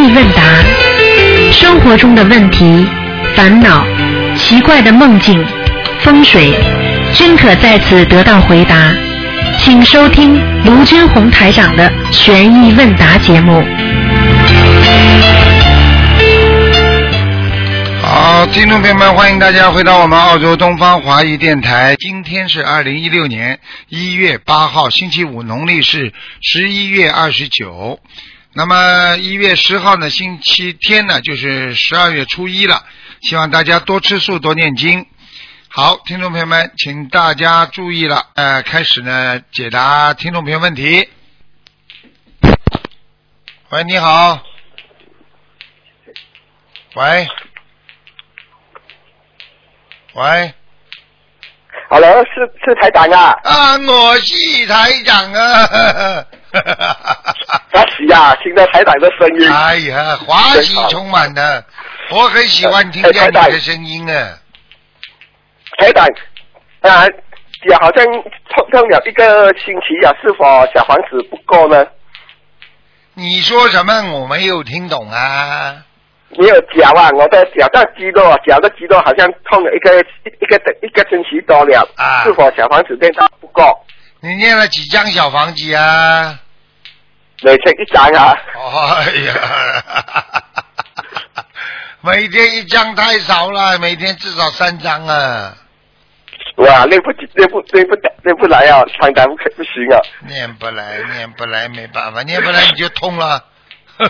[0.00, 0.42] 意问答
[1.52, 2.86] 生活中的问题、
[3.36, 3.84] 烦恼、
[4.34, 5.44] 奇怪的梦境、
[5.98, 6.54] 风水，
[7.12, 8.94] 均可在此得到回答。
[9.58, 13.62] 请收听卢军红台长的《悬疑问答》节目。
[18.02, 21.94] 好，听众朋友们，欢迎大家回到我们澳洲东方华语电台。
[21.98, 23.58] 今天是二零一六年
[23.90, 28.00] 一月八号，星期五，农历是十一月二十九。
[28.52, 32.84] 那么一月十号呢，星期天呢，就是十二月初一了。
[33.22, 35.06] 希望大家多吃素，多念经。
[35.68, 41.08] 好，听众朋友们，请大家注意了，呃，开始呢解答听众朋友问题。
[43.68, 44.42] 喂，你好。
[46.96, 47.28] 喂。
[50.14, 50.54] 喂。
[51.88, 56.24] Hello，是是台长啊，啊，我是台长啊！
[57.72, 59.50] 恭喜呀，听到台长的声音。
[59.52, 61.64] 哎呀，欢喜充满的，
[62.10, 64.38] 我很喜欢听见你的声音啊！
[65.78, 66.04] 台长
[66.80, 67.06] 啊，
[67.68, 71.86] 也好像痛痛了一个星期啊，是否小房子不够呢？
[73.14, 73.92] 你说什么？
[74.20, 75.84] 我没有听懂啊！
[76.36, 83.62] 没有脚啊，我的脚的肌肉啊，脚的肌肉好像痛了一个一个一个星期多了，啊是否小房子变大不够？
[84.22, 86.38] 你念了几张小房子啊？
[87.42, 88.36] 每天一张啊，
[88.98, 89.34] 哎呀，
[92.02, 95.56] 每天一张太少了，每天至少三张啊！
[96.56, 99.98] 哇，念不起，念不练不练不来啊，台长不可不行啊。
[100.28, 103.42] 念不来，念不来，没办法，念不来你就痛了。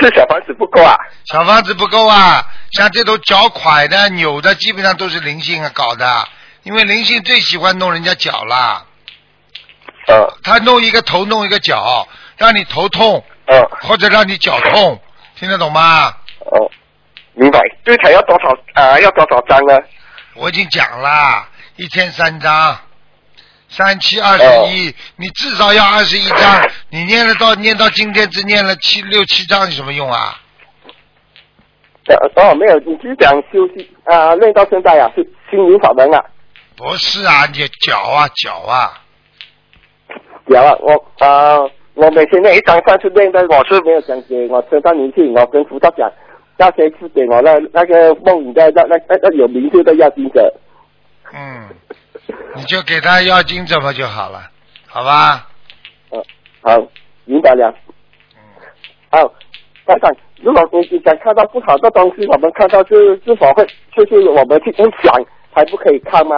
[0.00, 0.96] 是小房子不够啊？
[1.26, 6.28] 小房子不够啊，像这种脚拐的、扭的，基本上都是灵性啊搞的，
[6.62, 8.86] 因为灵性最喜欢弄人家脚啦。
[10.08, 15.00] 呃他弄一个头，弄一个脚，让你头痛呃或者让你脚痛，
[15.36, 16.08] 听得懂吗？
[16.40, 16.70] 哦，
[17.34, 17.60] 明白。
[17.84, 19.78] 对台要多少啊、要多少张呢？
[20.34, 22.78] 我已经讲了，一天三张，
[23.68, 26.68] 三七二十一，你至少要二十一张。
[26.90, 30.40] 你念了到念到今天只念了七六七张，有什么用啊？
[32.06, 36.24] 呃哦，没有，你是讲休息啊、练到现在啊，是心灵法门啊。
[36.82, 39.00] 不是啊，你脚啊脚啊，
[40.50, 40.92] 脚啊，我
[41.24, 41.56] 啊、
[41.94, 46.10] 我每天那一张上去练的，我是没有讲给我身上灵性，我跟辅导讲，
[46.58, 50.52] 那些是给我那那个梦里的那那那那有名字的要金者。
[51.32, 51.68] 嗯，
[52.56, 54.50] 你就给他要金者嘛就好了，
[54.88, 55.46] 好吧？
[56.10, 56.20] 嗯，
[56.62, 56.84] 好，
[57.26, 57.72] 明白了。
[58.34, 58.42] 嗯，
[59.12, 59.32] 好，
[59.86, 60.12] 班长，
[60.42, 63.64] 如果你你想看到不好的东西，我们看到是是否会
[63.94, 66.36] 就是我们去去想还不可以看吗？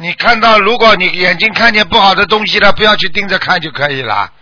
[0.00, 4.32] 你看到，如果你眼睛看见不好的东西了，不要去盯着看就可以了，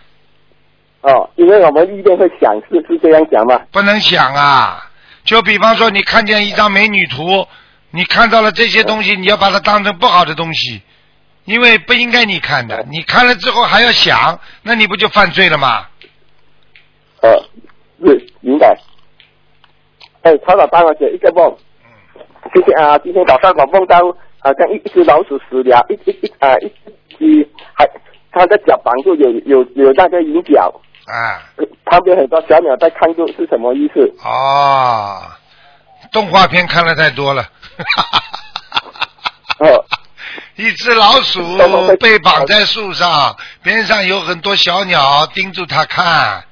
[1.01, 3.59] 哦，因为我们一定会想，是是这样讲吗？
[3.69, 4.89] 不能想啊。
[5.25, 7.45] 就比方说，你看见一张美女图，
[7.91, 10.81] 你看到了这些东西，你要把它当成不好的东西，
[11.43, 12.85] 因为不应该你看的。
[12.89, 15.85] 你看了之后还要想，那你不就犯罪了吗？
[17.21, 17.35] 呃，
[18.05, 18.73] 是明白。
[20.21, 21.53] 哎，曹老帮我解一个梦。
[22.53, 23.99] 谢谢啊，今天早上我梦到
[24.39, 26.71] 好像一一只老鼠死了，一一一啊一
[27.17, 27.87] 只还
[28.31, 30.71] 它的脚绑住有有有那个银角，
[31.05, 34.13] 啊，呃旁边很多小鸟在看住是什么意思？
[34.23, 35.21] 哦，
[36.11, 37.43] 动画片看的太多了。
[39.59, 39.85] 哦，
[40.55, 41.41] 一只老鼠
[41.99, 46.43] 被绑在树上，边上有很多小鸟盯住它看，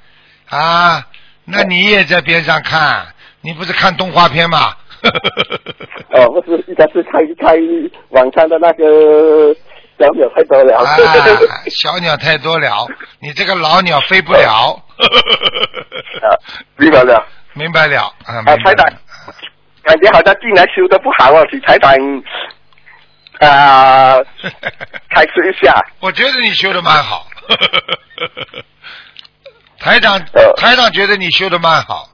[0.50, 1.06] 啊，
[1.44, 3.06] 那你也在边上看，
[3.40, 4.74] 你不是看动画片吗？
[6.10, 7.56] 哦，不是，应该是开开
[8.10, 9.54] 晚上的那个
[9.98, 10.76] 小鸟太多了。
[10.78, 10.96] 啊，
[11.70, 12.86] 小鸟太多了，
[13.20, 14.80] 你这个老鸟飞不了。
[16.22, 16.28] 啊，
[16.76, 17.26] 明白了。
[17.54, 18.86] 明白了啊，啊，台长，
[19.82, 21.92] 感觉好像进来修的不好哦，请台长
[23.40, 24.16] 啊、
[25.10, 25.74] 开示一下。
[26.00, 27.26] 我觉得你修的蛮好。
[29.78, 32.08] 台长呃，台长觉得你修的蛮好，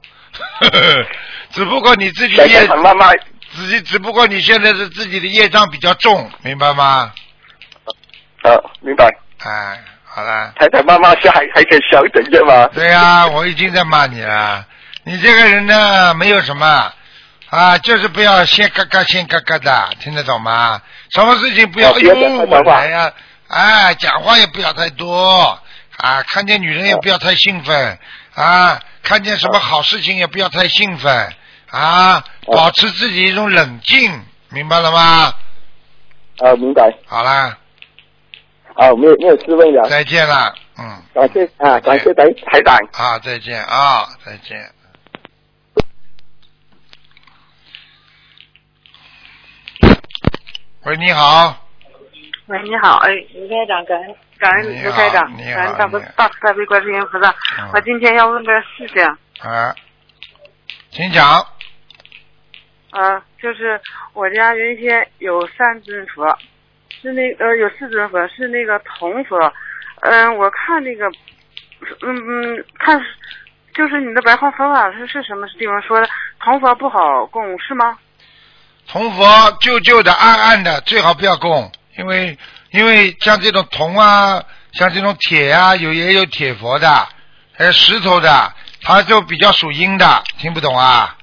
[1.55, 3.09] 只不过你自己业长慢慢
[3.55, 7.13] 自己，只不过你现在是自己的业障比较重，明白吗？
[8.43, 9.07] 好，明白。
[9.41, 12.67] 哎，好了，太太慢慢下还还可以小一点点吗？
[12.73, 14.65] 对呀、我已经在骂你了。
[15.05, 16.91] 你这个人呢，没有什么
[17.49, 20.81] 啊，就是不要先嘎嘎先嘎嘎的，听得懂吗？
[21.13, 23.13] 什么事情不要哎呀、
[23.47, 25.57] 哎，讲话也不要太多
[25.99, 27.97] 啊，看见女人也不要太兴奋
[28.33, 31.33] 啊，看见什么好事情也不要太兴奋
[31.75, 34.09] 啊，哦保持自己一种冷静，
[34.49, 35.33] 明白了吗？
[36.39, 36.89] 啊，明白。
[37.05, 37.57] 好啦，
[38.75, 39.89] 啊，没有没有事问了。
[39.89, 42.77] 再见了，嗯，感谢啊，感谢台台长。
[42.93, 44.71] 啊，再见啊，再见。
[50.83, 51.57] 喂，你好，
[52.45, 57.29] 喂，你好，哎，卢台长，感恩感恩你好卢台长，感恩大慈大慈大悲观世音菩萨。
[57.59, 59.03] 嗯我今天要问个事情，
[59.39, 59.75] 啊，
[60.91, 61.45] 请讲。
[62.95, 63.79] 啊，就是
[64.13, 66.25] 我家原先有三尊佛，
[67.01, 69.37] 是那呃有四尊佛，是那个铜佛。
[70.01, 71.05] 嗯、我看那个，
[72.01, 73.01] 嗯嗯，看
[73.73, 76.07] 就是你的白话佛法是是什么地方说的？
[76.39, 77.97] 铜佛不好供是吗？
[78.87, 79.25] 铜佛
[79.59, 82.37] 旧旧的、暗暗的，最好不要供，因为
[82.71, 86.87] 因为像这种铜啊，像这种铁啊，有也有铁佛的，
[87.57, 91.14] 还有石头的，它就比较属阴的，听不懂啊？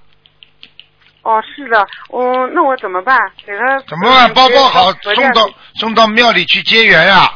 [1.22, 3.16] 哦，是的，我、那我怎么办？
[3.46, 4.34] 给他怎么办？
[4.34, 7.32] 包包好送到送到庙里去结缘啊！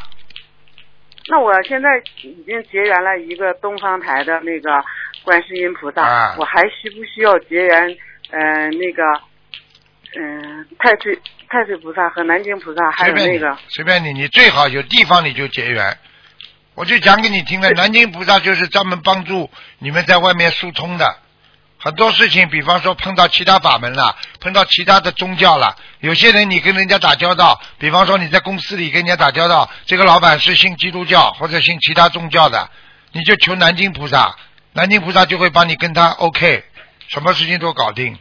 [1.28, 1.88] 那我现在
[2.22, 4.84] 已经结缘了一个东方台的那个
[5.22, 7.96] 观世音菩萨，啊我还需不需要结缘？
[8.30, 9.02] 呃，那个，
[10.18, 11.16] 嗯、太岁
[11.48, 15.96] 太岁菩萨和南京菩萨，还有那个，随便你，你最好有地方你就结缘。
[16.74, 19.48] 我就讲给你听了，南京菩萨就是专门帮助
[19.78, 21.18] 你们在外面疏通的。
[21.86, 32.68] 很多事情，比方说碰到其他法门了，碰到其他的宗教了，有些人你跟人家打交道，比方说你在公司里跟人家打交道，这个老板是信基督教或者信其他宗教的，
[33.12, 34.34] 你就求南京菩萨，
[34.72, 36.64] 南京菩萨就会帮你跟他 OK，
[37.06, 38.18] 什么事情都搞定。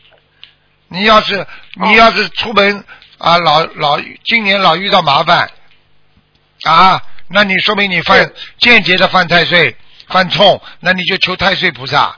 [0.90, 2.86] 你要是你要是出门
[3.18, 5.50] 啊，老老今年老遇到麻烦
[6.66, 9.76] 啊，那你说明你犯间接的犯太岁、
[10.08, 12.16] 犯冲，那你就求太岁菩萨。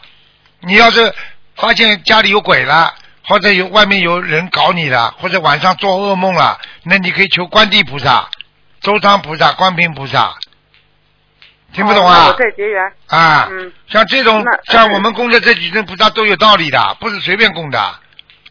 [0.60, 1.14] 你要是
[1.58, 2.94] 发现家里有鬼了，
[3.28, 8.30] 或者有外面有人搞你了，或者晚上做噩梦了，那你可以求观地菩萨、
[8.80, 10.36] 周仓菩萨、观平菩萨。
[11.74, 12.34] 听不懂啊我？
[12.34, 12.82] 再结缘。
[13.08, 17.96] 啊，嗯像这种像我们供的这几尊菩萨都有道理的，不是随便供的，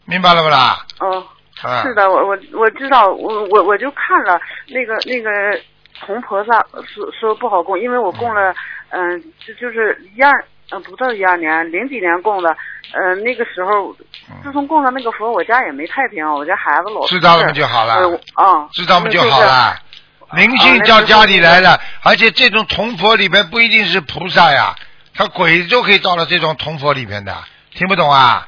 [0.05, 0.85] 明白了不啦？
[0.99, 1.25] 哦，
[1.63, 5.59] 啊，是的，我我我知道，我我我就看了那个那个
[6.05, 8.53] 铜菩萨说说不好供，因为我供了，
[8.89, 10.31] 嗯、就就是一二，
[10.69, 12.55] 嗯、不到一二年，零几年供的，
[12.93, 13.95] 嗯、那个时候，
[14.43, 17.93] 自从供上那个佛，我家也没太平，我家孩子老知道了嘛就好了
[18.33, 19.77] 啊，知道不就好了。
[20.33, 24.75] 灵性到家里来了，而且这种铜佛里边不一定是菩萨呀，
[25.13, 27.35] 他鬼都可以到了这种铜佛里边的，
[27.73, 28.47] 听不懂啊？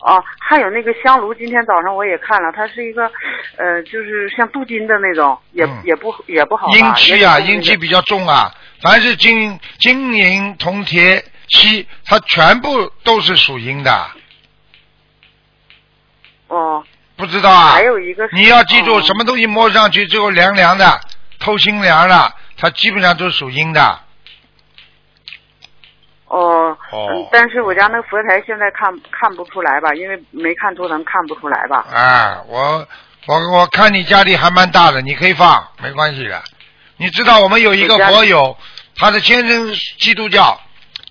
[0.00, 3.02] 哦，还有那个香炉，今天早上我也看了，它是一个，
[3.56, 6.68] 呃，就是像镀金的那种，也、嗯也不也不好。
[6.68, 14.10] 阴气啊，阴气比较重啊，凡是金金银铜铁锡，它全部都是属阴的，
[16.48, 16.84] 哦，
[17.16, 17.72] 不知道啊？
[17.72, 21.00] 还有一个是你要记住，哦什么东西摸上去之后凉凉的、
[21.38, 24.00] 透心凉了，它基本上都是属阴的。
[26.26, 31.86] 哦，哦嗯，但是我家那个佛台现在看看不出来吧，因为没看图腾看不出来吧。
[31.90, 32.86] 啊，我
[33.26, 36.42] 我我看你家里还蛮大的，你可以放，没关系的。
[36.98, 38.56] 你知道我们有一个佛友，
[38.96, 40.60] 他的先生基督教，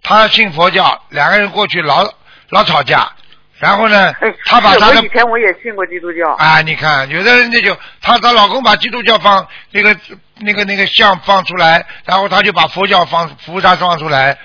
[0.07, 2.09] 他信佛教，两个人过去老
[2.50, 3.12] 老吵架，
[3.59, 6.31] 然后呢哎，，他把他的以前我也信过基督教。
[6.36, 9.94] 啊，你看，有的人那就她她老公把基督教放那个
[10.38, 14.38] 那个那个像放出来，然后他就把佛教放菩萨放出来，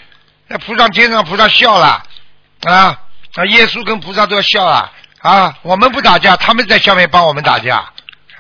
[0.49, 2.03] 那菩萨天上菩萨笑了
[2.65, 2.99] 啊
[3.37, 7.85] 啊，耶稣跟菩萨都要笑了啊，我们不打架，他们在下面帮我们打架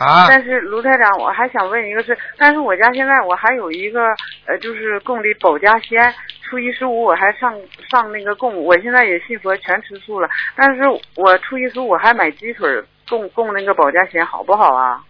[0.03, 4.01] 啊，但是卢台长，我还想问一个事，但是我家现在我还有一个
[4.47, 7.55] 呃，就是供的保家仙，初一十五我还上
[7.89, 10.83] 上那个供，我现在也信佛全吃素了，但是
[11.17, 12.69] 我初一十五我还买鸡腿
[13.09, 15.05] 供供那个保家仙，好不好啊？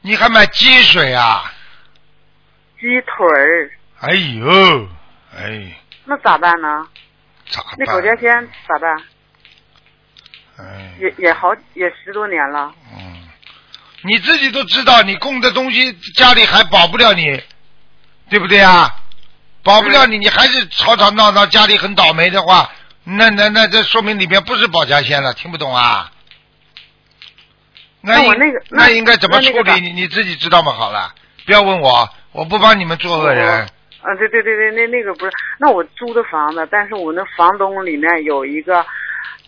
[0.00, 1.42] 你还买鸡水啊？
[2.80, 4.88] 鸡腿儿哎呦，
[5.36, 5.72] 哎，
[6.04, 6.86] 那咋办呢？
[7.48, 8.14] 咋那保家？
[8.16, 8.96] 仙咋办？
[10.58, 12.72] 哎，也也好也十多年了。
[12.92, 13.03] 嗯，
[14.06, 17.42] 你自己都知道，你供的东西家里还保不了你，
[18.28, 18.94] 对不对啊？
[19.62, 22.70] 保不了你，你还是吵吵闹闹，家里很倒霉的话，
[23.04, 26.10] 那那那这说明里面不是保家仙了，听不懂啊？
[28.02, 29.80] 那我那个那那应该怎么处理？
[29.80, 30.72] 你你自己知道吗？
[30.72, 31.14] 好了，
[31.46, 33.66] 不要问我，我不帮你们做恶人。
[34.02, 38.84] 啊，对对对对，那那个不是，那我租的房子，但是我那房东里面有一个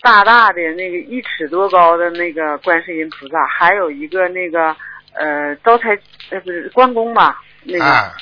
[0.01, 4.75] 大大的那个一尺多高的那个观世音菩萨，还有一个那个
[5.13, 5.97] 呃招财
[6.29, 8.13] 呃不是关公吧，那个、啊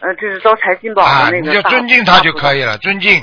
[0.00, 2.62] 呃就是招财进宝的那个大、尊敬他就可以。
[2.62, 3.22] 了，尊敬。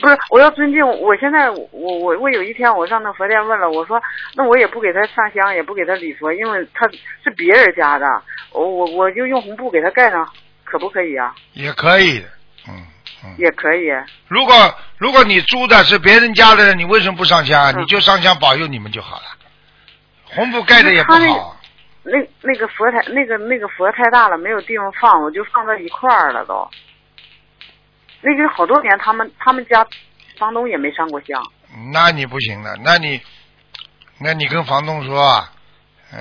[0.00, 0.86] 不是，我要尊敬。
[0.86, 4.00] 我现在我我我有一天我上那佛殿问了，我说
[4.36, 6.88] 那我也不给他上香，也不给他礼佛，因为他
[7.24, 8.06] 是别人家的，
[8.52, 10.24] 我我我就用红布给他盖上
[10.62, 11.34] 可不可以啊？
[11.54, 12.24] 也可以，
[12.68, 12.86] 嗯
[13.24, 13.34] 嗯。
[13.38, 13.88] 也可以。
[14.28, 14.54] 如果
[14.96, 19.24] 如果你租的是别人家的，你为什么不上香你就上香保佑你们就好了。
[20.24, 21.56] 红布盖的也不好，
[22.02, 26.68] 那那个佛太那个那个佛太大了，没有地方放，我就放在一块儿了都。
[28.20, 29.86] 那个好多年，他们他们家
[30.38, 31.42] 房东也没上过香，
[31.92, 33.20] 那你不行了，那你
[34.20, 35.48] 那你跟房东说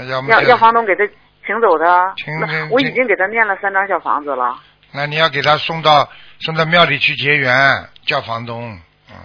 [0.08, 1.04] 要么要要房东给他
[1.46, 1.86] 请走他。
[1.86, 4.58] 那请请请我已经给他念了三张小房子了。
[4.94, 6.08] 那你要给他送到
[6.40, 8.78] 送到庙里去结缘，叫房东，
[9.10, 9.16] 嗯，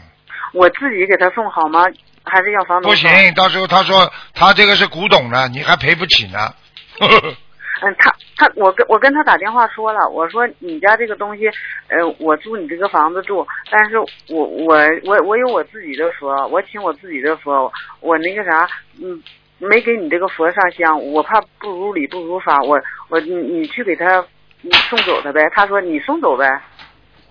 [0.52, 1.84] 我自己给他送好吗？
[2.24, 2.90] 还是要房东？
[2.90, 3.10] 不行，。
[3.34, 6.54] 到时候他说他这个是古董的，你还赔不起呢。
[7.00, 11.48] 嗯，他他我跟我跟他打电话说了，我说你家这个东西，
[11.88, 18.68] 呃，我租你这个房子住，但是我我我我有我自己的佛，我请我自己的佛，我那个啥，
[19.02, 19.20] 嗯，
[19.58, 24.24] 没给你这个佛上香，我怕不如理不如法，我我你你去给他
[24.60, 25.40] 你送走他呗。
[25.52, 26.46] 他说你送走呗，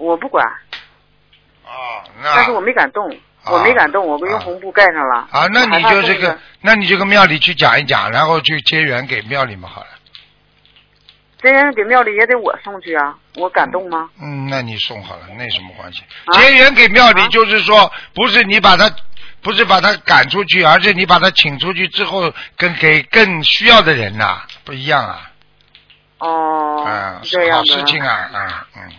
[0.02, 0.44] 我不管，
[1.64, 3.16] 啊，那但是我没敢动，
[3.46, 5.28] 我没敢动，我用红布盖上了。
[5.32, 9.88] 啊，那你就这个，那你就跟庙里去讲一讲，然后去结缘给庙里嘛好了。
[11.38, 14.10] 这人给庙里也得我送去啊，我敢动吗？
[14.22, 16.04] 嗯，那你送好了，那有什么关系？
[16.26, 18.90] 啊结缘给庙里啊就是说，不是你把他，
[19.44, 25.32] 不是把他赶出去，而是你把他请出去之后，跟给更需要的人呐、不一样啊。
[26.20, 27.74] 哦，嗯，这样的。
[27.74, 28.92] 事情啊，嗯嗯。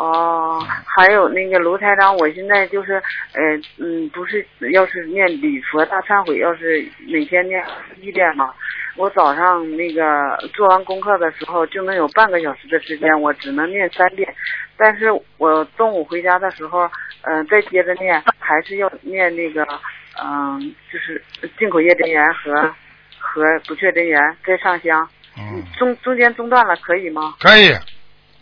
[0.00, 2.94] 哦，还有那个卢台长，我现在就是，
[3.34, 3.42] 呃，
[3.76, 7.62] 嗯，不是，要是念礼佛大忏悔，要是每天念
[8.00, 8.54] 一遍嘛，
[8.96, 10.02] 我早上那个
[10.54, 14.34] 做完功课的时候，就能有半个小时的时间，我只能念三遍，
[14.74, 16.90] 但是我中午回家的时候，
[17.24, 19.66] 嗯、再接着念，还是要念那个，
[20.24, 21.22] 嗯、就是
[21.58, 22.74] 进口业真言和
[23.18, 27.34] 和不确真言，再上香，嗯，中中间中断了可以吗？
[27.38, 27.70] 可以，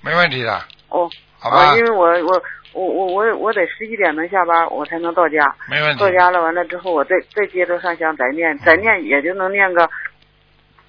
[0.05, 0.53] 没问题的，
[0.91, 1.11] 哦。
[1.39, 1.85] 好吧啊，因？
[1.85, 2.43] 为我我
[2.73, 5.55] 我我我我得十一点能下班，我才能到家。
[5.69, 6.11] 没问题到。
[6.11, 9.89] 家了，完了之后我再再接着上香，再念，再念也就能念个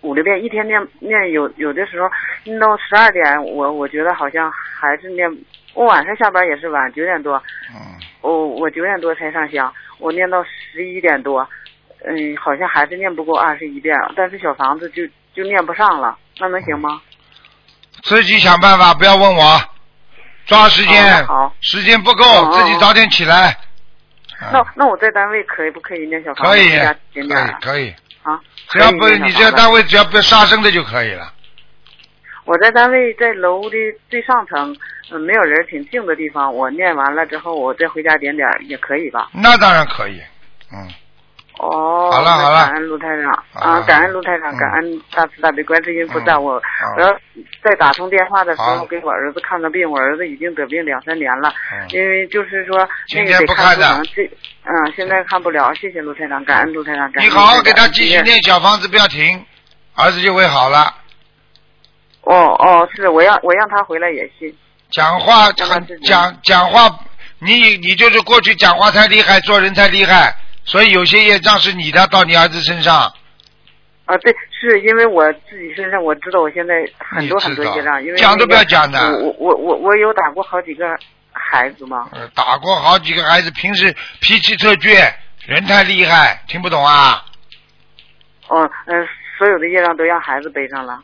[0.01, 2.09] 五六遍，一天念念有有的时候
[2.43, 5.29] 念到十二点，我我觉得好像还是念。
[5.75, 7.41] 我晚上下班也是晚，九点多，
[7.73, 7.79] 嗯，
[8.21, 11.47] 我我九点多才上香，我念到十一点多，
[12.03, 15.03] 嗯，好像还是念不够二十一遍，但是小房子就
[15.33, 17.01] 就念不上了，那能行吗？
[18.03, 19.43] 自己想办法，不要问我，
[20.49, 23.51] 抓时间，好好时间不够，哦自己早点起来。
[23.51, 26.53] 嗯那那我在单位可以不可以念小房子？
[26.53, 27.27] 可以，可以，
[27.61, 28.39] 可以，啊？
[28.69, 31.33] 只要不你这个单位只要不杀生的就可以了。
[32.45, 33.75] 我在单位在楼的
[34.09, 34.73] 最上层，
[35.11, 36.55] 嗯，没有人，挺静的地方。
[36.55, 39.29] 我念完了之后，我再回家点点也可以吧？
[39.33, 40.21] 那当然可以，
[40.71, 40.87] 嗯，
[41.59, 46.35] 哦，好了好了感恩卢台长啊，感恩卢台长，嗯感恩大慈大悲观世音菩萨。
[46.35, 47.13] 嗯我好我要
[47.61, 54.23] 在打通电话的时候给我儿子看个病，我儿子已经得病两三年了，嗯因为就是说那个得不看的这，
[54.63, 55.73] 嗯，现在看不了。
[55.73, 58.21] 谢谢卢台长，感恩卢台长，感恩你好好给他继续。
[58.21, 59.45] 念小房子，不要停，
[59.95, 60.95] 儿子就会好了。
[62.21, 64.55] 哦哦，是我让我让他回来也信。
[64.91, 66.89] 讲话让他很讲讲话，
[67.39, 70.33] 你你就是过去讲话太厉害，做人太厉害，
[70.69, 73.11] 所以有些业障是你的到你儿子身上。
[74.05, 80.85] 啊，对，是因为我自己身上我知道我现在很多很多业障，因为讲都不要讲的我我我我有打过好几个
[81.31, 82.07] 孩子嘛。
[82.11, 85.11] 呃，打过好几个孩子，平时脾气特倔，
[85.47, 87.25] 人太厉害，听不懂啊？
[88.47, 89.07] 哦，嗯、
[89.37, 91.01] 所有的业障都让孩子背上了。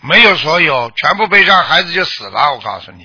[0.00, 2.52] 没有所有，全部背上，孩子就死了。
[2.52, 3.04] 我告诉你，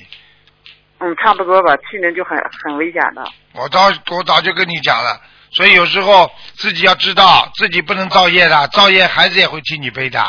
[1.00, 3.24] 嗯，差不多吧，去年就很很危险的。
[3.54, 5.22] 我早我早就跟你讲了，
[5.56, 10.22] 所以有时候自己要知道，自己不能造业的，造业孩子也会替你背的，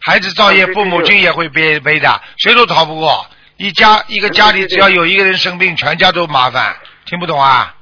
[0.00, 3.24] 孩子造业，父母亲也会背背的，谁都逃不过。
[3.56, 6.74] 一家一个家里只要有一个人生病，全家都麻烦，
[7.06, 7.72] 听不懂啊？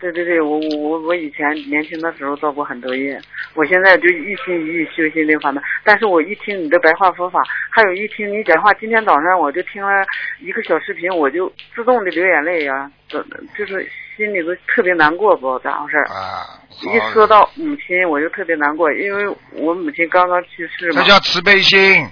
[0.00, 3.20] 对对对，我我我我以前年轻的时候造过很多业，
[3.54, 5.62] 我现在就一心一意修心灵法门。
[5.84, 7.38] 但是我一听你的白话佛法，
[7.70, 9.92] 还有一听你讲话，今天早上我就听了
[10.40, 13.88] 一个小视频，我就自动的流眼泪呀、就是
[14.20, 16.04] 心里头特别难过，不知道咋回事儿。
[16.12, 21.00] 啊，一说到母亲，我就特别难过，因为我母亲刚刚去世嘛。
[21.00, 22.06] 这叫慈悲心，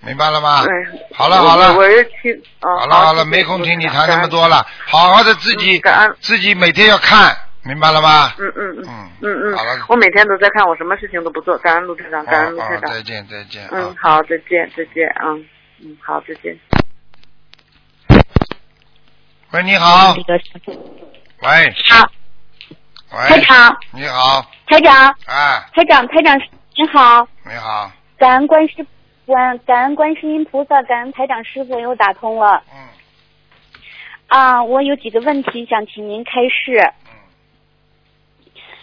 [0.00, 0.62] 明白了吗？
[0.62, 0.66] 哎，
[1.12, 2.80] 好了好了我我是听啊。
[2.80, 8.32] 好了好了，没空听你谈那么多了，好好的自己嗯感恩自己每天要看，明白了吗？
[8.38, 11.58] 嗯嗯嗯嗯嗯嗯好了，我每天都在看，我什么事情都不做。
[11.58, 12.90] 感恩陆台长，感恩陆台长。
[12.90, 13.94] 再见再见嗯啊，。
[14.00, 15.44] 好，再见再见，嗯
[15.82, 16.58] 嗯，好，再见。
[19.52, 20.14] 喂，你好，
[21.42, 22.10] 那个
[23.12, 26.38] 喂，台，长，你好，台长，哎，台长，台长，
[26.76, 28.82] 您好，你好，感恩观世
[29.26, 32.62] 菩观感恩观世音菩萨，感恩台长师傅又打通了。
[32.72, 32.88] 嗯。
[34.28, 36.92] 啊，我有几个问题想请您开示。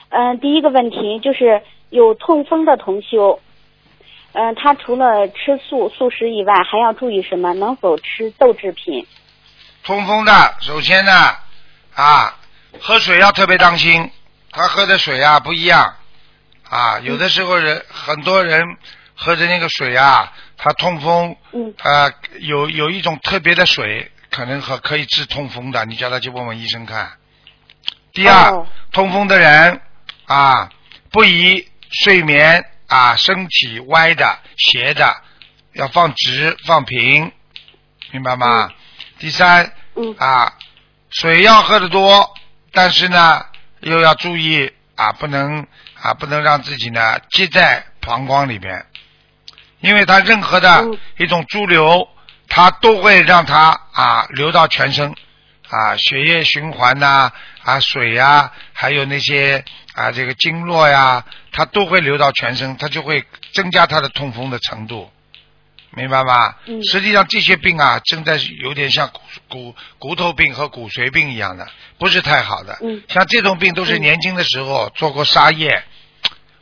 [0.10, 3.40] 嗯、第一个问题就是有痛风的同修，
[4.32, 7.54] 嗯、他除了吃素素食以外，还要注意什么？
[7.54, 9.06] 能否吃豆制品？
[9.84, 11.12] 通风的，首先呢，
[11.94, 12.37] 啊，
[12.82, 14.12] 喝水要特别当心，
[14.52, 15.96] 他喝的水啊不一样，
[16.70, 18.64] 啊，有的时候人很多人
[19.16, 21.74] 喝的那个水啊，他痛风，嗯。
[21.84, 27.14] 呃，有有一种特别的水，可能和可以治痛风的，你叫他去问问医生看。
[28.14, 28.68] 第二，哦。
[28.92, 29.82] 痛风的人
[30.26, 30.70] 啊，
[31.12, 35.16] 不宜睡眠啊，身体歪的、斜的，
[35.74, 37.32] 要放直、放平，
[38.12, 38.72] 明白吗？
[39.20, 40.16] 第三，嗯。
[40.18, 40.54] 啊，
[41.10, 42.34] 水要喝得多，
[42.78, 43.44] 但是呢，
[43.80, 45.66] 又要注意啊，不能
[46.00, 48.86] 啊，不能让自己呢积在膀胱里边，
[49.80, 51.00] 因为它任何的嗯。
[51.18, 52.08] 一种潴留，
[52.48, 55.12] 它都会让它啊流到全身。
[55.70, 57.32] 啊，血液循环呐
[57.64, 59.66] 啊水呀、还有那些
[59.96, 65.12] 啊这个经络呀，它都会流到全身，它就会增加它的痛风的程度。
[65.98, 66.54] 明白吗？
[66.68, 66.84] 嗯。
[66.84, 72.78] 实际上这些病啊，正在有点像骨骨骨头病和骨髓病一样的，不是太好的。
[72.82, 73.02] 嗯。
[73.10, 75.84] 像这种病都是嗯年轻的时候做过沙业，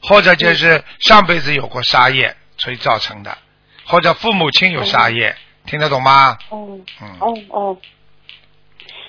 [0.01, 3.37] 或者就是上辈子有过沙业所以造成的，
[3.85, 6.37] 或者父母亲有沙业，听得懂吗？
[6.49, 6.79] 哦。
[7.01, 7.77] 嗯，哦哦，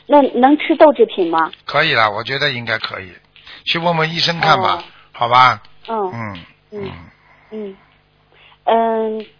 [0.06, 1.52] 那能吃豆制品吗？
[1.64, 3.12] 可以了，我觉得应该可以，
[3.64, 4.85] 去问问医生看吧，哦。
[5.12, 5.62] 好吧？
[5.88, 6.11] 嗯。
[6.12, 6.40] 嗯
[6.73, 6.92] 嗯嗯。
[7.52, 7.76] 嗯，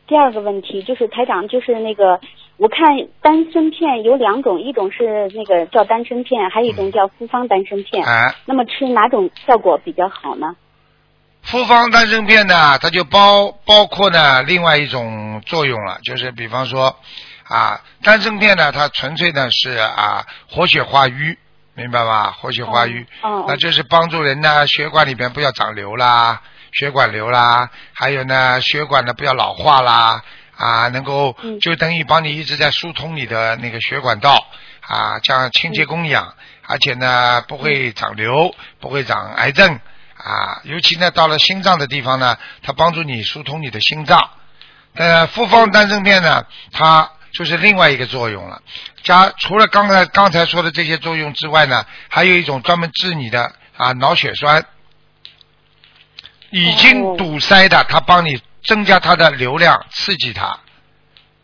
[0.07, 2.21] 第二个问题就是台长，就是那个
[2.57, 2.79] 我看
[3.21, 8.05] 丹参片有两种，一种是那个叫丹参片，还有一种叫复方丹参片。
[8.05, 10.55] 哎，那么吃哪种效果比较好呢？
[11.43, 16.97] 复方丹参片呢，它就包包括呢另外一种作用了，就是比方说
[17.49, 21.37] 啊，丹参片呢，它纯粹呢是啊活血化瘀，
[21.75, 22.33] 明白吧？
[22.33, 26.43] 活血化瘀，哦哦那就是帮助人呢血管里边不要长瘤啦，
[26.79, 30.23] 血管瘤啦，还有呢血管呢不要老化啦。
[30.59, 34.47] 啊，能够嗯就等于帮你一直在疏通你的那个血管道
[34.81, 36.35] 啊，像清洁供氧，
[36.67, 39.79] 而且呢不会长瘤，不会长癌症
[40.17, 44.31] 啊，尤其呢到了心脏的地方呢，它帮助你疏通你的心脏。
[44.95, 48.63] 呃，复方丹参片呢，它就是另外一个作用了。
[49.03, 54.65] 加除了刚才刚才说的这些作用之外呢，还有一种专门治你的啊脑血栓，
[56.57, 60.59] 已经堵塞的，它帮你增加它的流量，刺激它，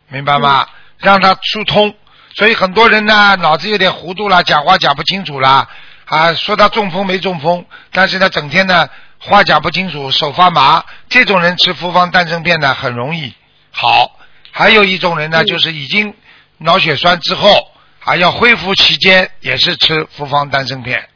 [0.08, 0.66] 明白吗？
[0.98, 1.94] 让它疏通。
[2.34, 5.68] 所以很多人呢脑子有点糊涂了，讲话讲不清楚了，
[6.06, 13.34] 啊，说他中风没中风，但是呢整天呢话讲不清楚，手发麻，这种人吃复方丹参片呢很容易
[13.70, 14.18] 好。
[14.50, 16.14] 还有一种人呢，嗯就是已经
[16.56, 21.06] 脑血栓之后，还要恢复期间也是吃复方丹参片。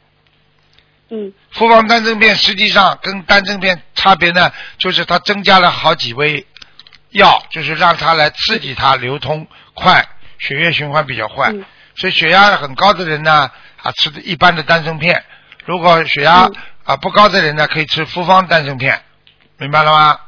[1.09, 6.45] 嗯复方丹参片实际上跟丹参片差别呢，就是它增加了好几味
[7.09, 10.05] 药，就是让它来刺激它流通快，
[10.37, 11.51] 血液循环比较快。
[11.51, 11.65] 嗯
[11.99, 13.49] 所以血压很高的人呢，
[13.81, 15.15] 啊吃的一般的丹参片；
[15.65, 19.01] 如果血压、嗯啊不高的人呢，可以吃复方丹参片，
[19.57, 20.19] 明白了吗？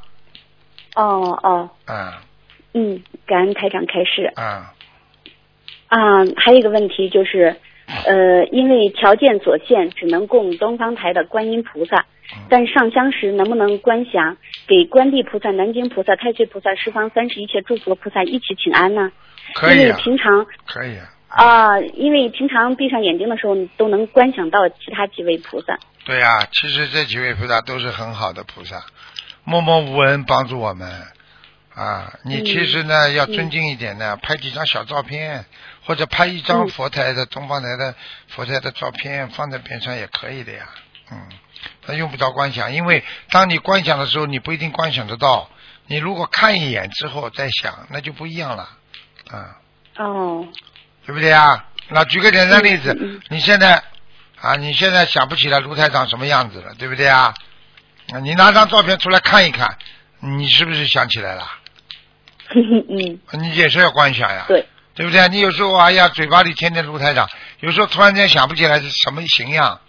[0.95, 2.11] 哦哦嗯
[2.73, 4.33] 嗯，感恩台长开示。
[4.35, 4.65] 嗯，
[5.89, 7.55] 啊，还有一个问题就是，
[8.06, 19.12] 呃，因为条件所限，只能供东方台的观音菩萨，嗯但上香时能不能观想给观地菩萨、南京菩萨、太岁菩萨、十方三十一切诸佛菩萨一起请安呢？
[19.56, 21.06] 可以啊，平常可以啊。
[21.30, 25.78] 啊、因为平常闭上眼睛的时候，你都能观想到其他几位菩萨。
[26.06, 28.84] 对呀、其实这几位菩萨都是很好的菩萨，
[29.43, 30.89] 默默无闻帮助我们
[31.75, 32.13] 啊。
[32.25, 35.45] 你嗯其实呢、要尊敬一点呢，拍几张小照片，
[35.89, 37.95] 或者拍一张嗯佛台的、东方台的
[38.28, 40.69] 佛台的照片放在边上也可以的呀。
[41.12, 41.28] 嗯，
[41.82, 45.49] 他用不着观想，因为当你观想的时候，你不一定观想得到。
[45.88, 48.69] 你如果看一眼之后再想，那就不一样了。
[49.32, 49.58] 啊，
[49.97, 50.47] 哦，
[51.08, 51.65] 对不对啊？
[51.88, 53.84] 那举个简单例子，你现在
[54.39, 57.34] 啊，你现在想不起来卢台长什么样子了，对不对啊？
[58.13, 59.75] 啊你拿张照片出来看一看，
[60.19, 61.52] 你是不是想起来了？
[62.54, 64.67] 嗯，你也是要观想呀，对，
[64.99, 65.29] 对不对？
[65.29, 67.29] 你有时候哎呀，嘴巴里天天卢台长，
[67.62, 69.79] 有时候突然间想不起来是什么形样，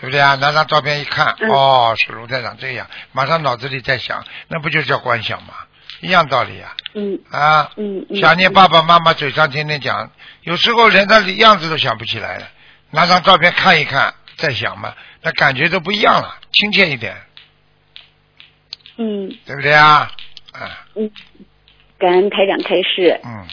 [0.00, 0.34] 对不对啊？
[0.36, 5.52] 拿张照片一看，嗯哦，是卢台长这样，马上脑子里在想，那不就叫观想吗？
[6.00, 6.74] 一样道理啊。
[6.94, 12.48] 嗯啊，嗯嗯，想念爸爸妈妈，嘴上天天讲，有时候连他的样子都想不起来了，
[12.92, 17.14] 拿张照片看一看，再想嘛，那感觉都不一样了，亲切一点，
[18.96, 20.10] 嗯对不对啊？
[20.52, 21.10] 啊，嗯
[21.98, 23.20] 感恩台长开示。
[23.22, 23.46] 嗯，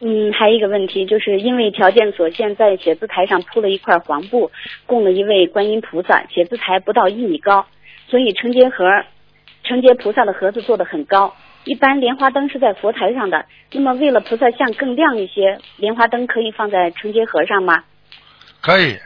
[0.00, 4.50] 嗯，还有一个问题，就是因为条件所限，在写字台上铺了一块黄布，
[4.86, 7.66] 供了一位观音菩萨，写字台不到一米高，
[8.08, 9.04] 所以承接盒、
[9.62, 11.36] 承接菩萨的盒子做的很高。
[11.64, 17.84] 一般莲花灯是在佛台上的，那么为了菩萨像更亮一些，莲花灯可以放在承接盒上吗？
[18.62, 18.98] 可以，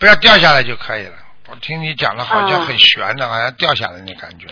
[0.00, 1.12] 不要掉下来就可以了。
[1.48, 4.48] 我听你讲了好像啊很悬的，好像掉下来那感觉。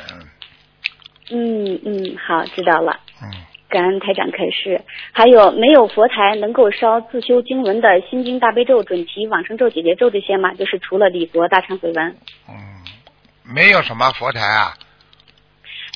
[1.30, 3.00] 嗯嗯嗯，好，知道了。
[3.22, 3.30] 嗯，
[3.72, 4.82] 感恩台长开示。
[5.12, 10.52] 还有没有佛台能够烧自修经文的心经、大悲咒、准提、往生咒、解结咒这些吗？
[10.52, 12.16] 就是除了礼佛、大忏悔文
[12.48, 12.54] 嗯，
[13.42, 14.74] 没有什么佛台啊，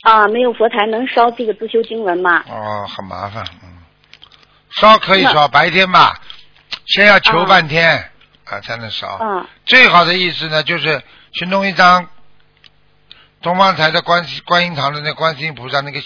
[0.03, 2.43] 啊，没有佛台能烧这个自修经文吗？
[2.49, 3.45] 哦，很麻烦。
[3.63, 3.69] 嗯，
[4.81, 6.19] 烧可以烧，白天吧，
[6.87, 7.97] 先要求啊半天
[8.47, 9.07] 啊才能烧。
[9.07, 12.09] 啊最好的意思呢，就是去弄一张
[13.47, 16.01] 东方台的观观音堂的那观世音菩萨那个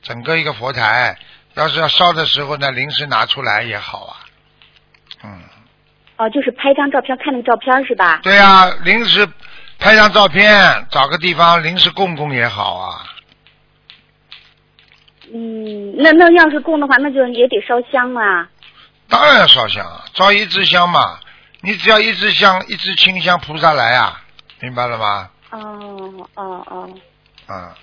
[0.00, 1.18] 整个一个佛台，
[1.54, 4.14] 要是要烧的时候呢，临时拿出来也好啊。
[5.24, 5.42] 嗯，
[6.18, 8.20] 哦、就是拍张照片，看那个照片是吧？
[8.22, 9.28] 对呀、临时
[9.80, 13.04] 拍张照片，找个地方临时供供也好啊。
[15.34, 18.48] 嗯，那那要是供的话，那就也得烧香啊。
[19.08, 21.18] 当然要烧香啊，烧一支香嘛，
[21.60, 24.22] 你只要一支香，一支清香，菩萨来啊，
[24.60, 25.30] 明白了吗？
[25.58, 26.90] 哦哦哦，
[27.46, 27.76] 啊、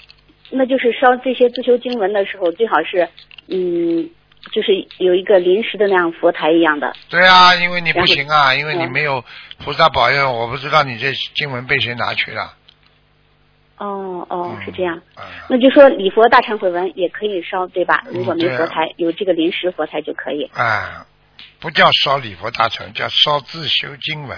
[0.49, 3.07] 那就是烧这些自修经文的时候，最好是
[3.47, 4.09] 嗯，
[4.51, 6.93] 就是有一个临时的那样佛台一样的。
[7.09, 9.23] 对啊，因为你不行啊，因为你嗯没有
[9.63, 12.53] 菩萨保佑，我不知道你这经文被谁拿去了。
[13.77, 14.97] 哦哦，嗯是这样。
[15.15, 18.03] 啊、那就说礼佛大忏悔文也可以烧，对吧？
[18.07, 20.43] 嗯如果没佛台，有这个临时佛台就可以。
[20.53, 21.05] 啊，
[21.59, 24.37] 不叫烧礼佛大忏，叫烧自修经文。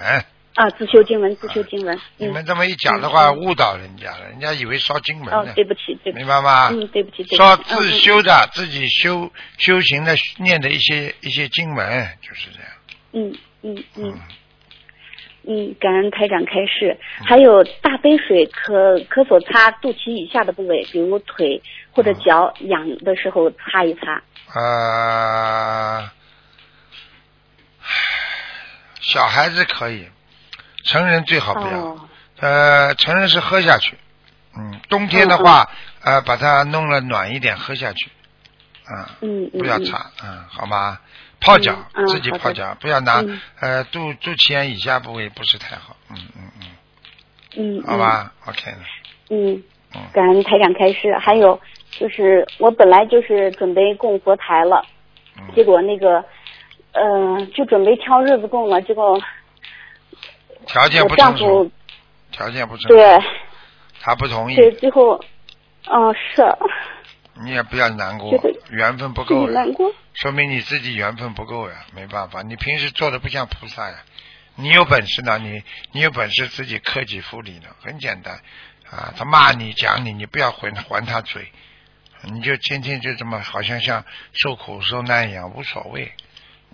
[0.55, 1.95] 啊，自修经文，自修经文。
[2.17, 2.27] 嗯。
[2.27, 6.23] 你们这么一讲的话，嗯误导人家了，人家以为烧经文哦呢，，对不起，对不起。
[6.23, 6.69] 明白吗？
[6.71, 7.35] 嗯，对不起，对不起。
[7.37, 12.69] 烧嗯自修的，自己修修行的念的一些一些经文，就是这样。
[13.13, 14.21] 嗯嗯嗯嗯，
[15.47, 16.99] 嗯，感恩台长开示。
[17.25, 21.61] 还有大杯水可可否擦肚脐以下的部位，比如腿
[21.91, 24.21] 或者脚痒的时候擦一擦。
[24.55, 26.11] 呃，
[29.01, 30.07] 小孩子可以，
[30.83, 31.79] 成人最好不要。
[31.79, 33.95] 哦呃，成人是喝下去，
[34.57, 35.69] 嗯，冬天的话，
[36.03, 38.09] 呃，把它弄了暖一点喝下去，
[38.85, 39.59] 啊、嗯嗯。
[39.59, 39.85] 不要嗯。
[39.85, 40.99] 擦，嗯，好吗？
[41.39, 41.73] 泡脚，
[42.07, 46.51] 自己泡脚，不要拿、嗯呃肚肚脐眼以下部位不是太好，嗯嗯
[47.55, 47.83] 嗯，嗯。
[47.87, 48.77] 好吧、o k 了，
[49.29, 49.53] 嗯。
[49.95, 51.15] 嗯感恩台长开示。
[51.19, 51.57] 还有
[51.91, 54.83] 就是我本来就是准备供佛台了，
[55.55, 56.25] 结嗯，果那个，
[56.93, 59.17] 呃，就准备挑日子供了，结果
[60.65, 61.71] 条件不成熟，
[62.31, 63.19] 条件不成熟，对
[64.01, 65.23] 他不同意，对最后，
[65.89, 66.43] 嗯、是
[67.43, 68.31] 你也不要难过，
[68.69, 69.91] 缘分不够呀，难过。
[70.13, 73.95] 说明你自己缘分不够呀，没办法，你平时做的不像菩萨呀。
[74.55, 78.39] 你有本事呢，你你有本事自己克己复礼呢，很简单
[78.89, 79.11] 啊。
[79.17, 81.51] 他骂你讲你，你不要还 还他嘴，
[82.21, 86.13] 你就天天就这么好像像受苦受难一样，无所谓。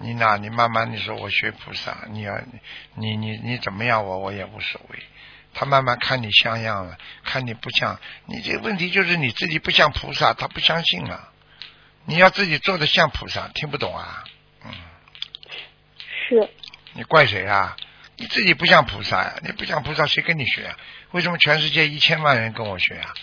[0.02, 2.40] 你哪，你慢慢你说我学菩萨，你要
[2.96, 5.00] 你你你怎么样我我也无所谓。
[5.54, 11.30] 他慢慢看你像样了，看你不像，你这个问题就是你自己不像菩萨，他不相信了。
[12.06, 14.24] 你要自己做的像菩萨，听不懂啊？
[14.66, 14.72] 嗯，
[16.30, 16.50] 是，
[16.94, 17.76] 你怪谁啊？
[18.16, 20.78] 你自己不像菩萨呀、你不像菩萨，谁跟你学啊？
[21.12, 23.14] 为什么全世界一千万人跟我学啊？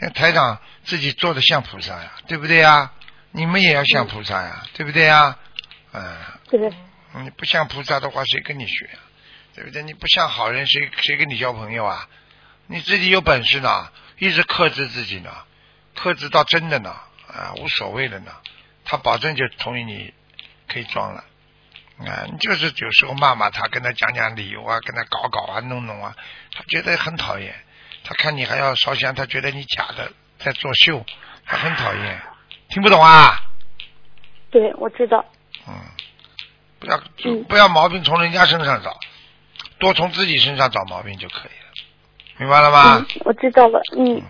[0.00, 2.92] 像台长自己做的像菩萨呀，对不对呀？
[3.32, 5.36] 你们也要像菩萨呀，对不对呀？
[5.92, 6.16] 嗯，
[6.50, 6.72] 对，
[7.22, 8.98] 你不像菩萨的话，谁跟你学啊？
[9.54, 9.82] 对不对？
[9.82, 12.08] 你不像好人，谁谁跟你交朋友啊？
[12.66, 15.30] 你自己有本事呢，一直克制自己呢，
[15.94, 16.90] 克制到真的呢，
[17.26, 18.30] 啊，无所谓的呢，
[18.84, 20.12] 他保证就同意你
[20.68, 21.24] 可以装了。
[21.98, 26.14] 啊，你就是有时候骂骂他，跟他讲讲理由啊，跟他搞搞啊，弄弄啊，
[26.52, 27.52] 他觉得很讨厌。
[28.04, 31.04] 他看你还要烧香，他觉得你假的在作秀，
[31.44, 32.22] 他很讨厌。
[32.68, 33.42] 听不懂啊？
[34.50, 35.24] 对，我知道。
[35.68, 35.74] 嗯，
[36.80, 38.96] 不要嗯不要毛病从人家身上找，
[39.78, 43.80] 多从自己身上找毛病就可以了，明白了吗嗯？，我知道了。
[43.96, 44.22] 嗯，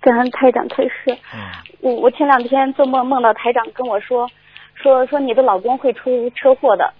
[0.00, 1.18] 感恩台长开示。
[1.34, 4.30] 嗯，我我前两天做梦梦到台长跟我说，
[4.74, 6.92] 说说你的老公会出车祸的，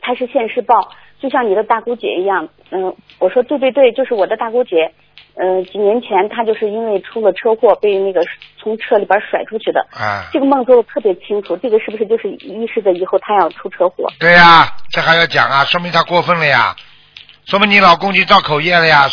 [0.00, 2.48] 他是现世报，就像你的大姑姐一样。
[2.70, 4.92] 嗯，我说对对对，就是我的大姑姐。
[5.34, 8.22] 呃，几年前她就是因为出了车祸，被那个
[8.62, 9.84] 从车里边甩出去的。
[9.90, 14.10] 啊，这个梦做的特别清楚，这个是不是就是预示着以后他要出车祸？
[14.18, 16.76] 对呀、这还要讲啊，说明他过分了呀，
[17.44, 19.08] 说明你老公去造口业了呀，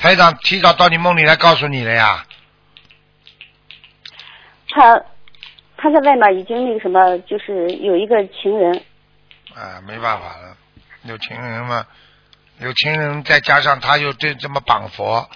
[0.00, 2.24] 台长提早到你梦里来告诉你了呀，
[4.70, 5.02] 他
[5.76, 8.82] 他在外面已经那个什么，就是有一个情人。
[9.54, 10.56] 啊，没办法了，
[11.04, 11.86] 有情人嘛，
[12.60, 15.28] 有情人，再加上他又这这么绑佛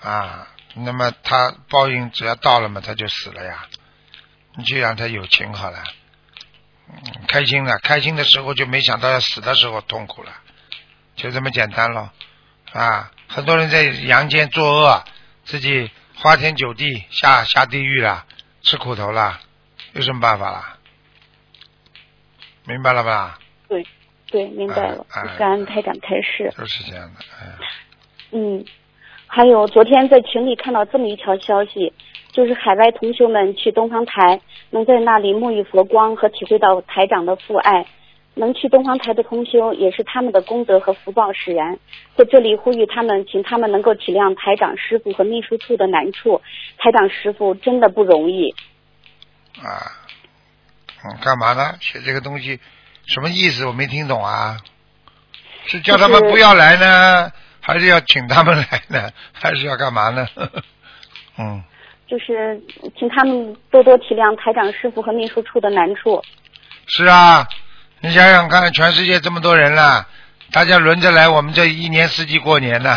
[0.00, 3.66] 啊，那么他报应只要到了嘛，他就死了呀。
[4.58, 5.84] 你就让他有情好了，
[6.88, 6.96] 嗯，
[7.28, 10.32] 开心了，开心的时候就没想到要死的时候痛苦了，
[11.14, 12.10] 就这么简单咯。
[12.72, 15.04] 啊，很多人在阳间作恶，
[15.44, 18.24] 自己花天酒地，下下地狱了，
[18.62, 19.40] 吃苦头了，
[19.92, 20.78] 有什么办法啦？
[22.64, 23.38] 明白了吧？
[23.68, 23.86] 对，
[24.28, 25.06] 对，明白了。
[25.10, 26.50] 哎哎感恩台长开示。
[26.56, 27.46] 就是这样的，哎，
[28.30, 28.64] 嗯，
[29.26, 31.92] 还有昨天在群里看到这么一条消息，
[32.32, 37.86] 就是海外同学们去东方台，能在那里沐浴佛光和体会到台长的父爱。
[38.38, 41.78] 能去东方台的同修也是他们的功德和福报使然。
[42.16, 46.42] 在这里呼吁他们，请他们能够体谅台长师傅和秘书处的难处。
[46.76, 48.54] 台长师傅真的不容易。
[49.62, 49.88] 啊，
[51.02, 51.76] 嗯，干嘛呢？
[51.80, 52.60] 写这个东西
[53.06, 53.64] 什么意思？
[53.64, 54.58] 我没听懂啊。
[55.64, 57.32] 是叫他们不要来呢，
[57.66, 59.10] 还是要请他们来呢？
[59.34, 60.28] 还是要干嘛呢？
[61.36, 61.64] 嗯，
[62.06, 62.60] 就是
[62.96, 66.22] 请他们多多体谅台长师傅和秘书处的难处。
[66.86, 67.44] 是啊，
[68.00, 70.06] 你想想看，全世界这么多人了，
[70.52, 72.96] 大家轮着来，我们这一年四季过年呢。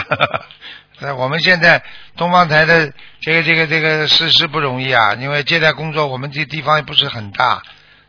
[1.02, 1.82] 呃， 我们现在
[2.16, 7.64] 东方台的这个这个这个事事不容易啊，因为接待工作我们这地方也不是很大，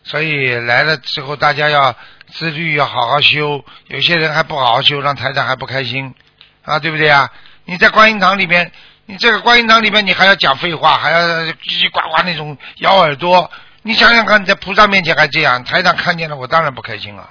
[0.04, 1.96] 所以来了之后大家要
[2.26, 3.64] 自律，要好好修。
[3.86, 6.14] 有些人还不好好修，让台长还不开心
[6.64, 7.30] 啊，对不对啊？
[7.64, 8.72] 你在观音堂里面，
[9.06, 13.50] 你这个观音堂里面你还要讲废话，还要叽叽呱呱那种咬耳朵，
[13.82, 17.28] 你想想看，你在菩萨面前还这样，台长看见了我当然不开心了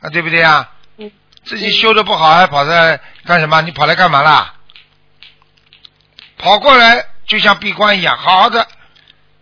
[0.00, 0.70] 啊，对不对啊？
[0.98, 1.10] 嗯。
[1.44, 3.60] 自己修的不好还跑来干什么？
[3.60, 4.54] 你跑来干嘛啦？
[6.38, 8.66] 跑过来就像闭关一样，好好的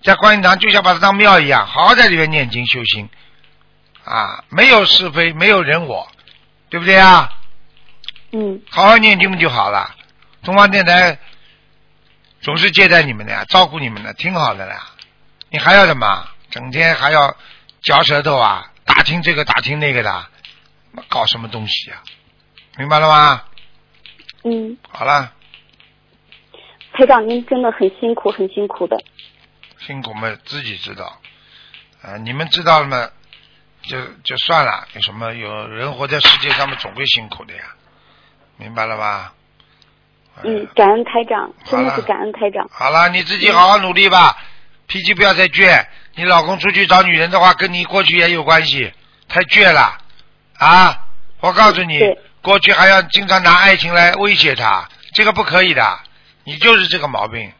[0.03, 3.09] 在观音堂就像把它当庙一样，好好在里面念经修心
[4.05, 6.09] 啊，没有是非，没有人我，
[6.71, 7.33] 对不对啊？
[8.33, 9.95] 嗯好好念经就好了。
[10.43, 11.19] 东方电台
[12.41, 14.91] 总是接待你们的呀，照顾你们的，挺好的啦。
[15.51, 16.29] 你还要什么？
[16.51, 17.37] 整天还要
[17.81, 20.27] 嚼舌头啊，打听这个打听那个的，
[21.09, 22.03] 搞什么东西呀、
[22.77, 23.45] 明白了吗？
[24.45, 25.33] 嗯，好了，
[26.93, 28.97] 台长您真的很辛苦，很辛苦的。
[29.79, 31.21] 辛苦嘛自己知道，
[32.03, 33.11] 啊，你们知道了嘛，
[33.83, 34.87] 就就算了。
[34.95, 35.33] 有什么？
[35.33, 37.63] 有人活在世界上面，总会辛苦的呀，
[38.57, 39.33] 明白了吧？
[40.37, 42.67] 哎嗯，感恩台长，真的是感恩台长。
[42.73, 44.37] 好了，你自己好好努力吧，
[44.87, 45.85] 脾气不要再倔。
[46.15, 48.93] 你老公出去找女人的话，跟你过去也有关系，
[49.29, 49.99] 太倔了
[50.59, 50.99] 啊！
[51.41, 52.01] 我告诉你，
[52.41, 56.01] 过去还要经常拿爱情来威胁他，这个不可以的。
[56.45, 57.53] 你就是这个毛病，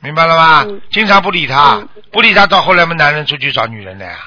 [0.00, 0.64] 明白了吗？
[0.68, 4.18] 嗯经常不理他，嗯不理他，到后来我们，男人出去找女人的呀。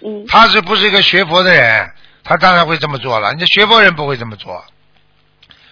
[0.00, 1.92] 嗯他是不是一个学佛的人？
[2.28, 3.32] 他当然会这么做了。
[3.32, 4.62] 你学佛人不会这么做，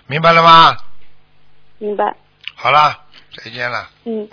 [0.06, 0.74] 明白了吗？
[1.78, 2.16] 明白。
[2.54, 2.98] 好了，
[3.36, 3.86] 再见了。
[4.04, 4.26] 嗯，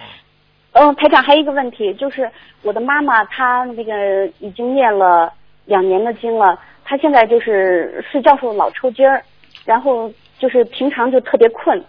[0.71, 2.31] 嗯，台长还有一个问题，就是
[2.61, 5.33] 我的妈妈她那个已经念了
[5.65, 9.21] 两年的经了，她现在就是睡觉时候老抽筋儿，
[9.65, 10.09] 然后
[10.39, 11.83] 就是平常就特别困，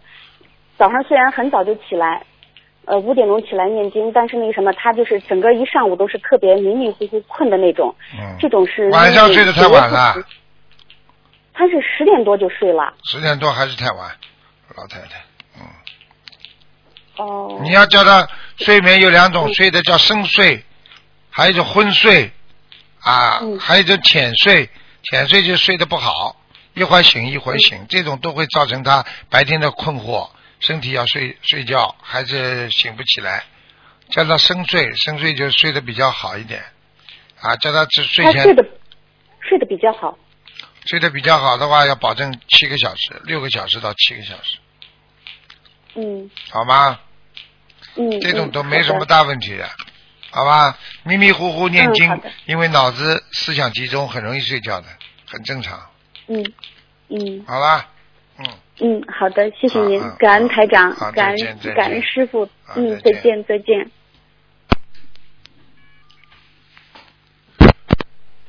[0.77, 2.25] 早上虽然很早就起来，
[2.87, 10.14] 呃五点钟起来念经，但是那个什么，他就是整个一上午都是特别迷迷糊糊困的那种，嗯，这种是晚上睡得太晚了。
[11.53, 12.92] 他是十点多就睡了。
[13.05, 14.11] 十点多还是太晚，
[14.77, 15.25] 老太太。
[15.57, 15.62] 嗯，
[17.16, 17.61] 哦。
[17.62, 20.64] 你要叫他睡眠有两种，睡的叫深睡，
[21.31, 22.33] 还有一种昏睡，
[23.01, 24.68] 啊，嗯还有一种浅睡，
[25.05, 26.35] 浅睡就睡得不好，
[26.75, 30.29] 一会儿醒一会儿醒，这种都会造成他白天的困惑，
[30.66, 33.44] 身体要睡睡觉孩子醒不起来。
[34.11, 36.62] 叫他深睡，深睡就睡得比较好一点，
[37.40, 38.62] 啊，叫他只睡前睡得
[39.40, 40.16] 睡得比较好。
[40.87, 44.59] 睡得比较好的话，要保证七个小时，六个小时到七个小时，
[45.94, 47.00] 嗯好吗？
[47.96, 48.20] 嗯。
[48.20, 49.07] 这种嗯都没什么。
[49.07, 49.66] 大问题的，
[50.31, 50.79] 好吧？
[51.05, 54.87] 迷迷糊糊念经，嗯因为脑子思想集中，很容易睡觉的，
[55.27, 55.81] 很正常，
[56.29, 56.44] 嗯
[57.09, 57.88] 嗯好吧？
[58.81, 63.91] 嗯，嗯，好的，谢谢您感恩台长好，感恩感恩师傅，嗯，再见再见。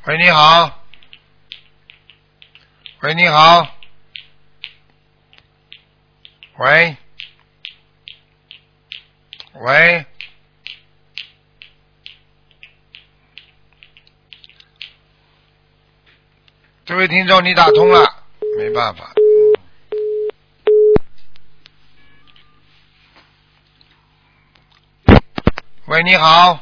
[0.05, 0.83] 喂，你好。
[3.01, 3.67] 喂，你好。
[6.57, 6.95] 喂。
[9.53, 10.05] 喂。
[16.85, 18.23] 这位听众，你打通了，
[18.59, 19.14] 没办法。
[25.87, 26.57] 喂，你好。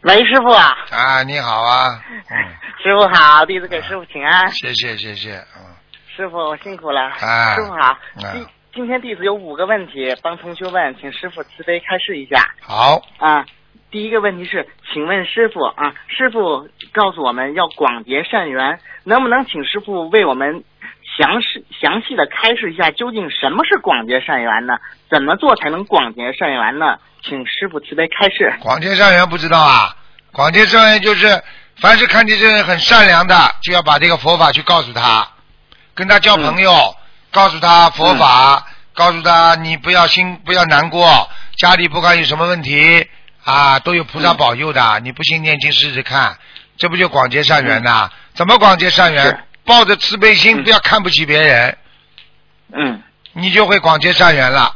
[0.00, 2.36] 喂，师傅啊，啊，你好啊， 嗯，
[2.82, 4.50] 师傅好，弟子给师傅请安。
[4.50, 5.76] 谢谢谢谢，嗯，
[6.16, 7.02] 师傅辛苦了。
[7.02, 7.54] 啊。
[7.54, 7.98] 师傅好，啊。
[8.32, 12.54] 今今天弟子有五个问题帮同学问，请师傅慈悲开示一下。
[12.62, 13.44] 好，啊。
[13.90, 20.64] 第一个问题是，请问师傅啊，师傅告诉我们要广结善缘，能不能请师傅为我们
[21.16, 24.74] 详细详细的开示一下，究竟什么是广结善缘呢？
[25.10, 26.98] 怎么做才能广结善缘呢？
[27.22, 28.54] 请师傅慈悲开示。
[28.60, 29.96] 广结善缘不知道啊？
[30.32, 31.42] 广结善缘就是，
[31.80, 35.26] 凡是看见这个人很善良的，就要把这个佛法去告诉他，
[35.94, 36.94] 跟他交朋友，
[37.32, 43.08] 告诉他佛法，告诉他你不要心不要难过，家里不管有什么问题
[43.44, 46.36] 啊，都有菩萨保佑的，你不信念经试试看，
[46.76, 48.10] 这不就广结善缘呐？
[48.34, 49.44] 怎么广结善缘？
[49.68, 51.78] 抱着慈悲心，嗯不要看不起别人，
[52.72, 53.02] 嗯
[53.34, 54.74] 你就会广结善缘了。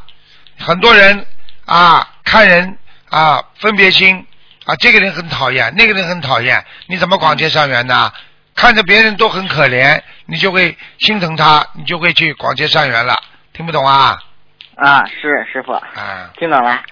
[0.58, 1.26] 很多人
[1.64, 2.78] 啊，看人
[3.08, 4.24] 啊，分别心
[4.66, 8.12] 啊，这个人很讨厌，那个人很讨厌，你怎么广结善缘呢？
[8.54, 13.16] 看着别人都很可怜，你就会心疼他，你就会去广结善缘了。
[13.54, 14.18] 听不懂啊？
[14.76, 15.72] 啊，是师傅。
[15.72, 16.82] 啊，听懂了，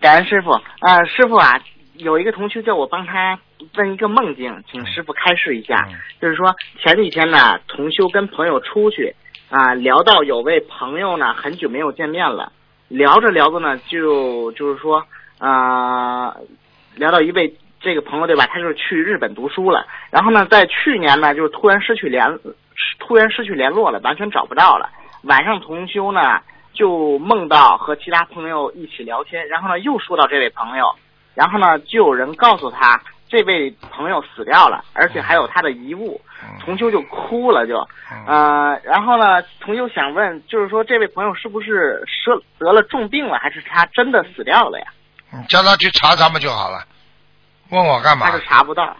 [0.00, 0.50] 感恩师傅。
[0.52, 1.60] 啊，师傅啊，
[1.94, 3.38] 有一个同学叫我帮他
[3.74, 5.86] 问一个梦境，请师傅开示一下。
[5.90, 9.14] 嗯就是说前几天呢，同修跟朋友出去
[9.50, 12.52] 啊，聊到有位朋友呢，很久没有见面了，
[12.88, 15.04] 聊着聊着呢，就就是说
[15.38, 16.36] 啊、
[16.94, 18.46] 聊到一位这个朋友对吧？
[18.46, 22.38] 他就是去日本读书了，然后呢，在去年呢，就是突然失去联，
[23.00, 24.88] 突然失去联络了，完全找不到了。
[25.24, 26.40] 晚上同修呢，
[26.72, 30.94] 就梦到和其他朋友一起聊天，然后呢又说到这位朋友，
[31.34, 36.20] 然后呢就有人告诉他这位朋友死掉了，而且还有他的遗物，
[36.60, 44.86] 同修就哭了就，嗯呃，然后呢同修想问，就是说这位朋友是不是得得了重病了，还是他真的死掉了呀？
[45.30, 46.84] 你叫他去查查嘛就好了。
[47.70, 48.36] 问我干嘛他？
[48.36, 48.94] 是查不到，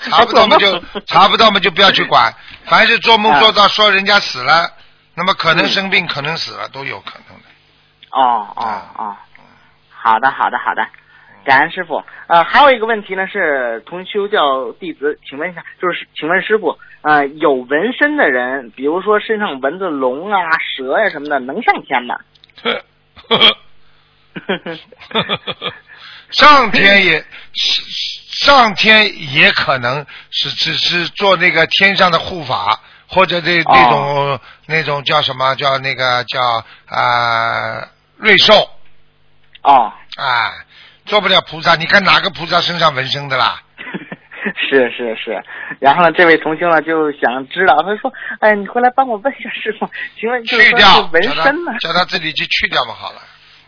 [0.00, 2.34] 查不到嘛就查不到 嘛 就不要去管。
[2.64, 4.72] 凡是做梦做到说人家死了，
[5.14, 7.44] 那么可能生病，可能死了，都有可能的。
[8.10, 9.16] 哦哦哦，
[9.88, 10.84] 好的好的好的，
[11.44, 12.02] 感恩师傅。
[12.26, 20.40] 呃，还有一个问题呢是同修教弟子，请问一下，就是请问师傅，呃，有纹身的人，比如说身上纹着龙啊、
[20.76, 22.16] 蛇呀、什么的，能上天吗？
[26.30, 38.54] 上天也上天也可能是只是做那个天上的护法，或者这哦那种、那种叫什么叫那个叫啊、瑞兽
[39.62, 40.63] 哦，啊，
[41.06, 41.74] 做不了菩萨。
[41.74, 43.60] 你看哪个菩萨身上纹身的啦？
[44.68, 45.42] 是是是。
[45.80, 49.88] 然后呢，这位同修呢就想知道，他说：“哎，你回来帮我问一下师傅，
[50.18, 53.20] 请问就是说去掉是，纹身呢，叫他自己去去掉嘛好了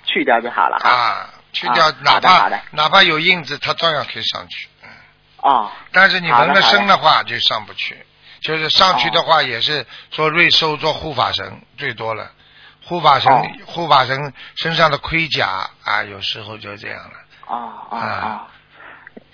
[0.05, 0.77] 去掉就好了。
[0.77, 4.69] 啊，去掉，啊哪怕哪怕有印子，他照样可以上去。
[4.83, 4.89] 嗯
[5.43, 7.97] 哦，但是你纹了身的话就上不去，
[8.41, 12.31] 就是上去的话也是做瑞兽做护法神最多了，
[12.85, 17.13] 护法神、哦护法神身上的盔甲啊，有时候就这样了。
[17.47, 18.47] 哦哦啊哦，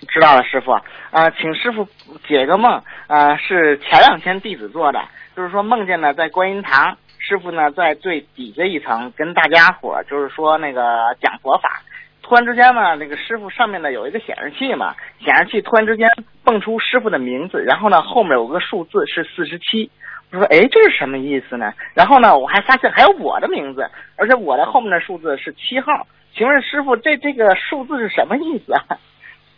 [0.07, 0.71] 知道了，师傅。
[1.11, 1.87] 啊、请师傅
[2.27, 2.81] 解个梦。
[3.07, 4.99] 呃，是前两天弟子做的，
[5.35, 10.81] 就是说梦见呢在观音堂，师傅呢在最底下一层跟大家伙儿就是说那个
[11.21, 11.81] 讲佛法。
[12.21, 16.09] 突然之间呢，那个师傅上面呢有一个显示器嘛，显示器突然之间
[16.43, 19.91] 蹦出师傅的名字，然后呢后面有个数字是四十七。
[20.31, 21.73] 我说，哎，这是什么意思呢？
[21.93, 26.07] 然后呢，我还发现还有我的名字，而且我的后面的数字是七号。
[26.35, 28.97] 请问师傅，这这个数字是什么意思啊？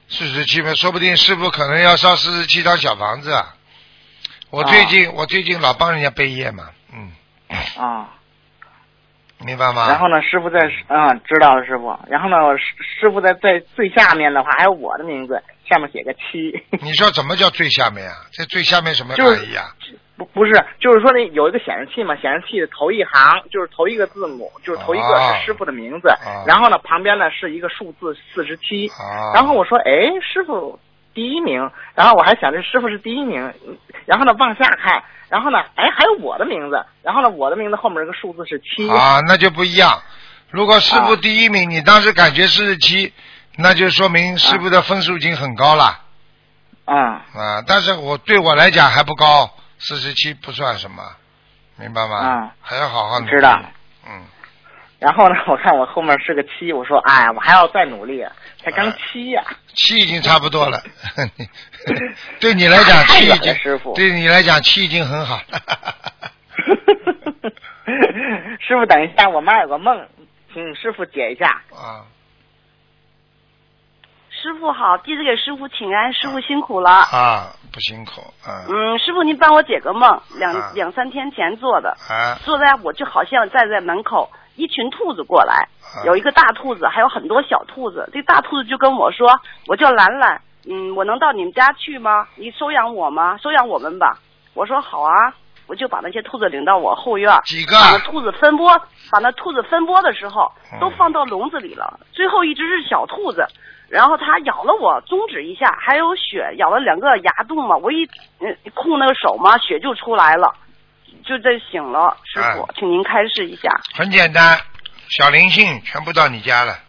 [0.08, 3.56] 四十七分，说不定师傅可能要上四十七张小房子啊。
[4.52, 7.12] 我最近、我最近老帮人家背业嘛，嗯，
[7.78, 8.14] 啊，
[9.40, 9.88] 明白吗？
[9.90, 11.98] 然后呢，师傅在嗯、知道了，师傅。
[12.08, 12.66] 然后呢，师
[13.00, 16.64] 师傅在在最下面的话还有我的名字，下面写个七。
[16.82, 18.16] 你说怎么叫最下面啊？
[18.32, 19.74] 这最下面什么含义啊？
[20.18, 29.92] 不不是，就是说那有一个显示器嘛，显示器的头一行就是头一个字母，就是头一个哦是师傅的名字，哦然后呢旁边呢是一个数字四十七，啊，然后我说，哎，
[30.22, 30.80] 师傅
[31.14, 40.02] 第一名，然后我还想着师傅是第一名，嗯然后呢往下看，然后呢，哎还有我的名字，然后呢我的名字后面这个数字是七，啊，那就不一样。
[40.52, 43.12] 如果师傅啊第一名，你当时感觉四十七，
[43.58, 46.00] 那就说明师傅的分数已经很高了。
[46.86, 46.96] 啊。
[47.34, 47.64] 啊。
[47.68, 49.50] 但是我对我来讲还不高，
[49.80, 51.04] 四十七不算什么，
[51.78, 52.44] 明白吗？
[52.44, 53.32] 嗯还要好好努力。
[53.32, 53.62] 知道。
[54.08, 54.24] 嗯，
[55.00, 58.24] 然后呢，我看我后面是个七，我说，哎，我还要再努力，
[58.64, 60.82] 才刚七呀、七已经差不多了。
[62.40, 65.62] 对你来讲，七已经师傅对你来讲七已经很好了。
[68.68, 70.08] 师傅，等一下，我妈有个梦，
[70.54, 71.46] 请师傅解一下。
[71.72, 72.06] 啊，
[74.46, 76.92] 师傅好，弟子给师傅请安，师傅辛苦了。
[76.92, 88.08] 啊，不辛苦，嗯，嗯，师傅您帮我解个梦，两、啊两三天前做的，啊，坐在我就好像站在门口，一群兔子过来，啊有一个大兔子，还有很多小兔子。
[88.14, 89.28] 这大兔子就跟我说
[89.66, 90.40] ：“我叫兰兰，
[90.70, 92.28] 嗯，我能到你们家去吗？
[92.36, 93.36] 你收养我吗？
[93.38, 94.20] 收养我们吧。”
[94.54, 95.34] 我说好啊，
[95.68, 98.78] 我就把那些兔子领到我后院，几个把那兔子分拨，
[99.12, 103.46] 把那兔子分拨的时候嗯都放到笼子里了，最后一只是小兔子。
[103.88, 107.78] 然后它咬了我中指一下，还有血，咬了两个牙洞嘛。
[107.78, 108.04] 我一
[108.40, 110.52] 嗯控那个手嘛，血就出来了，
[111.24, 112.18] 就这醒了。
[112.24, 113.70] 师傅，啊请您开示一下。
[113.94, 114.60] 很简单，
[115.10, 116.80] 小灵性全部到你家了，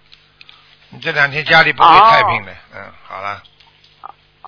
[0.89, 3.43] 你这两天家里不会太平的，嗯，好了，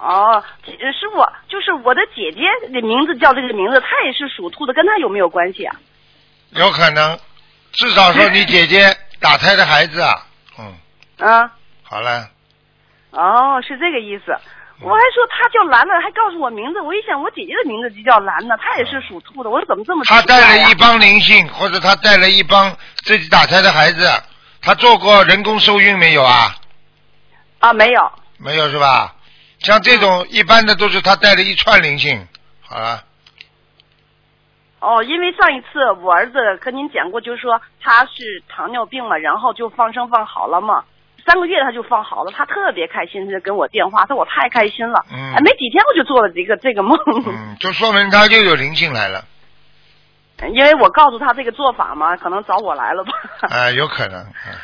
[0.01, 1.18] 哦，姐师傅，
[1.49, 2.42] 就是我的姐姐
[2.72, 5.74] 的名字叫这个名字，她也是属兔的，跟她有没有关系啊？
[6.51, 7.18] 有可能，
[7.72, 10.14] 至少说你姐姐打胎的孩子啊，
[10.59, 11.51] 嗯，啊，
[11.82, 12.28] 好了，
[13.11, 14.36] 哦，是这个意思。
[14.80, 16.80] 我还说她叫兰兰，还告诉我名字。
[16.80, 19.51] 我一想，我姐姐的名字就叫兰呢，她也是属兔的。
[19.51, 22.72] 我说怎么这么奇怪他带了一帮灵性，或者她带了一帮
[23.05, 24.09] 自己打胎的孩子，
[24.62, 26.55] 她做过人工受孕没有啊？
[27.59, 28.12] 啊，没有。
[28.38, 29.16] 没有是吧？
[29.61, 32.27] 像这种一般的都是他带了一串灵性，
[32.61, 33.05] 好了，
[34.81, 40.85] 哦，因为上一次我儿子跟您讲过，就是说他是糖尿病嘛，然后就放生放好了嘛，
[41.27, 46.97] 三个月他就放好了，他特别开心，他就跟我电话，他说我太开心了，嗯哎，没几天我就做了这个这个梦，
[47.27, 49.25] 嗯，就说明他又有灵性来了，
[50.55, 53.13] 因为我告诉他这个做法嘛，可能找我来了吧。
[53.51, 54.55] 啊、有可能，嗯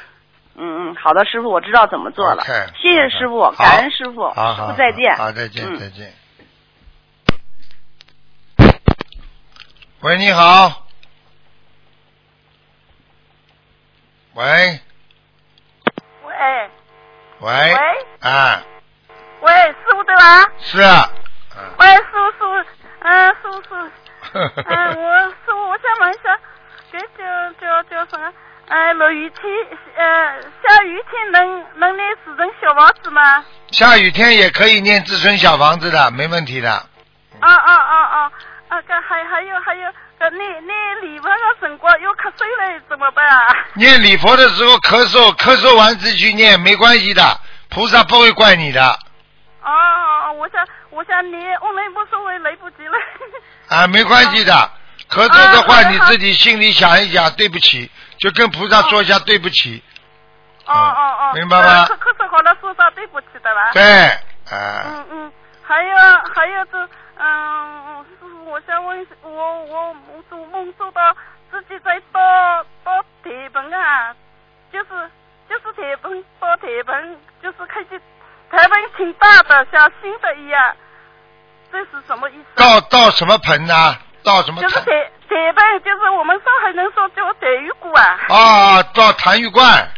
[0.57, 2.45] 嗯嗯，好的，师傅，我知道怎么做了。
[2.81, 5.79] 谢谢师傅，好感恩师傅，师傅再见，好，再见，嗯。
[5.79, 6.13] 再见。
[10.01, 10.87] 喂，你好。
[14.35, 14.81] 喂。
[16.25, 16.71] 喂。
[17.41, 17.51] 喂。
[17.75, 17.77] 喂。
[18.21, 18.63] 啊，
[19.41, 20.53] 喂，师傅对吧？
[20.61, 21.11] 是啊，
[21.79, 22.47] 喂，师傅师傅，
[23.01, 26.39] 嗯，师傅师傅， 嗯，我师傅，我想问一下，
[26.93, 28.33] 这叫叫叫什么？
[28.67, 29.43] 呃，落雨天，
[29.97, 33.45] 呃，下雨天能能念自尊小房子吗？
[33.71, 36.71] 下雨天也可以念自尊小房子的，没问题的。
[36.71, 38.31] 啊啊啊啊！
[38.69, 39.87] 啊，个还还有还有，
[40.19, 43.47] 呃，念念礼佛的辰光又瞌睡了怎么办啊？
[43.75, 47.23] 念礼佛的时候咳嗽，咳嗽完自己去念，没关系的，
[47.69, 48.83] 菩萨不会怪你的
[49.63, 52.99] 哦，我想我想念，我们无所谓，来不及了。
[53.69, 54.71] 啊，没关系的。
[55.11, 57.91] 咳嗽的话，你自己心里想一想，对不起，
[58.25, 59.83] 就跟菩萨说一下对不起。
[60.65, 63.71] 哦哦哦，明白吗咳咳嗽好了，说声对不起的吧？
[63.75, 63.83] 对，
[64.51, 65.97] 啊，嗯嗯，还有
[66.35, 69.95] 还有这，嗯，师傅，我想问，我我
[70.31, 71.15] 做梦做到
[71.51, 74.17] 自己在倒倒铁盆啊，
[74.73, 75.11] 就是
[75.51, 78.01] 就是铁盆倒铁盆，就是看见
[78.51, 80.75] 台盆挺大的，像新的一样，
[81.71, 82.47] 这是什么意思？
[82.57, 83.75] 倒倒什么盆呢？
[84.25, 84.85] 倒什么就是坛？
[84.85, 88.19] 铁铁盆，就是我们上海人说叫铁鱼骨啊。
[88.29, 89.91] 啊，倒痰盂罐。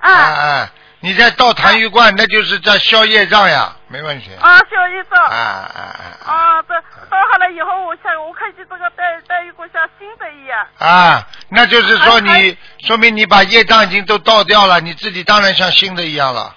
[0.00, 0.70] 啊啊，
[1.00, 4.30] 你在倒痰盂罐，那就是在消业障呀，没问题。
[4.40, 5.24] 啊，消业障。
[5.26, 6.74] 啊啊啊啊，这
[7.10, 10.66] 倒好了以后，我想我看见这个带带鱼骨像新的一样。
[10.78, 16.54] 啊，那就是说还你，说明你把业障已经都倒掉了，你自己当然像新的一样了。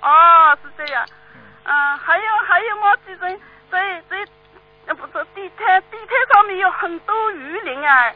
[0.00, 1.04] 哦，是这样。
[1.64, 3.38] 嗯，还有还有毛几人
[3.70, 4.16] 在在
[4.88, 8.12] 呃不是地毯地毯上面有很多鱼鳞啊，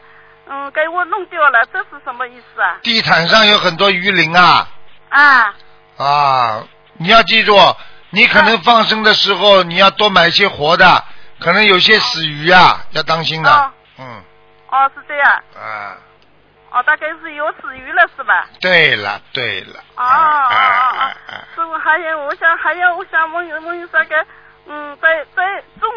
[0.47, 2.77] 嗯，给我弄掉了，这是什么意思啊？
[2.81, 4.67] 地毯上有很多鱼鳞啊
[5.09, 5.55] 啊
[5.97, 6.63] 啊！
[6.97, 7.55] 你要记住，
[8.09, 11.03] 你可能放生的时候你要多买一些活的，
[11.39, 13.51] 可能有些死鱼啊，要当心的。
[13.51, 14.23] 哦嗯
[14.69, 15.31] 哦，是这样。
[15.55, 15.95] 啊，
[16.71, 18.47] 哦，大概是有死鱼了是吧？
[18.59, 19.79] 对了对了。
[19.95, 21.33] 哦哦哦哦啊啊！
[21.55, 24.25] 师傅，还有我想还有我想问问这个，
[24.65, 25.87] 嗯，在在重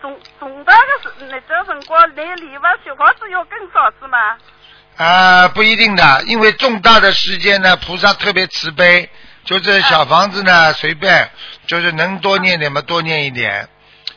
[0.00, 4.18] 重重大的时那这辰光，来礼佛小房子要更少是吗？
[4.96, 9.08] 啊，不一定的，因为重大的事件呢，菩萨特别慈悲，
[9.44, 11.30] 就是小房子呢随便，
[11.66, 13.68] 就是能多念点嘛多念一点，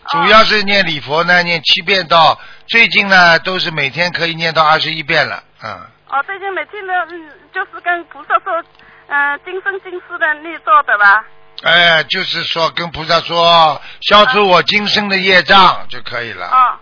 [0.10, 8.64] 主要是念礼佛呢念七遍到，最近呢都是每天可以念到二十一遍了，嗯，哦，最近每天呢，嗯，就是跟菩萨说，
[9.08, 11.24] 嗯、今生今世的念到的吧？
[11.64, 16.80] 哎，就是说跟菩萨说消除我今生的业障就可以了，啊、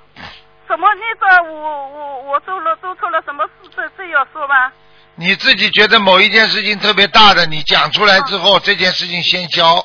[0.68, 1.52] 什么那个？
[1.52, 3.70] 我我我做了做错了什么事？
[3.76, 4.72] 这这要说吗？
[5.16, 9.76] 你自己觉得某一件事情特别大的，你讲出来之后，这件事情先消，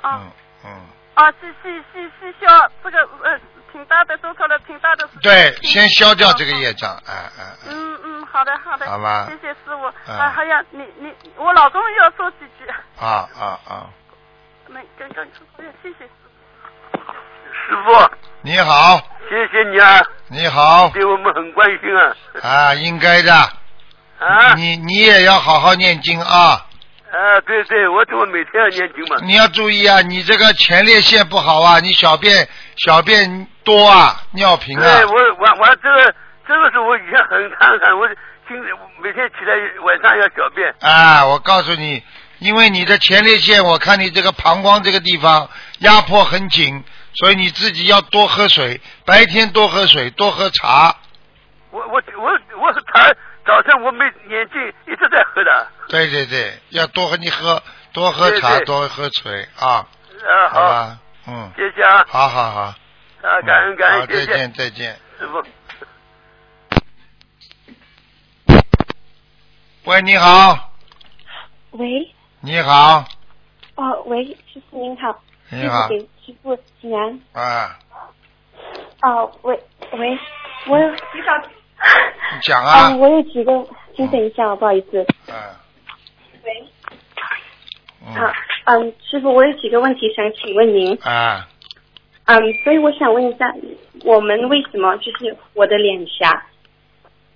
[0.00, 0.32] 啊、嗯
[0.64, 0.70] 嗯，
[1.12, 3.38] 啊，是是是是消这个呃，
[3.78, 5.20] 挺大的做错了挺大的事情。
[5.22, 7.68] 对，先消掉这个业障，哎哎哎。
[7.68, 9.92] 嗯嗯，好的好的，好吧谢谢师傅。
[10.08, 12.68] 嗯啊，还有你你我老公要说几句。
[12.98, 13.86] 啊啊啊！
[14.66, 15.24] 没刚刚
[15.80, 16.10] 谢谢师
[17.84, 18.10] 傅。
[18.42, 22.16] 你好，谢谢你啊，你好，对我们很关心啊。
[22.42, 23.32] 啊，应该的。
[23.32, 24.54] 啊。
[24.56, 26.66] 你你也要好好念经啊。
[27.10, 29.16] 啊，对对，我怎么每天要念经嘛？
[29.24, 32.46] 你要注意啊，你这个前列腺不好啊，你小便
[32.76, 34.82] 小便多啊，尿频啊。
[34.82, 36.14] 对，我我我这个
[36.46, 38.06] 这个是我以前很看看，我
[38.46, 38.56] 今
[39.02, 39.54] 每天起来
[39.86, 40.74] 晚上要小便。
[40.80, 42.02] 啊，我告诉你，
[42.40, 45.48] 因为你的前列腺，我看你这个膀胱这个地方
[45.78, 46.84] 压迫很紧，
[47.14, 50.94] 所以你自己要多喝水，白天多喝水，多喝茶。
[51.70, 52.30] 我我我
[52.60, 53.10] 我是茶，
[53.48, 55.66] 早晨我没眼睛一直在喝的。
[55.88, 57.62] 对对对，要多和你喝，
[57.94, 59.88] 多喝茶，对对多喝水啊。
[60.20, 62.04] 啊好，好吧，嗯，谢谢啊。
[62.06, 62.60] 好好好。
[62.60, 64.96] 啊，感恩感好，恩，谢谢再见再见。
[65.18, 65.42] 师傅。
[69.84, 70.70] 喂，你好，
[71.70, 73.02] 喂，你好，
[73.76, 75.18] 哦，喂，师傅您好，
[75.48, 77.18] 你好师傅给师傅请安。
[77.32, 77.78] 啊，
[79.00, 79.58] 哦，喂
[79.92, 80.18] 喂，
[80.66, 80.86] 我有
[82.34, 83.52] 你 讲啊嗯，，我有几个，
[83.96, 85.04] 请等一下，不好意思。
[85.28, 85.34] 嗯
[86.44, 86.64] 喂，
[88.06, 88.32] 嗯啊，
[88.64, 90.96] 嗯，师傅，我有几个问题想请问您。
[91.02, 91.46] 啊，
[92.26, 93.52] 嗯，所以我想问一下，
[94.04, 96.42] 我们为什么就是我的脸颊，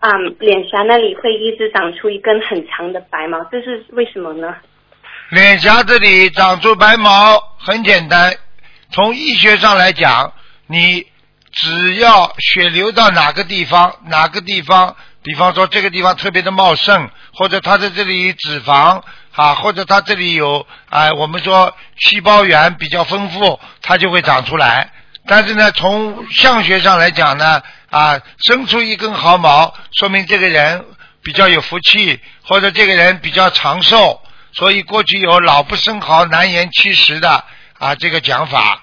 [0.01, 4.55] 嗯，脸颊那里会一直长出一根很长的白毛，这是为什么呢？
[5.30, 8.32] 脸颊这里长出白毛很简单，
[8.90, 10.32] 从医学上来讲，
[10.66, 11.07] 你
[11.53, 19.03] 只要血流到哪个地方，哪个地方，比方说这个地方特别的茂盛，或者它在这里脂肪
[19.34, 24.90] 啊，或者它这里有啊、我们说细胞源比较丰富，它就会长出来。
[25.26, 30.84] 但是呢，从相学上来讲呢，啊，生出一根毫毛，说明这个人
[31.22, 34.20] 比较有福气，或者这个人比较长寿。
[34.55, 37.44] 所以过去有“老不生毫，难言七十”的
[37.78, 38.82] 啊这个讲法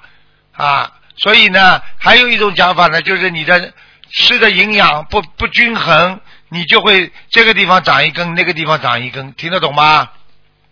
[0.53, 0.91] 啊。
[1.21, 3.73] 所以呢，还有一种讲法呢，就是你的
[4.11, 10.09] 吃的营养不不均衡，你就会这个地方长一根，那个地方长一根，听得懂吗？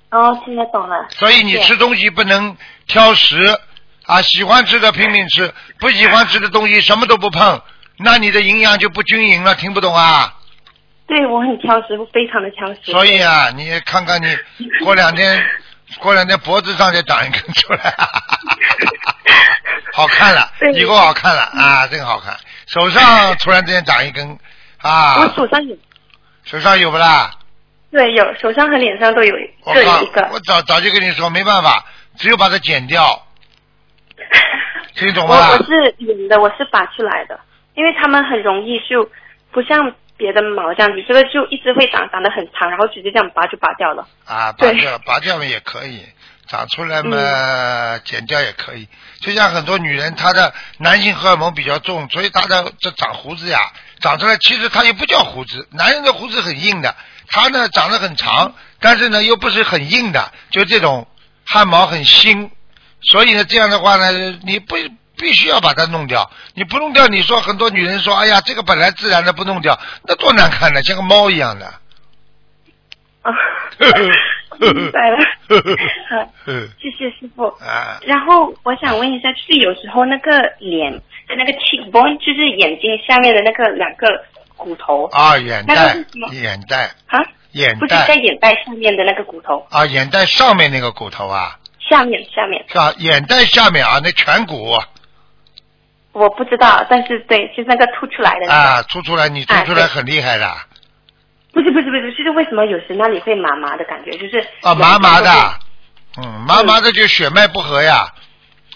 [0.10, 1.08] 哦，听得懂了。
[1.10, 2.56] 所以你吃东西不能
[2.88, 3.60] 挑食
[4.06, 7.62] 啊，喜欢吃的拼命吃，不喜欢吃的东西什么都不碰，
[7.98, 10.34] 那你的营养就不均匀了，听不懂啊？
[11.08, 12.92] 对我很挑食，我非常的挑食。
[12.92, 14.28] 所以啊，你看看你
[14.84, 15.46] 过两天，
[16.00, 17.94] 过两天脖子上再长一根出来，
[19.98, 22.38] 好看了，以后好看了啊，真好看。
[22.68, 24.38] 手上突然之间长一根
[24.78, 25.76] 啊，我手上有，
[26.44, 27.32] 手上有不啦？
[27.90, 29.34] 对，有手上和脸上都有
[29.66, 30.30] 各有一个。
[30.32, 31.84] 我早早就跟你说，没办法，
[32.16, 33.26] 只有把它剪掉，
[34.94, 35.50] 听懂我吗？
[35.58, 37.40] 我是引的，我是拔出来的，
[37.74, 39.10] 因为他们很容易就
[39.52, 44.06] 不像别的毛这样子，这个就一直会长长得很长，然后直接这样拔就拔掉了。
[44.26, 46.06] 啊，拔对掉拔掉了也可以，
[46.48, 48.88] 长出来嘛，剪掉也可以。
[49.22, 53.60] 就像很多女人，她的男性荷尔蒙比较重，所以她的这长胡子呀，
[54.00, 56.96] 长出来其实它也不叫胡子，男人的胡子很硬的，
[57.30, 61.08] 他呢长得很长，但是呢又不是很硬的，就这种
[61.46, 62.52] 汗毛很新，
[63.02, 64.76] 所以呢这样的话呢，你不。
[65.20, 71.66] 必须要把它弄掉，你不弄掉，你说很多女人说，哎呀，这个本来自然的不弄掉，那多难看呢，像个猫一样的。
[73.24, 73.32] 啊，
[74.74, 75.18] 明白了。
[76.10, 76.34] 好，
[76.80, 77.46] 谢谢师傅。
[77.64, 84.08] 啊，然后我想问一下，就是有时候那个脸的那个 cheekbone，就是眼睛下面的那个两个
[84.56, 85.06] 骨头。
[85.12, 85.96] 啊，眼袋
[86.32, 87.20] 眼袋，啊，
[87.52, 92.94] 眼不是在眼袋下面的那个骨头，啊，眼袋上面那个骨头啊，下面下面，是吧？
[92.98, 94.78] 眼袋下面啊，那颧骨。
[96.14, 98.54] 我不知道，但是对，就是那个凸出来的那个。
[98.54, 100.48] 啊，凸出来，你凸出来很厉害的
[101.58, 105.32] 不是不是不是，就是为什么有时那里会麻麻的感觉，就是啊，麻麻的
[106.22, 108.14] 嗯，麻麻的就血脉不和呀。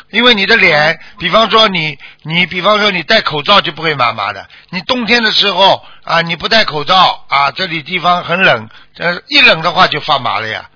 [0.09, 8.67] 因为你的脸，比方说你你比方说你戴口罩就不会麻麻的，你冬天的时候啊你不戴口罩啊这里地方很冷，
[8.97, 10.67] 呃一冷的话就发麻了呀。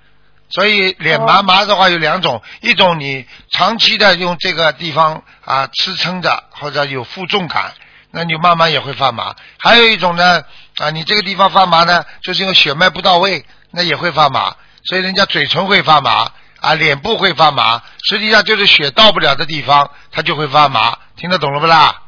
[0.50, 7.74] 所以脸麻麻的话有两种，一种你长期的用这个地方啊支撑着或者有负重感，
[8.12, 9.36] 那你慢慢也会发麻。
[9.58, 10.44] 还有一种呢
[10.78, 14.56] 啊你这个地方发麻呢，就是因为血脉不到位，那也会发麻。
[14.84, 20.98] 所以人家嘴唇会发麻啊，脸部会发麻，实际上就是血到不了的地方，它就会发麻。
[21.16, 22.04] 听得懂了不啦？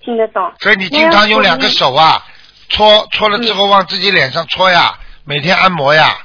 [0.00, 0.52] 听得懂。
[0.60, 2.24] 所以你经常用两个手啊，
[2.70, 6.16] 搓搓了之后往自己脸上搓呀，每天按摩呀，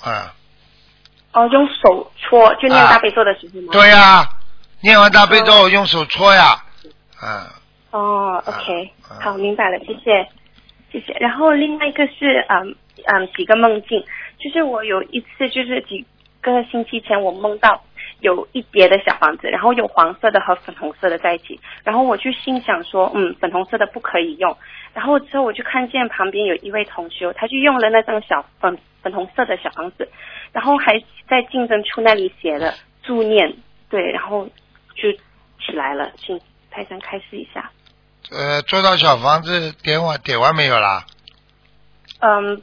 [0.00, 0.34] 啊。
[1.32, 3.68] 哦，用手搓，就念大悲咒的时候吗？
[3.70, 4.28] 对呀、
[4.80, 6.64] 念完大悲咒用手搓呀，
[7.20, 7.46] 啊，
[7.90, 10.28] 哦，OK，好，明白了，谢谢，
[10.90, 11.12] 谢谢。
[11.20, 12.74] 然后另外一个是，嗯
[13.06, 14.02] 嗯，几个梦境，
[14.38, 16.04] 就是我有一次就是几
[16.40, 17.82] 个星期前我梦到
[18.20, 24.56] 有一叠的小房子，然后有黄色的和粉红色的在一起，然后我就心想说，嗯，粉红色的不可以用，
[24.94, 30.08] 然后之后我就看见旁边有一位同学，他就用了那张小粉粉红色的小房子，
[30.52, 32.72] 然后还在竞争处那里写了
[33.02, 33.54] 助念，
[33.88, 34.48] 对，然后
[34.94, 35.12] 就
[35.64, 37.70] 起来了，请台上开示一下。
[38.30, 41.04] 呃，做到小房子点完点完没有啦？
[42.20, 42.62] 嗯，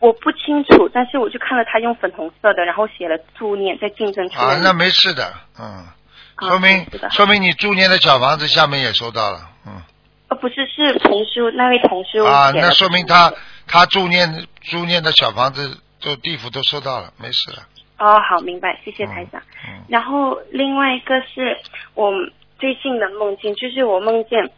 [0.00, 5.94] 我不清楚，但是我就看了他用粉红色的，然后写了助念在竞争处啊，那没事的，嗯，啊
[6.40, 9.82] 说明说明你住念的小房子下面也收到了，嗯，
[10.28, 13.32] 呃，不是，是同修那位同修啊，那说明他
[13.66, 17.58] 他住念住念的小房子都地府都收到了，没事了，
[17.98, 19.40] 哦，好，明白，谢谢台长。
[19.66, 21.56] 嗯然后另外一个是
[21.94, 22.12] 我
[22.58, 24.50] 最近的梦境，就是我梦见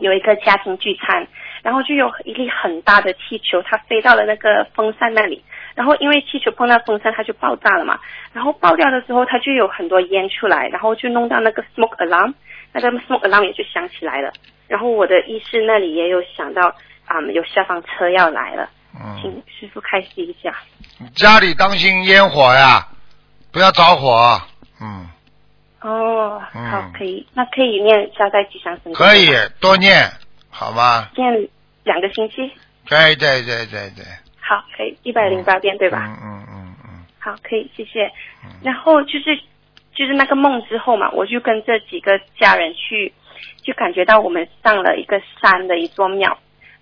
[0.00, 1.26] 有一个家庭聚餐，
[1.62, 5.44] 然后就有一粒很大的气球，它飞到了那个风扇那里，
[5.74, 7.98] 然后因为气球碰到风扇，它就爆炸了嘛，
[8.32, 12.34] 然后爆掉的时候，它就有很多烟出来，然后就弄到那个 smoke alarm，
[12.72, 14.32] 那个 smoke alarm 也就响起来了，
[14.68, 16.74] 然后我的意识那里也有想到，
[17.06, 20.54] 啊、有消防车要来了，嗯，请师傅开示一下。
[21.14, 22.86] 家里当心烟火呀，
[23.52, 24.40] 不要着火，
[24.80, 25.08] 嗯，
[25.80, 29.28] 哦，嗯好，可以，那可以念消灾吉祥神咒可以
[29.60, 30.10] 多念，
[30.50, 31.08] 好吗？
[31.16, 31.48] 念
[31.84, 32.50] 两个星期，
[32.86, 34.04] 对对对对对，
[34.40, 36.04] 好，可以一百零八遍，对吧？
[36.06, 38.10] 嗯嗯嗯嗯，好，可以，谢谢。
[38.62, 39.36] 然后就是
[39.94, 43.12] 就是那个梦之后嘛，我就跟这几个家人去，
[43.62, 46.36] 就感觉到我们上了一个山的一座庙。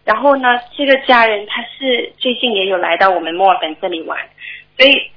[0.04, 4.18] 然后呢，这个家人他是最近也有来到我们墨尔本这里玩，
[4.76, 5.10] 所以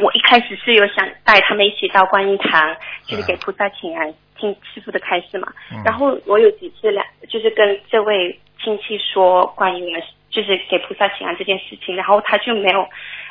[0.00, 2.76] 我一开始是有想带他们一起到观音堂，
[3.06, 5.52] 就是给菩萨请安，听师傅的开示嘛。
[5.72, 12.82] 嗯然后我有几次两，就是跟这位亲戚说关于我们就是给菩萨请安这件事情，然后他就没有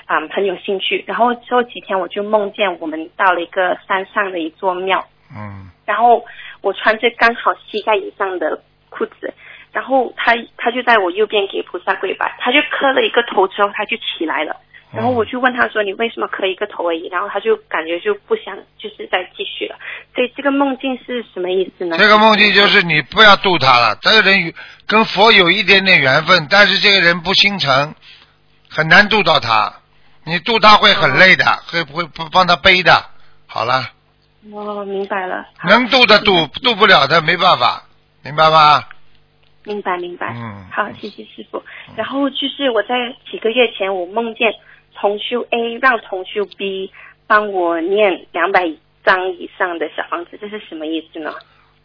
[0.06, 1.04] 啊、很有兴趣。
[1.08, 5.06] 然后之后几天我就梦见我们到了一个山上的一座庙，
[5.36, 6.24] 嗯然后
[6.62, 9.34] 我穿着刚好膝盖以上的裤子，
[9.72, 14.56] 然后他他就在我右边给菩萨跪拜，他就磕了一个头之后他就起来了。
[14.92, 19.78] 然后我就问他说：“你为什么磕一个头而已？”然后他就感觉就不想，就是再继续了。
[20.16, 21.96] 所以这个梦境是什么意思呢？
[21.98, 24.56] 这个梦境就是你不要渡他了，这个人与
[24.88, 27.94] 跟佛有一点点缘分，但是这个人不心诚，
[28.70, 29.74] 很难度到他。
[30.26, 33.06] 你渡他会很累的，会会不帮他背的。
[33.48, 33.84] 好了，
[34.52, 37.84] 哦，明白了，能渡的渡，渡不了的没办法，
[38.24, 38.84] 明白吗？
[39.66, 40.34] 明白明白。
[40.36, 41.62] 嗯好，谢谢师傅。
[41.96, 42.96] 然后就是我在
[43.30, 44.54] 几个月前，我梦见
[45.00, 46.92] 同修 A 让同修 B
[47.28, 48.62] 帮我念两百
[49.06, 51.34] 张以上的小房子，这是什么意思呢？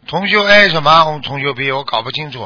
[0.07, 1.19] 同修 A 什么？
[1.23, 2.45] 同修 B 我搞不清楚。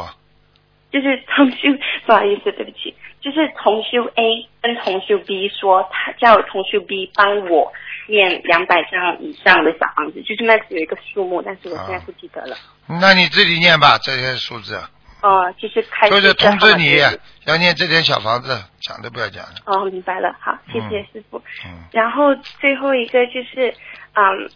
[0.91, 1.67] 就是同修，
[2.07, 7.71] 不好意思，对不起，就是同修 A 跟同修 B 说，他叫同修 B 帮我
[8.07, 12.55] 念两百张以上的小房子，就是那有一个数目，但是我现在不记得了。
[12.87, 14.81] 那你自己念吧，这些数字，
[15.21, 16.97] 哦、就是开就是通知你
[17.45, 19.55] 要念这点小房子，讲都不要讲了。
[19.65, 21.41] 哦，明白了，好，谢谢嗯师傅。
[21.65, 23.73] 嗯然后最后一个就是，
[24.13, 24.49] 嗯，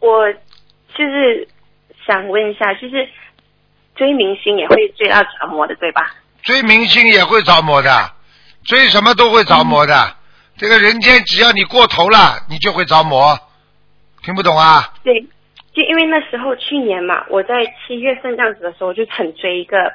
[0.00, 0.32] 我
[0.94, 1.48] 就是
[2.06, 3.08] 想问一下，就是
[3.94, 6.14] 追明星也会追到着魔的，对吧？
[6.42, 8.12] 追明星也会着魔的，
[8.64, 10.16] 追什么都会着魔的。
[10.56, 13.38] 这个人间只要你过头了，你就会着魔。
[14.22, 14.92] 听不懂啊？
[15.04, 15.26] 对，
[15.76, 19.92] 就因为那时候去年嘛，我在七月份这样子的时候，就很追一个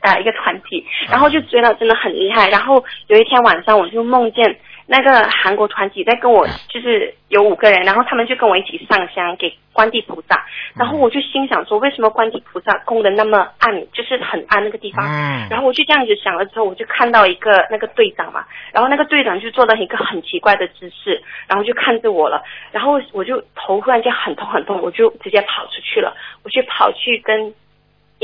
[0.00, 2.50] 呃一个团体，然后就追到真的很厉害。
[2.50, 10.44] 然后有一天晚上，我就梦见那个韩国团体在跟我，就是有五个人，然后他们就跟我一起上香给观地菩萨。
[10.76, 15.04] 然后我就心想说，为什么观地菩萨供的那么暗，就是很暗那个地方？
[15.06, 15.48] 嗯。
[15.48, 27.54] 然后我就这样子想了之后，我就看到一个那个队长嘛，然后那个队长就做了一个很奇怪的姿势，然后就看着我了，然后我就头忽然间很痛很痛，我就直接跑出去了，我去跑去跟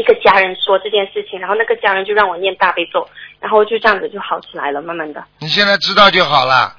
[0.01, 3.07] 一个家人说这件事情，然后那个家人就让我念大悲咒，
[3.38, 5.22] 然后就这样子就好起来了，慢慢的。
[5.40, 6.74] 你现在知道就好了。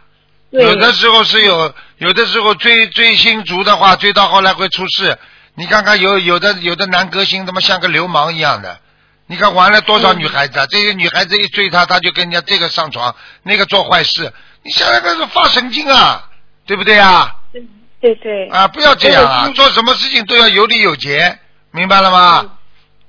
[0.52, 5.18] 对有的时候是有，有的时候追追星族的话，追到后来会出事。
[5.54, 8.80] 你看看有有的有的男歌星，他妈像个流氓一样的。
[9.28, 10.66] 你看玩了多少女孩子啊？
[10.70, 14.34] 这些女孩子一追他，他就跟人家这个上床，那个做坏事。
[14.64, 16.30] 你想想看，是发神经啊，
[16.66, 17.34] 对不对啊？
[17.54, 17.64] 对
[18.02, 18.50] 对对。
[18.50, 19.50] 啊，不要这样啊！
[19.56, 21.40] 做什么事情都要有理有节，
[21.72, 22.58] 明白了吗？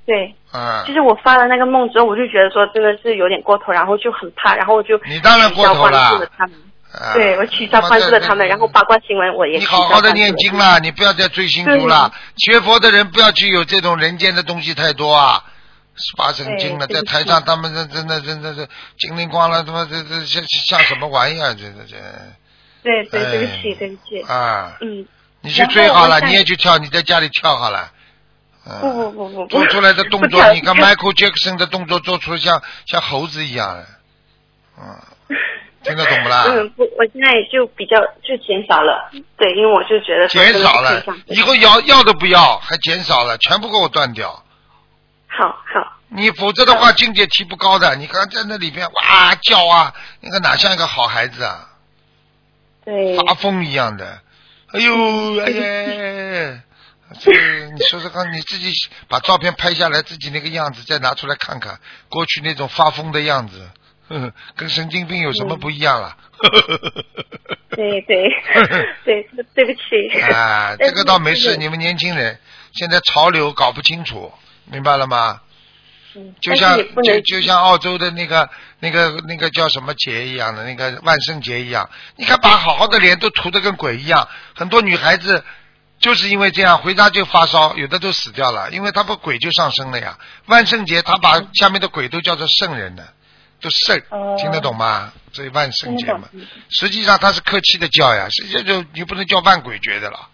[0.04, 6.56] 对，嗯，就是我发了那个梦之后，我就觉得说真的是有点过头，然后就很怕，然后我就你当然过头了了他们。
[6.92, 12.12] 啊对，我取消关注了他们，然后八卦新闻我也你好好的念经啦，你不要再追星族了。
[12.36, 15.42] 学佛的人不要去有这种人间的东西太多啊，
[16.18, 21.54] 发神经了，在台上他们这真的真的是精灵光了，他妈这这像像什么玩意儿？
[21.54, 21.96] 这这这
[22.82, 24.20] 对对，哎对不起，对不起。
[24.30, 24.76] 啊！
[24.82, 25.06] 嗯，
[25.40, 27.90] 你去追好了，你也去跳，你在家里跳好了。
[28.64, 33.86] 嗯，不不不不不，做出来的动作，你看 Michael Jackson 的动作做出像像猴子一样的，
[34.78, 35.36] 嗯，
[35.82, 36.44] 听得懂不啦？
[36.48, 44.44] 嗯，不，我现在就比较就减少了，对，因为我就觉得减少了以后要要都不要，还减少了，全部给我断掉。
[45.26, 47.96] 好好，你否则的话境界提不高的。
[47.96, 51.68] 你刚在那里边哇叫啊，那个哪像一个好孩子啊，
[52.84, 54.20] 对，发疯一样的。
[54.72, 56.62] 哎呦哎呀，
[57.18, 57.30] 这
[57.70, 58.72] 你说说看，你自己
[59.08, 63.70] 把照片拍下来，自己那个样子再拿出来看看，过去那种发疯的样子，
[64.08, 66.16] 呵呵跟神经病有什么不一样了？
[67.70, 68.28] 对对
[69.04, 70.20] 对，对不起。
[70.32, 72.38] 啊，这个倒没事，你们年轻人
[72.74, 74.32] 现在潮流搞不清楚，
[74.66, 75.40] 明白了吗？
[76.14, 78.50] 嗯就像就就像澳洲的那个
[78.80, 85.42] 那个那个叫什么节一样的那个万圣节一样，你看把好好的脸都涂的跟鬼一样，很多女孩子
[86.02, 90.18] 就是因为这样回家就发烧，有的都死掉了，因为他把鬼就上升了呀。
[90.46, 93.08] 万圣节他把下面的鬼都叫做圣人的，
[93.60, 95.12] 都圣，哦听得懂吗？
[95.32, 96.28] 所以万圣节嘛
[96.68, 100.28] 实际上他是客气的叫呀，实际上就你不能叫万鬼觉的了，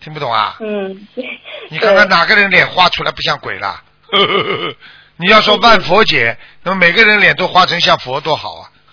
[0.00, 0.56] 听不懂啊？
[0.60, 1.08] 嗯，
[1.70, 3.82] 你看看哪个人脸画出来不像鬼啦？
[5.16, 8.70] 你要说万佛节，那么每个人脸都画成像佛多好啊，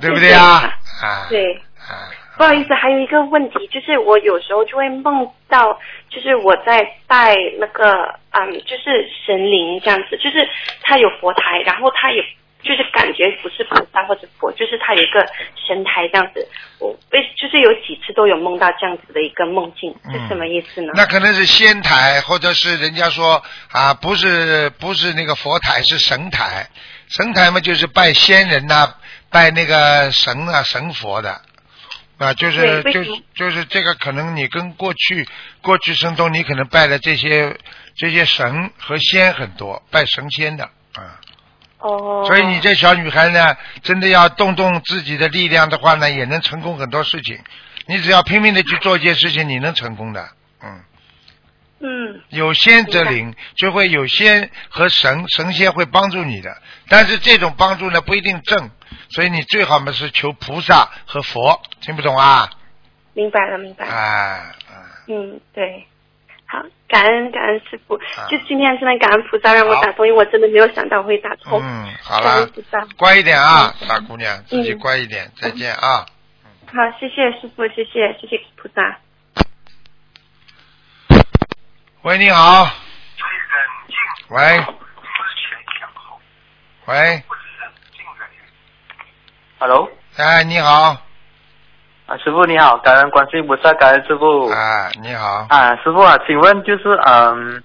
[0.00, 0.72] 对不对啊？
[1.02, 1.62] 啊，对。
[1.88, 5.76] 啊，不好意思，还有一个问题，就是我有时候就会梦到，
[6.08, 10.48] 就是我在拜那个，嗯，就是神灵这样子，就是
[10.82, 12.22] 他有佛台，然后他也
[12.62, 15.26] 就是感觉不是菩萨或者佛，就是他有一个
[15.66, 16.46] 神台这样子。
[16.78, 20.92] 我为就是有几次都有梦到这样子的一个梦境，是什么意思呢？
[20.94, 26.68] 那可能是仙台，或者是人家说啊，不是不是那个佛台，是神台。
[27.08, 28.94] 神台嘛，就是拜仙人呐、
[29.28, 31.40] 拜那个神啊神佛的。
[32.18, 33.04] 啊，就是就
[33.34, 35.26] 就是这个，可能你跟过去
[35.62, 37.56] 过去生中，你可能拜的这些
[37.96, 40.64] 这些神和仙很多，拜神仙的
[40.94, 41.20] 啊。
[41.78, 42.24] 哦。
[42.26, 47.38] 所以你这小女孩呢，真的要动动自己的力量的话呢，也能成功很多事情。
[47.86, 50.28] 你只要拼命的去做一件事情，你能成功的。
[50.60, 50.82] 嗯，
[51.80, 56.60] 嗯有仙则灵，就会有仙和神神仙会帮助你的。
[56.88, 58.70] 但是这种帮助呢不一定正，
[59.10, 61.60] 所以你最好嘛是求菩萨和佛。
[61.80, 62.50] 听不懂啊？
[63.14, 63.92] 明白了，明白了。
[63.92, 64.52] 啊，
[65.08, 65.86] 嗯，对。
[66.46, 71.60] 好，感恩感恩师傅，啊就今天真的感恩菩萨让我打通，因为我真的没有想到会打通。
[71.62, 72.86] 嗯，好了，菩萨。
[72.96, 75.30] 乖一点啊，嗯傻姑娘，自己乖一点。
[75.36, 76.06] 再见啊。
[76.66, 78.98] 好，谢谢师傅，谢谢谢谢菩萨。
[82.02, 82.70] 喂，你好。
[84.30, 84.64] 喂。
[86.86, 87.22] 喂，
[89.60, 90.96] Hello，哎，你好。
[92.06, 94.48] 啊，师傅你好，感恩观世音菩萨，感恩师傅。
[94.48, 95.48] 啊，你好。
[95.50, 97.60] 啊，师傅啊，请问就是嗯，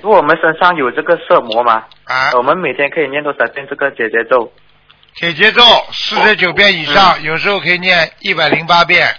[0.00, 4.50] 如果我们身上有这个色魔吗，啊，我们每天可以念多少遍这个姐姐咒？
[5.16, 5.62] 解节奏
[5.92, 9.14] 四十九遍以上，有时候可以念一百零八遍，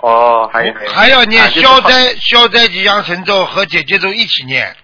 [0.00, 4.76] 哦，还有还要念啊就是消灾消灾吉祥神咒和解节咒一起念，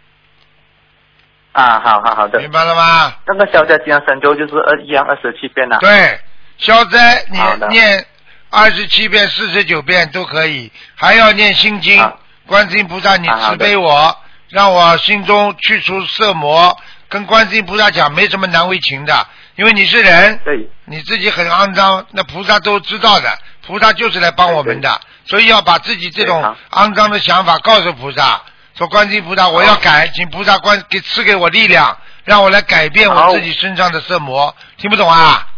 [1.56, 2.38] 啊，好好好的。
[2.38, 3.14] 明白了吗？
[3.26, 6.20] 那个消灾吉祥神咒就是二一样二十七遍呐、对，
[6.58, 7.38] 消灾你
[7.70, 8.04] 念
[8.50, 12.12] 二十七遍、四十九遍都可以，还要念心经。
[12.46, 14.16] 观世音菩萨，你慈悲我，
[14.50, 16.76] 让我心中去除色魔。
[17.08, 28.42] 跟观世音菩萨讲，没什么难为情的，因为你是人，对，你自己很肮脏，那菩萨都知道的，菩萨就是来帮我们的，所以要把自己这种肮脏的想法告诉菩萨，
[28.76, 35.48] 说观世音菩萨，我要改，请菩萨观给赐给我力量，让我来改变我自己身上的色魔，听不懂啊？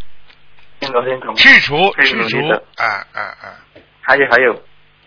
[0.78, 1.34] 听懂听懂。
[1.34, 2.38] 去除去除
[2.76, 3.46] 啊啊啊！
[4.02, 4.54] 还有还有，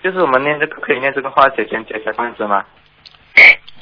[0.03, 2.65] 就是我们念这个可以念这个化解冤结小房子吗？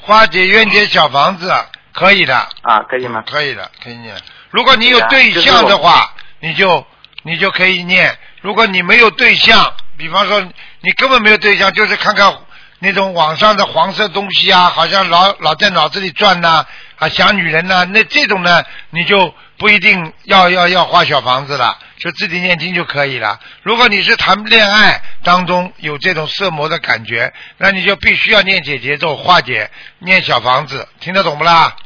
[0.00, 1.52] 化解冤结小房子
[1.92, 3.24] 可以的，啊，可以吗？
[3.26, 4.14] 可以的，可以念。
[4.50, 6.86] 如果你有对啊就是我象的话，你就
[7.24, 10.40] 你就可以念；如果你没有对象，比方说
[10.80, 12.32] 你根本没有对象，就是看看
[12.80, 16.66] 那种网上的黄色东西啊，好像老老在脑子里转呐、
[16.96, 23.38] 啊，想女人呐、那这种呢，你就不一定要要要画小房子了，就自己念经就可以了。
[23.62, 31.76] 如果你是谈恋爱当中有这种色魔的感觉，那你就必须要念解节奏化解，念小房子，听得懂不啦？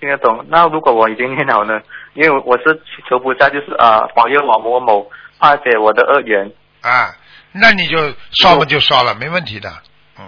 [0.00, 0.46] 听得懂。
[0.48, 1.80] 那如果我已经念好呢？
[2.14, 2.64] 因为我是
[3.08, 5.08] 求菩萨，就是啊、呃保佑我某某
[5.38, 6.50] 化解我的恶缘，
[6.82, 7.14] 啊，
[7.52, 7.96] 那你就
[8.32, 9.70] 烧嘛就烧了，没问题的。
[10.18, 10.24] 嗯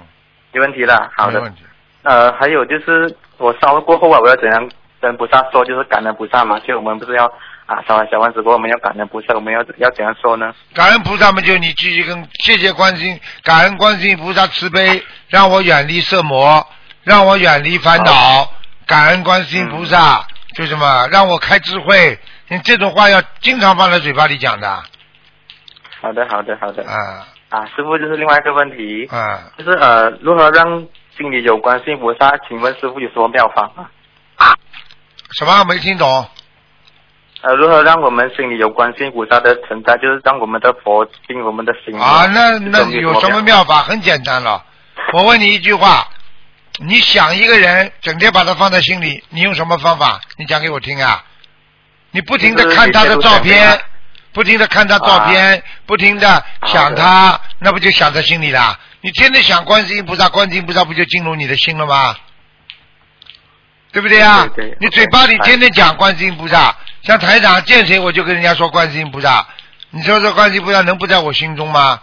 [0.52, 1.10] 没问题了。
[1.16, 1.62] 好的没问题。
[2.02, 4.68] 呃，还有就是我烧了过后啊，我要怎样
[5.00, 5.64] 跟菩萨说？
[5.64, 7.26] 就是感恩菩萨嘛，就我们不是要
[7.66, 10.52] 啊烧完小丸子过后，我们要感恩菩萨，我们要要怎样说呢？
[10.74, 16.66] 感恩菩萨嘛就你继续跟谢谢观世音，感恩观世音菩萨慈悲，让我远离色魔，
[17.04, 18.50] 让我远离烦恼，
[18.86, 22.18] 感恩观世音菩萨，就什么让我开智慧。
[22.48, 24.82] 你这种话要经常放在嘴巴里讲的。
[26.01, 26.82] 好的，好的，好的。
[26.88, 30.86] 啊啊，师傅就是另外一个问题，啊，就是呃，如何让
[31.16, 32.32] 心里有观世音菩萨？
[32.48, 33.64] 请问师傅有什么妙方
[34.36, 34.55] 啊？
[35.32, 36.28] 什么没听懂？
[37.42, 39.96] 呃，如何让我们心里有观世音菩萨的存在？
[39.96, 43.82] 就是让我们的佛进我们的心里啊，那那有什么妙法？
[43.82, 44.64] 很简单了。
[45.12, 46.07] 我问你一句话，
[46.78, 50.20] 你想一个人，整天把他放在心里，你用什么方法？
[50.38, 51.24] 你讲给我听啊！
[52.12, 53.80] 你不停的看他的照片，
[54.33, 58.78] 不停的看他照片，不停的想他，那不就想在心里了？
[59.01, 62.16] 你天天想观世音菩萨，观世音菩萨不就进入你的心了吗？
[63.93, 64.47] 对不对啊？
[64.55, 69.47] 对对你嘴巴里天天讲观世音菩萨，像台长见谁我就跟人家说观世音菩萨，
[69.91, 72.01] 你说这观世音菩萨能不在我心中吗？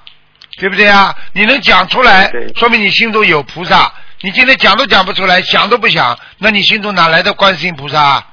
[0.58, 1.16] 对不对啊？
[1.34, 3.94] 你能讲出来，说明你心中有菩萨。
[4.22, 8.28] 你今天讲都讲不出来，想都不想，那你心中哪来的观世音菩萨啊？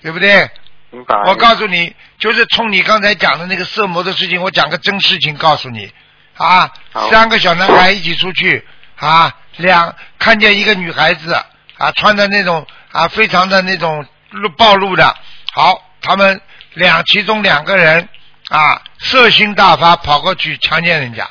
[0.00, 0.48] 对不对？
[0.90, 1.16] 明白。
[1.26, 5.92] 我告诉你，就是冲你刚才讲的那个色魔的事情，我讲个真事情告诉你
[6.36, 6.70] 啊。
[7.10, 8.66] 三个小男孩一起出去
[8.96, 11.32] 啊，两看见一个女孩子
[11.76, 15.14] 啊，穿的那种啊，非常的那种露暴露的。
[15.52, 16.40] 好，他们
[16.74, 18.08] 两其中两个人
[18.48, 21.28] 啊，色心大发，跑过去强奸人家。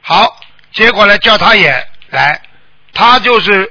[0.00, 0.38] 好，
[0.72, 2.40] 结果呢，叫他也来，
[2.94, 3.70] 他就是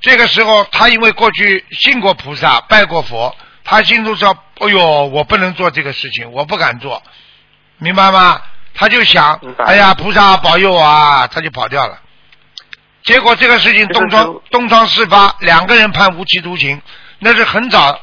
[0.00, 7.02] 这个时候，他因为过去信过菩萨，拜过佛，他心中说：“哎呦，我不能做这个事情，我不敢做，
[7.78, 8.40] 明白吗？”
[8.74, 11.98] 他就想：“哎呀，菩萨保佑我啊！”他就跑掉了。
[13.04, 16.80] 结果这个事情东窗东窗事发，两个人判无期徒刑，
[17.18, 18.00] 那是很早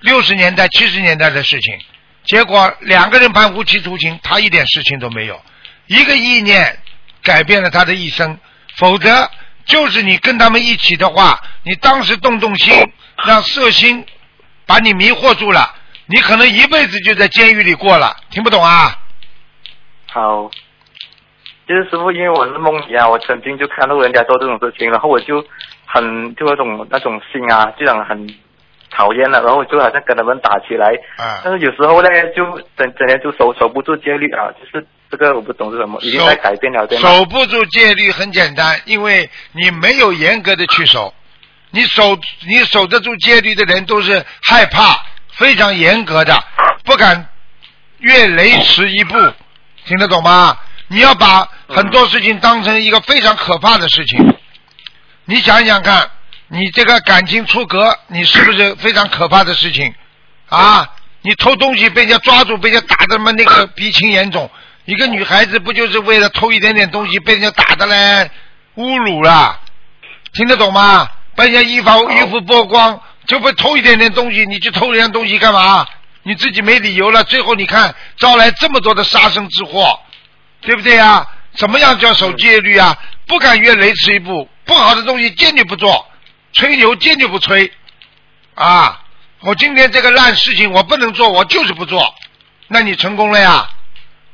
[0.00, 1.78] 六十年代、七十年代的事情。
[2.24, 5.40] 结果两个人判无期徒刑，他一点事情都没有。
[5.86, 6.78] 一个意念
[7.22, 8.38] 改变了他的一生，
[8.76, 9.30] 否则
[9.64, 12.74] 就是你跟他们一起的话，你当时动动心，
[13.24, 14.04] 让色心
[14.66, 15.74] 把你迷惑住了，
[16.06, 18.16] 你可能一辈子就在监狱里过了。
[18.30, 18.96] 听不懂啊？
[20.10, 20.50] 好，
[21.66, 25.44] 就是师傅，因为我是梦里啊，我曾经就看到人家做这种事情，然后我就
[25.86, 28.26] 很就那种那种心啊，就想很
[28.90, 30.92] 讨厌了，然后就好像跟他们打起来。
[31.16, 31.40] 啊。
[31.44, 32.44] 但是有时候呢，就
[32.76, 37.08] 整整天就守守不住戒律啊，就是这个我不懂是什么，已经在改变了，对吗？
[37.08, 41.12] 守不住戒律很简单，因为你没有严格的去守。
[41.74, 42.16] 你守
[42.46, 46.44] 你守得住戒律的人都是害怕，非常严格的，
[46.84, 47.28] 不敢
[47.98, 49.18] 越雷池一步，
[49.84, 50.56] 听得懂吗？
[50.86, 54.36] 你要把很多事情当成一个非常可怕的事情。
[55.24, 56.08] 你想想看，
[56.46, 59.92] 你这个感情出格，你是不是非常可怕的事情
[60.48, 60.88] 啊？
[61.22, 64.48] 你偷东西被人家抓住，被人家打的嘛那个鼻青眼肿。
[64.84, 68.30] 一个女孩子不就是为了偷一点点东西被人家打的嘞，
[68.76, 69.58] 侮辱了，
[70.34, 71.10] 听得懂吗？
[71.36, 75.86] 把人家衣服衣服剥光，就不偷一点点东西，你去偷人家东西干嘛？
[76.22, 80.00] 你自己没理由了，最后你看招来这么多的杀身之祸，
[80.62, 81.26] 对不对呀？
[81.54, 82.96] 怎么样叫守戒律啊？
[83.26, 86.06] 不敢越雷池一步，不好的东西坚决不做，
[86.52, 87.70] 吹牛坚决不吹，
[88.54, 89.00] 啊！
[89.40, 92.14] 我今天这个烂事情我不能做，我就是不做，
[92.68, 93.68] 那你成功了呀？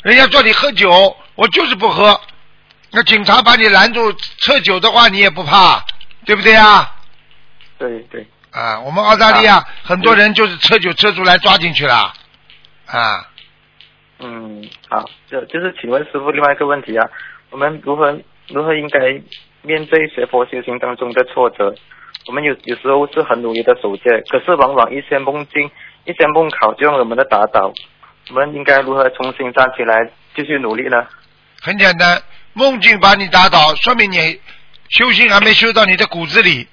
[0.03, 2.21] 人家叫你喝酒，我就是不喝。
[2.93, 5.85] 那警察把你拦住测酒的话，你也不怕，
[6.25, 6.97] 对不对啊？
[7.79, 8.27] 对对。
[8.51, 12.13] 啊，我们澳大利亚、很多人就是车酒车出来抓进去了，
[12.87, 13.27] 啊。
[14.19, 17.09] 嗯，好，就就是请问师傅另外一个问题啊，
[17.51, 18.99] 我们如何如何应该
[19.63, 21.75] 面对学佛修行当中的挫折？
[22.27, 25.71] 我们有有时候是很努力的守戒，可是往往一些梦境、
[26.05, 27.73] 一些梦考就让我们的打倒。
[28.29, 31.07] 我们应该如何重新站起来继续努力呢？
[31.63, 32.21] 很简单，
[32.53, 34.39] 梦境把你打倒，说明你
[34.91, 36.69] 修行还没修到你的骨子里。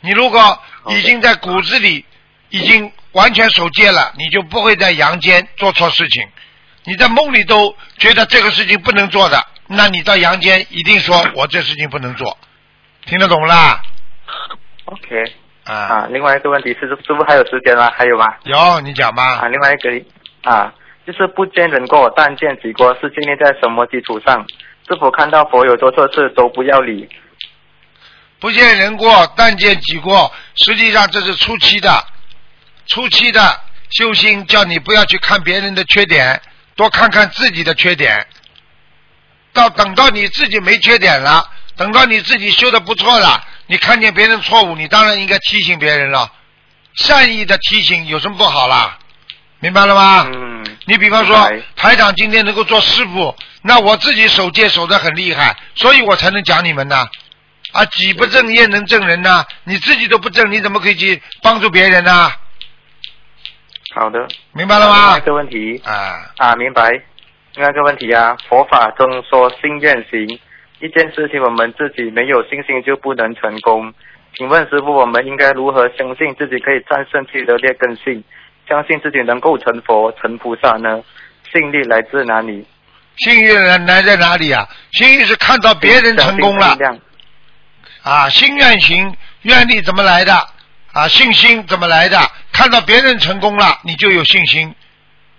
[0.00, 0.58] 你如果
[0.88, 2.04] 已经在骨子里
[2.50, 6.28] 已经完全守戒了，你就不会在阳间做错事情。
[6.84, 12.38] 你在梦里都觉得这个事情不能做的，那你到阳间一定说我这事情不能做，
[13.04, 13.82] 听得懂啦
[14.84, 15.32] ？OK
[15.64, 17.90] 啊另外一个问题是，师傅还有时间吗？
[17.96, 18.26] 还有吗？
[18.44, 19.40] 有，你讲吧。
[19.40, 19.90] 啊，另外一个
[20.48, 20.72] 啊，
[21.04, 24.46] 就是不见人过，但见己过，是建立在什么基础上？
[24.88, 27.08] 是否看到佛有做错事都不要理？
[28.38, 30.32] 不见人过，但见己过。
[30.56, 32.06] 实际上这是初期的，
[32.86, 33.60] 初期的
[33.90, 36.40] 修心叫你不要去看别人的缺点，
[36.76, 38.26] 多看看自己的缺点。
[39.52, 46.30] 到等到你自己没缺点了，等到你自己修的不错了，你看见别人错误，你当然应该提醒别人了，
[46.94, 48.98] 善意的提醒有什么不好啦？
[49.58, 50.30] 明白了吗？
[50.32, 50.64] 嗯。
[50.88, 53.34] 你比方说，台长今天能够做师傅，
[53.66, 56.96] 那我自己守戒守得很厉害，所以我才能讲你们呢。
[57.72, 59.44] 啊，己不正焉能正人呢？
[59.64, 62.30] 你自己都不正，你怎么可以去帮助别人呢？
[63.92, 64.96] 好的，明白了吗？
[64.96, 66.88] 另外一个问题啊啊，明白。
[67.56, 70.38] 另外一个问题啊，佛法中说信愿行，
[70.78, 73.92] 一件事情我们自己没有信心就不能成功。
[74.34, 78.22] 请问师傅，我们应该如何相信自己可以战胜自己的劣根性，
[78.68, 81.02] 相信自己能够成佛、成菩萨呢？
[81.52, 82.64] 信力来自哪里？
[83.16, 84.68] 幸运来来在哪里啊？
[84.92, 86.76] 幸运是看到别人成功了。
[88.02, 90.48] 啊，心愿行，愿力怎么来的？
[90.92, 92.30] 啊，信心怎么来的？
[92.52, 94.74] 看到别人成功了，你就有信心，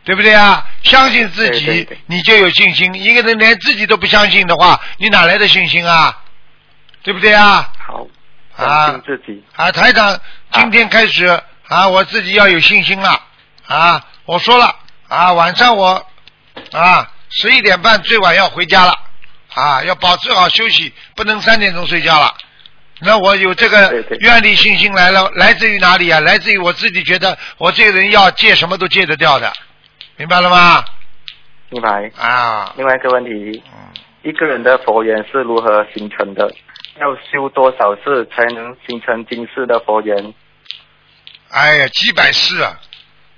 [0.04, 0.66] 对不对啊？
[0.84, 2.94] 相信自己，你就有信心。
[2.94, 6.16] 一个人连自己都不相信的话，你哪来的信心啊？
[7.04, 7.72] 对不对啊？
[7.80, 8.06] 好，
[8.56, 9.44] 啊，信自己。
[9.56, 10.20] 啊，台长，
[10.52, 11.26] 今天开始
[11.68, 13.22] 啊，我自己要有信心了。
[13.68, 14.76] 啊，我说了
[15.08, 16.06] 啊，晚上我
[16.72, 18.94] 啊十一点半最晚要回家了。
[19.54, 22.32] 啊，要保持好休息，不能三点钟睡觉了。
[23.00, 26.20] 那我有这个愿力信心来了，来自于哪里啊？
[26.20, 29.52] 来自于我自己觉得我这个人要戒什么都戒得掉的，
[30.16, 30.86] 明白了吗？
[31.70, 32.12] 明白。
[32.18, 32.72] 啊。
[32.78, 33.64] 另外一个问题，
[34.22, 36.48] 一个人的佛缘是如何形成的？
[37.00, 40.34] 要修多少次才能形成今世的佛缘？
[41.50, 42.80] 哎呀，几百世啊！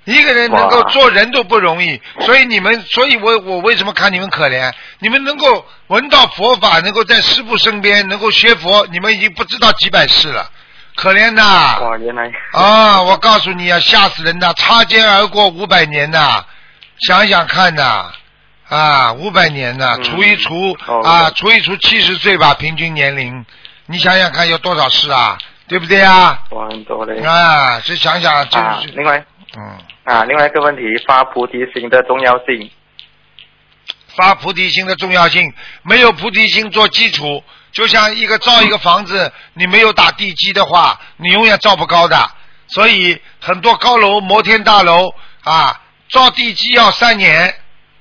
[0.04, 4.72] 一个人能够做人都不容易，所以你们，所以我我为什么看你们可怜？
[4.98, 10.50] 你们能够闻到佛法，能够在师父身边，能够学佛，你们已经不知道几百世了，
[10.96, 11.78] 可怜呐！
[11.80, 13.02] 哇，原来啊！
[13.02, 14.52] 我告诉你啊，吓死人呐！
[14.54, 16.44] 擦肩而过五百年呐，
[17.06, 18.10] 想想看呐，
[18.68, 23.44] 啊，五百年呐，除一除啊，除一除七十岁吧，平均年龄，
[23.86, 25.36] 你想想看有多少事啊？
[25.68, 26.38] 对不对啊？
[26.50, 27.22] 哇，很多嘞！
[27.22, 29.24] 啊，这想想就是另外，
[29.56, 29.78] 嗯。
[30.04, 32.70] 啊，另外一个问题，发菩提心的重要性。
[34.16, 42.16] 发菩提心的重要性，没有菩提心做基础，就像一个造一个房子，你没有打地基的话，你永远造不高的。
[42.66, 45.80] 所以很多高楼、摩天大楼啊，
[46.10, 47.54] 造地基要三年，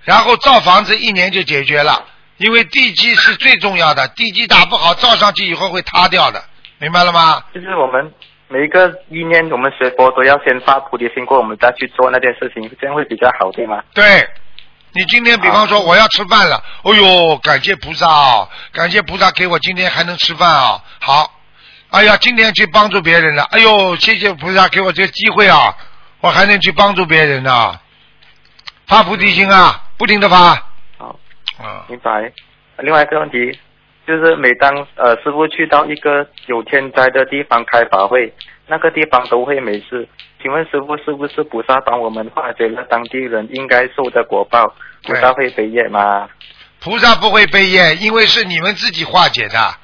[0.04, 2.06] 然后造房子一年就解决了，
[2.38, 6.44] 因为地基是最重要的，地基打不好，造上去以后会塌掉的，
[6.80, 7.44] 明白了吗？
[7.54, 8.12] 就是我们。
[8.52, 13.84] 每一个意念，我们学佛都要先发菩提心过，我们再去做那件事情，这样会比较好，对吗？
[13.94, 14.28] 对，
[14.94, 21.32] 你今天比方说我要吃饭了，哎呦，感谢菩萨啊，感谢菩萨给我今天还能吃饭啊，好，
[21.92, 25.78] 哎呀，今天去帮助别人了，哎呦，谢谢菩萨给我这个机会啊，
[26.20, 27.80] 我还能去帮助别人呢，
[28.88, 30.56] 发菩提心啊，不停的发。
[30.98, 31.20] 好，
[31.60, 32.32] 啊，明白。
[32.80, 33.60] 另外一个问题。
[34.10, 38.34] 就是每当呃师傅去到一个有天灾的地方开法会，
[38.66, 40.10] 那个地方都会没事。
[40.42, 44.74] 请问师傅是不是菩萨帮我们化解了当地人应该受的果报？
[45.04, 46.28] 菩萨会背业吗？
[46.80, 49.76] 菩萨不会背业，因为是你们自己化解的，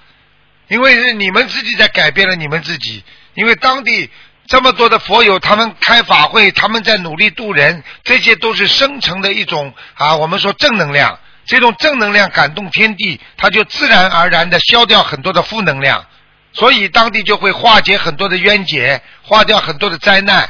[0.69, 3.03] 因为是你们自己在改变了你们自己。
[3.35, 4.09] 因为当地
[4.47, 11.19] 这么多的佛友，他们开法会，他们在努力度人，这些都是生成的一种啊，我们说正能量。
[11.45, 16.05] 这种正能量感动天地，它就自然而然的消掉很多的负能量，
[16.53, 20.49] 所以当地就会化解很多的冤结，化掉很多的灾难。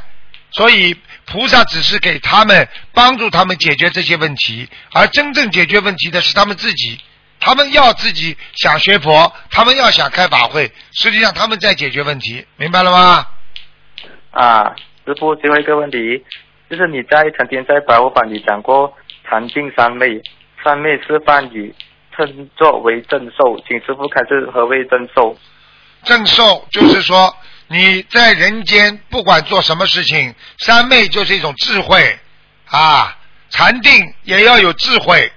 [0.52, 7.00] 所以菩萨只是给他们帮助他们解决这些问题，而真正解决问题的是他们自己。
[7.38, 13.28] 他们要自己想学佛，他们要想开法会，实际上他们在解决问题，明白了吗？
[14.32, 14.74] 啊，
[15.06, 16.24] 师傅，最后一个问题，
[16.70, 18.92] 就是你在曾经在白话版里讲过
[19.30, 20.22] 禅定三昧。
[20.66, 21.76] 三昧是梵语，
[22.18, 25.38] 称作为正受，请师傅开示何谓正受？
[26.04, 27.38] 正受就是说
[27.68, 32.18] 你在人间不管做什么事情，三昧就是一种智慧
[32.68, 33.16] 啊，
[33.52, 35.32] 禅定也要有智慧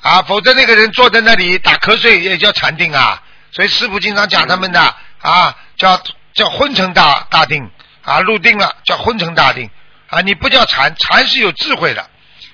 [0.00, 3.22] 啊，否则那个人坐在那里打瞌睡也叫禅定啊。
[3.52, 4.80] 所以师傅经常讲他们的
[5.20, 5.96] 啊，叫
[6.34, 7.70] 叫昏沉大大定
[8.02, 9.70] 啊，入定了叫昏沉大定
[10.08, 12.04] 啊，你不叫禅，禅是有智慧的，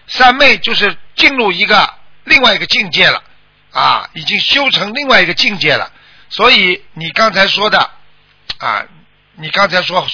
[0.07, 1.97] 三昧就是进入一个。
[2.29, 3.23] 另外一个境界了，
[3.73, 5.91] 啊，已经修成另外一个境界了。
[6.29, 7.79] 所以你刚才说的，
[8.59, 8.85] 啊，
[9.37, 10.07] 你刚才说，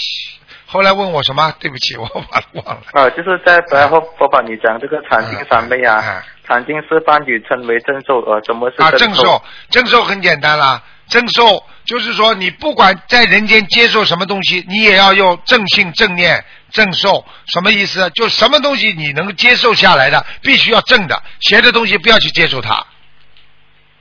[0.66, 1.52] 后来问我什么？
[1.58, 2.82] 对不起， 我忘了。
[2.92, 9.42] 啊，就是在白话佛法你讲这个禅定三昧啊，禅定是梵语称为正受，呃，怎么是正受？
[9.70, 16.44] 正受很简单啦，正受就是说你不管在人间接受什么东西，你也要用正性正念。
[16.70, 18.10] 正受什么意思？
[18.16, 22.84] 就什么东西你能接受下来的，必须要正的；邪的东西不要去接受它。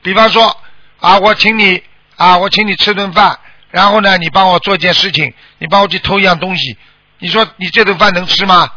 [0.01, 0.59] 比方说
[0.99, 1.83] 啊，我请你
[2.15, 3.39] 啊，我请你吃顿饭，
[3.69, 6.75] 然后呢，你帮我做件事情，你帮我去偷一样东西，
[7.19, 8.71] 你说你这顿饭能吃吗？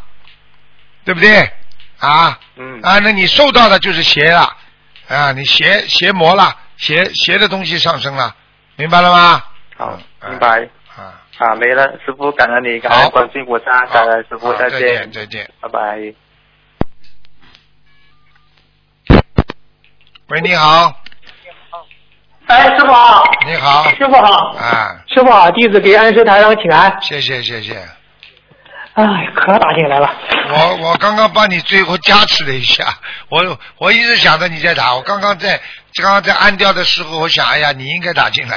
[1.06, 1.50] 对不对？
[1.98, 4.54] 啊，嗯啊，那你受到的就是邪了
[5.08, 8.34] 啊，你邪邪魔了，邪邪的东西上升了，
[8.76, 9.42] 明白了吗？
[9.76, 9.98] 好，
[10.28, 10.68] 明白。
[10.96, 15.50] 啊啊，没了，师傅，感恩你，感恩观世音菩萨，感恩师傅，再见见，再见。
[15.60, 15.98] 拜拜。
[20.28, 20.94] 喂，你好，
[22.46, 26.96] 哎，师傅好，你好，师傅好，啊，师傅好，弟子给安师台上请安。
[27.02, 27.86] 谢谢谢谢。
[28.94, 29.04] 哎，
[29.34, 30.10] 可打进来了。
[30.48, 32.86] 我我刚刚帮你最后加持了一下，
[33.28, 35.60] 我我一直想着你在打，我刚刚在
[36.02, 38.56] 刚刚在按掉的时候，我想，哎呀，你应该打进来。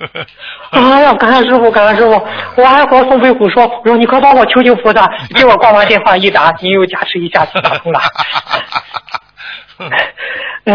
[0.70, 2.22] 哎呀，感恩师傅，感恩师傅，
[2.56, 8.00] 我还和宋飞虎说，我说你快帮我求求菩萨，结果挂完电话一打，你又加持一下子打通了。
[10.64, 10.74] 哎，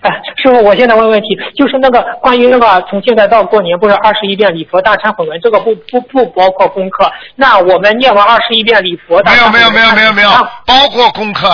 [0.00, 0.10] 哎，
[0.42, 7.12] 师傅，我现在问问题，就是那个关于那个从现在到过年不是二十一遍礼佛大忏悔文，这个不不不包括功课。
[7.36, 10.30] 那我们念完二十一遍礼佛大忏悔文，没有没有没有没有没有，
[10.64, 11.48] 包括功课。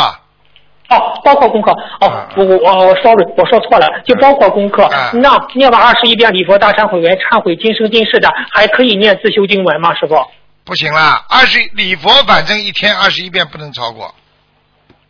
[0.88, 1.70] 哦，包括功课
[2.00, 4.88] 哦，我我我我 sorry，我说错了，就包括功课。
[5.12, 9.94] 那念完二十一遍礼佛大忏悔文，忏悔今生今世的，还可以念自修经文吗？
[9.94, 10.16] 师傅？
[10.64, 14.14] 不行啦，二十礼佛反正一天二十一遍不能超过。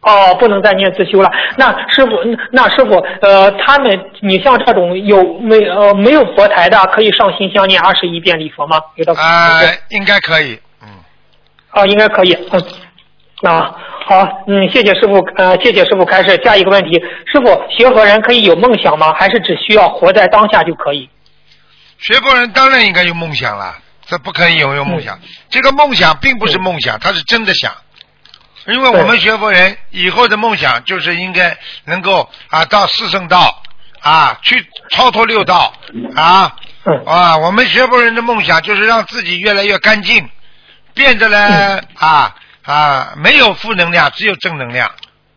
[0.01, 1.29] 哦，不能再念自修了。
[1.57, 2.11] 那师傅，
[2.53, 8.81] 那师傅，呃，他们，你像这种有没呃没有佛台的，可以上新香念二十一遍礼佛吗？
[8.95, 9.61] 有的啊、
[9.91, 10.59] 应该可以。
[10.83, 10.89] 嗯
[11.71, 12.33] 啊，应该可以。
[12.53, 12.63] 嗯，
[13.43, 13.75] 啊，
[14.07, 16.41] 好，嗯，谢谢师傅，呃，谢谢师傅开始。
[16.43, 19.13] 下一个问题，师傅，学佛人可以有梦想吗？
[19.15, 21.09] 还是只需要活在当下就可以？
[21.99, 23.77] 学佛人当然应该有梦想了，
[24.07, 25.19] 这不可以有有梦想。
[25.51, 27.73] 这个梦想并不是梦想，他是真的想。
[28.67, 33.63] 因为我们学佛人以后的梦想就是应该能够啊到四圣道
[34.01, 35.73] 啊去超脱六道
[36.15, 36.55] 啊
[37.07, 40.29] 啊，我们学佛人的梦想就是让自己越来越干净，
[40.93, 42.35] 变得呢啊
[42.73, 44.91] 啊没有负能量，只有正能量，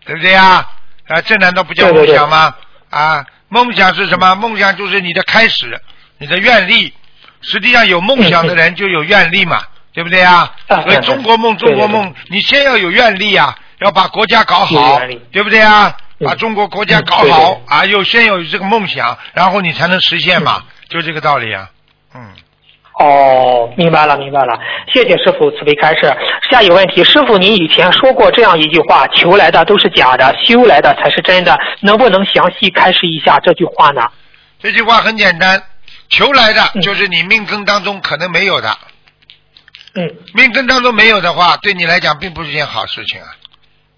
[0.06, 0.68] 对不对呀？
[1.08, 2.56] 啊，这难道不叫梦想吗？
[2.90, 4.36] 啊，梦想是什么？
[4.36, 5.82] 梦想就是你的开始，
[6.18, 6.94] 你的愿力。
[7.42, 9.64] 实际上有梦想的人就有愿力嘛。
[9.94, 10.50] 对不对啊？
[10.84, 15.00] 所以中国梦，中国梦，你先要有愿力啊，要把国家搞好，
[15.34, 15.98] 对不对啊？
[16.24, 21.70] 把中国国家搞好啊，又先有这个梦想，然后你才能实现嘛，就这个道理啊。
[23.02, 24.54] 哦，明白了，明白了，
[24.94, 26.02] 谢谢师傅慈悲开示。
[26.52, 31.58] 下一个问题，师傅您以前说过这样一句话：求来的都是假的，修来的才是真的。
[31.80, 34.02] 能不能详细开示一下这句话呢？
[34.62, 35.64] 这句话很简单，
[36.10, 38.70] 求来的就是你命根当中可能没有的。
[39.96, 43.28] 嗯，命根当中没有的话，对你来讲并不是件好事情啊，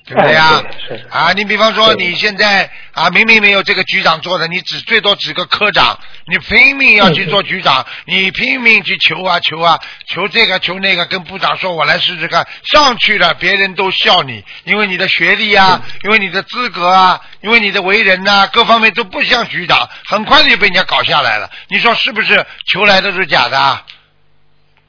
[0.05, 0.61] 对不对呀？
[1.09, 5.97] 啊，你比方说你现在啊，明明没有这个局长做的，你只最多指个科长，
[6.27, 21.49] 你拼命要去做局长，你拼命去求啊求啊，求这个求那个，跟部长说我来试试看，上去了别人都笑你，因为你的学历啊，因为你的资格啊，因为你的为人呐、各方面都不像局长，很快就被人家搞下来了。
[21.69, 22.45] 你说是不是？
[22.71, 23.85] 求来的是假的啊？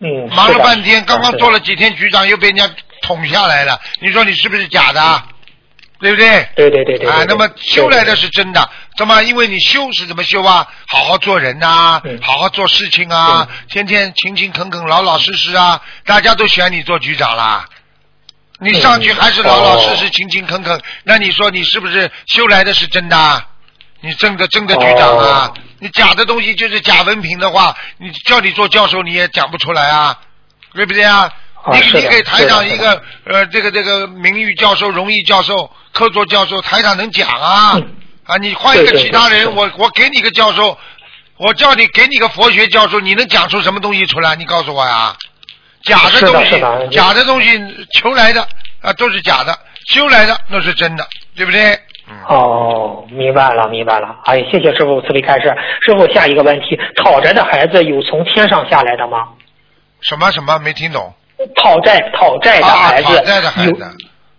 [0.01, 2.69] 嗯，忙了半天，刚刚做了几天局长，又被人家
[3.05, 3.79] 捅下来了。
[4.01, 5.23] 你说你是不是假的？
[6.01, 6.49] 对不对？
[6.57, 7.09] 对对对对。
[7.09, 9.23] 啊，那么修来的是真的，怎么？
[9.23, 10.67] 因为你修是怎么修啊？
[10.87, 17.67] 好好做人呐、好好做事情啊，天天勤勤恳恳、老老实实啊，大家都选你做局长啦。
[18.59, 23.47] 你上去还是老老实实、勤勤恳恳，那你说你是不是修来的是真的啊？
[24.01, 25.55] 你真的真的局长啊？
[25.79, 30.19] 你假的东西就是假文凭的话，你叫你做教授你也讲不出来啊，
[30.75, 31.31] 对不对啊？
[31.73, 37.81] 你你给台长一个呃这个这个名誉教授、荣誉教授、客座教授，台长能讲啊？
[38.27, 40.77] 啊，你换一个其他人，我我给你个教授，
[41.39, 44.35] 我叫你给你个佛学教授，你能讲出什么东西出来？
[44.37, 45.15] 你告诉我呀？
[45.83, 46.61] 假的东西
[46.91, 47.61] 假的东西
[47.93, 48.41] 求来的
[48.81, 49.59] 啊都是假的，
[49.89, 51.79] 修来的那是真的，对不对？
[52.29, 54.17] 哦，明白了，明白了。
[54.25, 55.55] 哎，谢谢师傅慈悲开示。
[55.87, 59.29] 师傅，下一个问题：讨债的孩子有从天上下来的吗？
[60.01, 61.15] 什么什么没听懂？
[61.57, 63.85] 讨债讨债的啊，孩子，讨债的孩有子，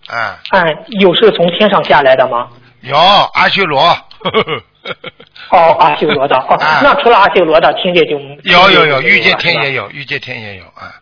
[0.08, 0.64] 啊，哎，
[1.00, 2.48] 有是从天上下来的吗？
[2.82, 3.96] 有阿修罗，呵
[4.32, 4.62] 呵呵
[5.50, 6.38] 哦，阿修罗的。
[6.38, 9.84] 哦，那除了阿修罗的，天界就啊有有有，欲界天也有。
[9.84, 10.94] 有，御界天也有啊。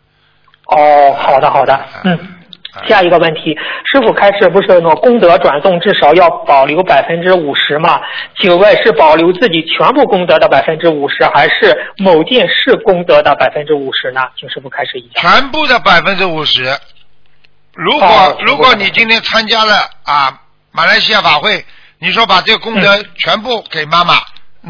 [0.66, 2.18] 哦，好的好的，嗯。
[2.86, 8.00] 下一个问题，师傅开示不是说功德转送至少要保留百分之五十吗？
[8.38, 14.20] 请问是保留自己全部功德的百分之五十，还是某件事功德的百分之五十呢？
[14.38, 15.20] 请师傅开始一下。
[15.20, 16.64] 全部的百分之五十。
[17.74, 19.74] 如果、哦如果你今天参加了
[20.04, 20.40] 啊
[20.70, 21.64] 马来西亚法会，
[21.98, 24.14] 你说把这个功德全部给妈妈，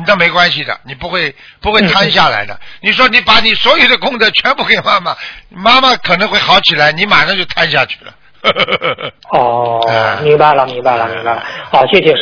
[0.06, 2.58] 那没关系的，你不会不会瘫下来的。
[2.80, 5.16] 你说你把你所有的功德全部给妈妈，
[5.50, 8.12] 妈妈可能会好起来，你马上就瘫下去了。
[9.30, 11.42] 哦，明白了，明白了，明白了。
[11.70, 12.14] 好，谢谢。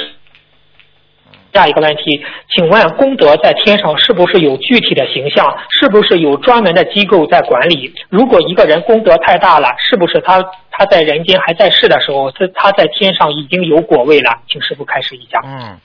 [1.53, 2.25] 下一个问题，
[2.55, 5.47] 请问功德在天上是不是有具体的形象？
[5.79, 7.93] 是不是有专门的机构在管理？
[8.09, 14.41] 如果一个人功德太大了，是不是他他在人间还在世的时候，他他在天上已经有果位了？
[14.49, 15.41] 请师傅开始一下。
[15.45, 15.79] 嗯，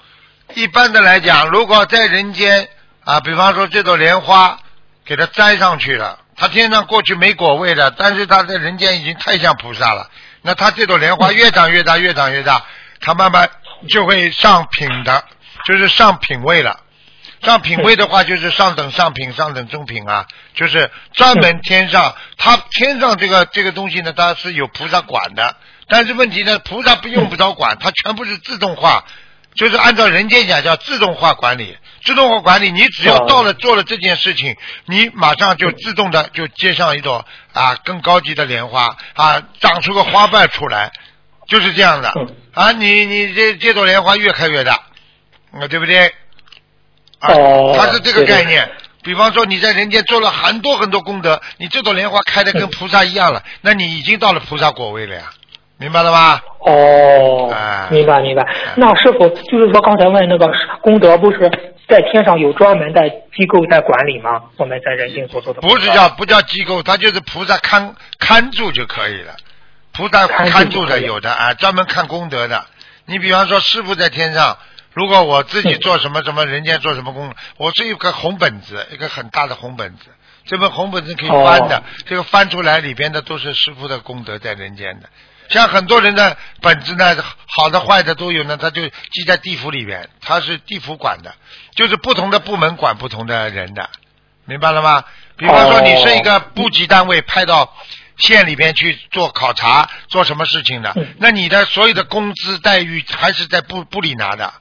[0.58, 2.68] 一般的来讲，如果在人间
[3.04, 4.58] 啊，比方说这朵莲花
[5.06, 10.10] 给它栽上去了，它天上过去没果位的，但是它在人间已经太像菩萨了。
[10.42, 12.66] 那它这朵莲花越长越大，越长越大，
[13.00, 13.48] 它慢慢
[13.88, 15.24] 就会上品的。
[15.64, 16.80] 就是上品位了，
[17.44, 20.26] 上品位的话就是上等上品、上等中品啊，
[20.56, 25.56] 就是专门天上，它天上这个这个东西呢，它是有菩萨管的，
[25.88, 29.06] 但是问题呢，菩萨不用不着管，它全部是自动化，
[29.58, 34.56] 就是按照人间讲叫自动化管理，自动化管理，你只要到了做了这件事情，
[34.86, 40.92] 你马上就自动的就接上一朵啊更高级的莲花啊，长出个花瓣出来，
[41.48, 42.14] 就是这样的
[42.54, 44.84] 啊，你你这这朵莲花越开越大。
[45.50, 46.08] 啊，对不对？
[47.20, 47.32] 啊，
[47.78, 48.70] 它是这个概念。
[49.02, 55.32] 比方说，你在人间做了很多很多功德，你这朵莲花开的跟菩萨一样了，那你已经到了菩萨果位了呀，
[55.78, 56.41] 明白了吧？
[56.60, 57.54] 哦，
[57.91, 58.48] 明白明白。
[58.76, 60.52] 那师傅就是说，刚才问那个
[60.82, 61.49] 功德，不是
[61.88, 64.41] 在天上有专门的机构在管理吗？
[64.58, 69.36] 我们在人间所做的不是叫不叫机构，它就是菩萨看看住就可以了。
[69.94, 72.66] 菩萨看住的有的啊，专门看功德的。
[73.06, 74.58] 你比方说，师傅在天上。
[74.94, 80.08] 如果我自己做什么什么，人间做什么功，我是一个红本子，一个很大的红本子，
[80.44, 85.08] 这本红本子可以翻的，这个翻出来里边的都是师傅的功德在人间的。
[85.49, 87.15] 像很多人的本子呢，
[87.48, 91.34] 好的坏的都有呢，他就记在地府里边，他是地府管的，
[91.76, 93.90] 就是不同的部门管不同的人的，
[94.45, 95.03] 明白了吗？
[95.38, 97.74] 比方说你是一个部级单位派到
[98.18, 104.53] 县里边去做考察，做什么事情的，那你的所有的工资待遇还是在部部里拿的。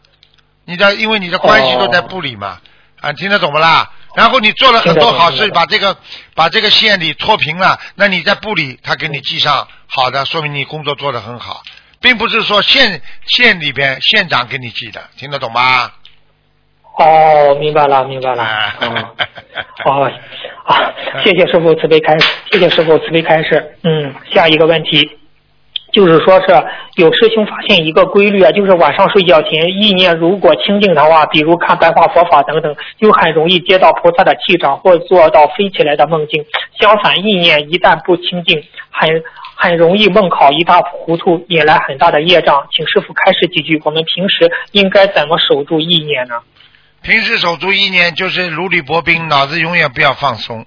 [0.66, 2.60] 你的，因为你的关系都在部里嘛，
[3.00, 3.90] 啊，听得懂不啦？
[4.16, 5.94] 然后你做了很多好事，把这个
[6.34, 11.62] 把这个县里脱贫了，那你在部里他给你记上好的，说明你工作做得很好，
[12.00, 15.92] 并不是说县县里边县长给你记的，听得懂吗？
[16.98, 18.42] 哦，明白了，明白了。
[19.84, 20.10] 哦，
[20.64, 23.76] 啊，谢谢师傅慈悲开示，谢谢师傅慈悲开示。
[23.82, 25.06] 嗯，下一个问题。
[25.96, 26.48] 就是说，是
[26.96, 36.44] 有师兄发现一个规律啊，就是晚上睡觉前意念如果清净的话，比如看白话佛法等等，就很容易接到菩萨的气场，或做到飞起来的梦境。
[36.78, 39.24] 相反，意念一旦不清净，很
[39.56, 42.66] 很容易梦考一塌糊涂，引来很大的业障。
[42.72, 46.34] 请师傅开示几句，我们平时应该怎么守住意念呢？
[47.02, 50.66] 平时守住意念就是如履薄冰，脑子永远不要放松。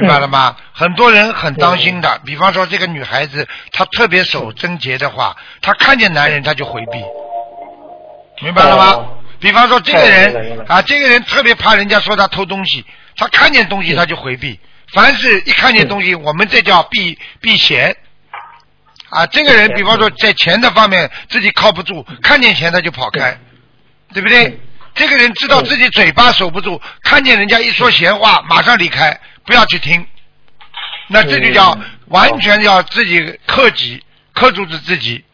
[0.00, 0.54] 明白了吗？
[0.72, 7.02] 很多人很当心的，比方说这个女孩子，她特别守贞洁的话，她看见男人她就回避，
[8.42, 9.06] 明白了吗？
[9.40, 12.84] 比方说这个人啊，这个人特别怕人家说他偷东西，
[13.16, 14.58] 他看见东西他就回避，
[14.92, 17.96] 凡是一看见东西，我们这叫避避嫌。
[19.10, 19.26] 啊。
[19.26, 23.38] 这个人比方说在钱的方面自己靠不住，看见钱他就跑开，
[24.12, 24.22] 对。
[24.22, 24.58] 不对？
[24.94, 29.20] 这个人知道自己嘴巴守不住，看见人家一说闲话马上离开。
[29.46, 30.06] 不要去听，
[31.08, 31.78] 那这就叫
[32.08, 34.02] 完全要自己克己，
[34.32, 35.24] 克住自自己，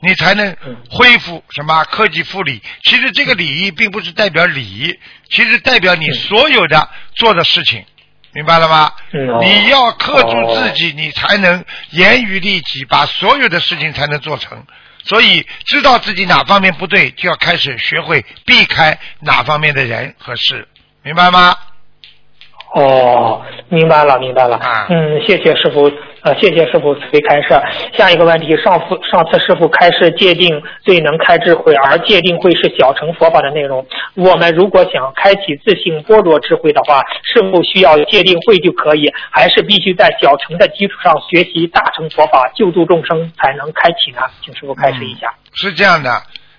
[0.00, 0.54] 你才能
[0.90, 2.62] 恢复什么克己复礼。
[2.82, 4.98] 其实这个礼仪并不是代表礼仪，
[5.30, 7.84] 其实代表你所有的做的事情，
[8.32, 8.92] 明白了吗？
[9.40, 14.66] 你要克住自己，你才能严于律己，把所有的事情才能做成。
[15.04, 20.68] 所以知道自己哪方面不对，就要开始学会避开哪方面的人和事，
[21.02, 21.56] 明白吗？
[22.74, 24.58] 哦，明白了，明白了。
[24.88, 25.90] 嗯，谢谢师傅，
[26.22, 27.48] 呃，谢谢师傅慈悲开示。
[27.92, 33.86] 下一个问题，上次上次师傅开示界定最能开智慧，而界定会是小乘佛法的内容。
[34.14, 44.22] 我们如果想开启自性般若智慧的话，是否需要界定会就可以，还是必须在小乘的基础上学习大乘佛法，救度众生才能开启呢？
[44.42, 45.30] 请师傅开示一下。
[45.54, 46.10] 是这样的。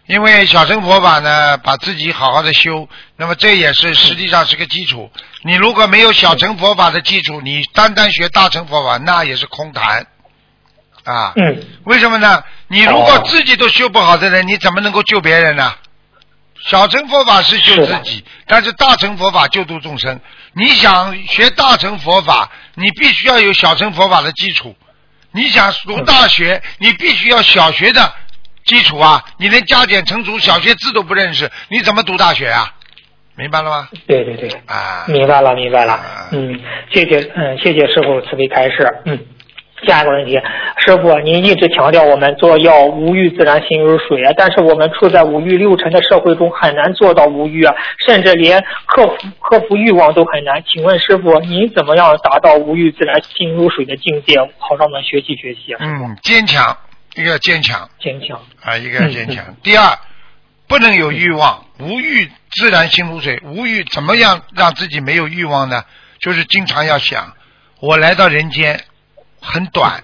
[0.05, 5.09] 因为小乘佛法呢，把自己好好的修，那么这也是实际上是个基础。
[5.43, 10.05] 你如果没有小乘佛法的基础，你单单学大乘佛法，那也是空谈
[11.05, 11.31] 啊。
[11.35, 11.65] 嗯。
[11.85, 12.43] 为什么呢？
[12.67, 15.73] 你如果自己都修不好的人，你怎么能够救别人呢？
[16.65, 20.19] 小乘佛法是救自己，但是大乘佛法救度众生。
[20.53, 24.75] 你想学大乘佛法，你必须要有小乘佛法的基础。
[25.31, 28.13] 你想读大学，你必须要小学的。
[28.65, 32.73] 基础啊，你连加减乘除小学字都不认识，你怎么读大学啊？
[33.35, 33.89] 明白了吗？
[34.07, 35.99] 对对对，啊，明白了明白了，
[36.31, 36.59] 嗯，
[36.91, 39.19] 谢谢嗯谢谢师傅慈悲开示，嗯。
[39.85, 40.39] 下一个问题，
[40.77, 47.75] 师傅，您一直强调我们做药无欲自然心如水啊，但是我们处在五欲六尘的社会中，很难做到无欲啊，
[48.05, 50.63] 甚至连克服克服欲望都很难。
[50.65, 55.79] 请问师傅，您怎么样达到无欲自然心如水的境界，好让我们学习学习啊？
[55.81, 56.77] 嗯，坚强，
[57.15, 59.55] 一个要坚强，坚强啊，一个要坚强。
[59.63, 59.97] 第二，
[60.67, 63.39] 不能有欲望，无欲自然心如水。
[63.43, 65.83] 无欲怎么样让自己没有欲望呢？
[66.19, 67.35] 就是经常要想，
[67.79, 68.83] 我来到人间。
[69.45, 70.01] 很短，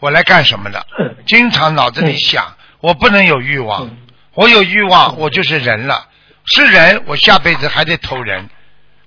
[0.00, 0.84] 我来干什么的？
[1.24, 3.96] 经常脑子里想，我不能有欲望，
[4.34, 6.08] 我有欲望，我就是人了。
[6.44, 8.50] 是人，我下辈子还得投人。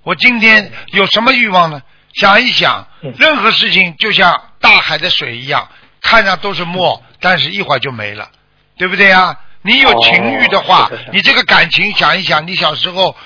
[0.03, 1.81] 我今天有什么欲望呢？
[2.13, 5.67] 想一想，任何事情就像大海的水一样，
[5.99, 8.29] 看上都是墨，但是一会儿就没了，
[8.77, 9.35] 对不对呀？
[9.63, 13.17] 你有情欲的话，你这个感情想一想，你小时候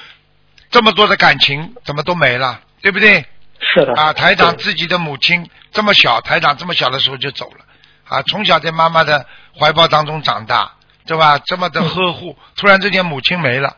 [0.71, 3.25] 这么多的感情怎么都没了，对不对？
[3.59, 3.93] 是的。
[3.93, 5.45] 啊，台长自己的母亲。
[5.73, 7.65] 这么小，台长这么小的时候就走了，
[8.07, 9.25] 啊，从小在妈妈的
[9.59, 10.71] 怀抱当中长大，
[11.05, 11.37] 对吧？
[11.39, 13.75] 这么的呵护，突然之间母亲没了，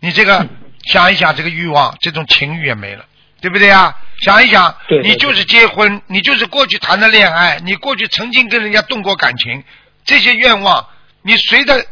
[0.00, 0.44] 你这个
[0.86, 3.04] 想一想，这个欲望，这种情欲也没了，
[3.42, 3.94] 对不对啊？
[4.24, 9.62] 想一想，你就是结婚，你就是过去谈的恋爱，你过去曾经跟人家动过感情，
[10.06, 10.88] 这些愿望，
[11.20, 11.84] 你随着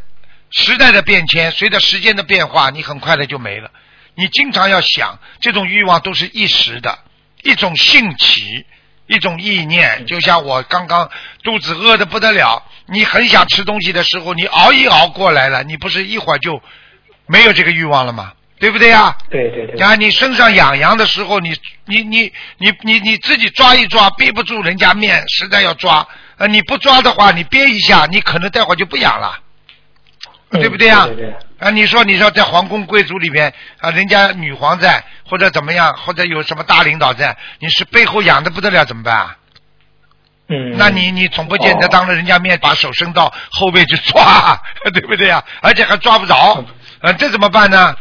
[0.50, 3.70] 时代的变迁，随着时间的变化，你很快的就没了。
[4.14, 6.98] 你经常要想，这种欲望都是一时的，
[7.42, 8.64] 一种兴起。
[9.12, 11.10] 一种意念，就像我刚刚
[11.42, 16.62] 肚子饿的不得了，你很想吃东西的时候，你熬一熬过来了，你不是一会儿就
[17.26, 18.34] 没有这个欲望了吗？
[18.60, 19.16] 对不对呀？
[19.30, 19.80] 对对对。
[19.84, 21.56] 啊，你身上痒痒的时候，你
[21.86, 26.06] 你你你你你自己抓一抓，憋不住人家面，实在要抓，
[26.36, 29.40] 呃，你不抓的话，你憋一下，你可能待会儿就不痒了。
[30.52, 31.08] 对不对呀？
[31.60, 39.16] 啊，你说，你说在皇宫贵族里边啊，人家女皇在，或者怎么样，或者有什么大领导在，你是背后痒的不得了，怎么办？
[39.16, 39.36] 啊
[40.48, 40.74] 嗯。
[40.76, 44.60] 那你你总不见得当着人家面把手伸到后背去抓，
[44.92, 45.42] 对不对呀？
[45.62, 46.62] 而且还抓不着，
[47.00, 47.94] 啊，这怎么办呢？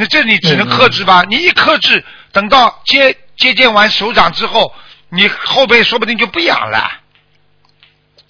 [0.00, 1.26] 那这你只能克制吧。
[1.28, 2.02] 你一克制，
[2.32, 4.74] 等到接接见完首长之后，
[5.10, 6.90] 你后背说不定就不痒了。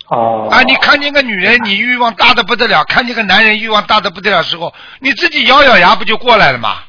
[0.09, 0.63] 哦，啊！
[0.65, 6.83] 你看见个女人，你欲望大的不得了；看见个男人，欲望大的不得了时候，你自己咬咬牙不就过来了吗？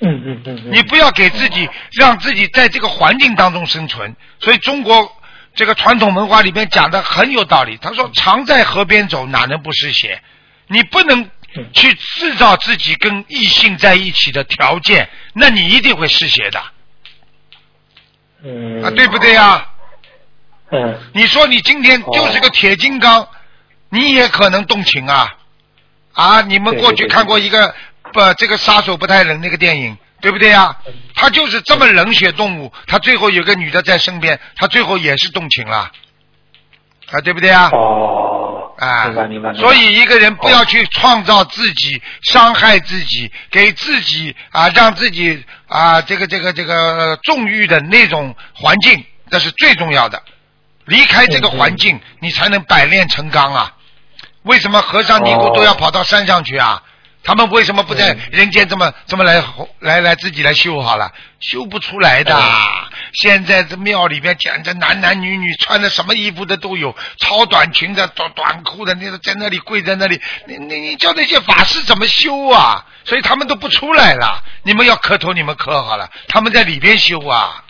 [0.00, 0.70] 嗯嗯嗯。
[0.72, 4.16] 你不要给自己让自己在这个环境当中生存。
[4.40, 5.14] 所以中国
[5.54, 7.76] 这个传统文化里面讲的很有道理。
[7.82, 10.22] 他说：“常在河边走，哪能不湿鞋？”
[10.68, 11.30] 你不能
[11.72, 16.62] 去制造自己跟异性在一起的条件，那你一定会失血的。
[18.44, 18.82] 嗯。
[18.82, 19.68] 啊，对不对呀？
[20.72, 23.28] 嗯，你说你今天就是个铁金刚，
[23.88, 25.36] 你也可能动情啊
[26.12, 26.40] 啊！
[26.40, 27.72] 你们过去看过一个
[28.12, 30.76] 不这个杀手不太冷那个电影，对不对呀？
[31.14, 35.92] 他就是这么冷血动物，他最后有个女的在身边，他最后也是动情了
[37.12, 37.70] 啊，对不对啊？
[37.72, 39.54] 哦，啊，明白明白。
[39.54, 50.22] 所以一个人不要去创造自己，伤害自己，给自己啊，让自己啊，这个这个这个纵欲的那种环境，那是最重要的。
[50.84, 53.72] 离开这个环境，你才能百炼成钢啊！
[54.42, 56.80] 为什么和尚尼姑都要跑到山上去啊？
[57.26, 59.42] 他们为什么不在人间这么这么来
[59.80, 61.12] 来来自己来修好了？
[61.40, 62.40] 修不出来的。
[63.14, 72.86] 现在这庙里面简直男男女女穿的什么衣服的都有，超短裙的、短短裤的，那个在那里跪在那里，你你你叫那些法师怎么修啊？
[73.04, 74.42] 所以他们都不出来了。
[74.62, 77.64] 你们要磕头，你们磕好了，他们在里边修啊。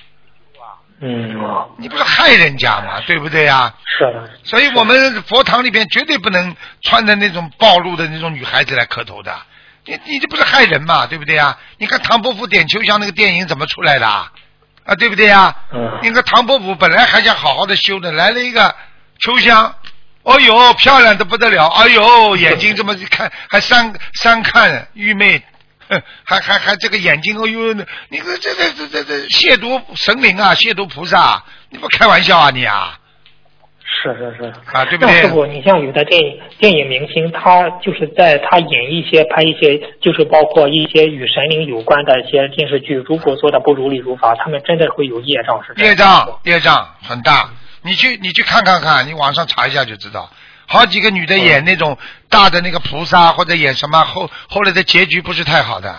[0.98, 1.36] 嗯，
[1.76, 3.00] 你不是害人家嘛？
[3.06, 3.74] 对不对呀？
[3.84, 4.30] 是的。
[4.42, 9.36] 所以我们佛堂里边绝对不能穿的那种暴露的那种女孩子来磕头的。
[9.84, 11.06] 你你这不是害人嘛？
[11.06, 11.56] 对不对呀？
[11.76, 14.32] 你看唐伯虎点秋香那个电影怎么出来的啊？
[14.84, 15.54] 啊，对不对呀？
[15.72, 16.00] 嗯。
[16.02, 18.74] 那个唐伯虎本来还想好好的修的，来了一个
[19.20, 19.74] 秋香，
[20.22, 25.42] 哦呦，漂亮的不得了，哎呦，眼睛这么一看还三三看愚昧。
[26.24, 27.74] 还还还这个眼睛哦呦，
[28.08, 32.98] 你这这这这这这亵渎神灵啊，亵渎菩萨，你不开玩笑啊你啊？
[33.88, 35.22] 是是是啊，对不对？
[35.22, 47.48] 师傅，你像有的电影电影明星，他就是在他演一些拍一些，就是包括一些与神灵有关的一些电视剧，如果做的不如理如法，他们真的会有业障，是业障业障很大。
[47.82, 50.28] 你去你去看看看，你网上查一下就知道。
[50.66, 51.96] 好几个女的演那种
[52.28, 55.96] 大的那个菩萨，或者演什么后后来的结局不是太好的。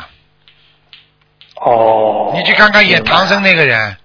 [1.56, 2.32] 哦。
[2.36, 3.98] 你去看看演唐僧那个人，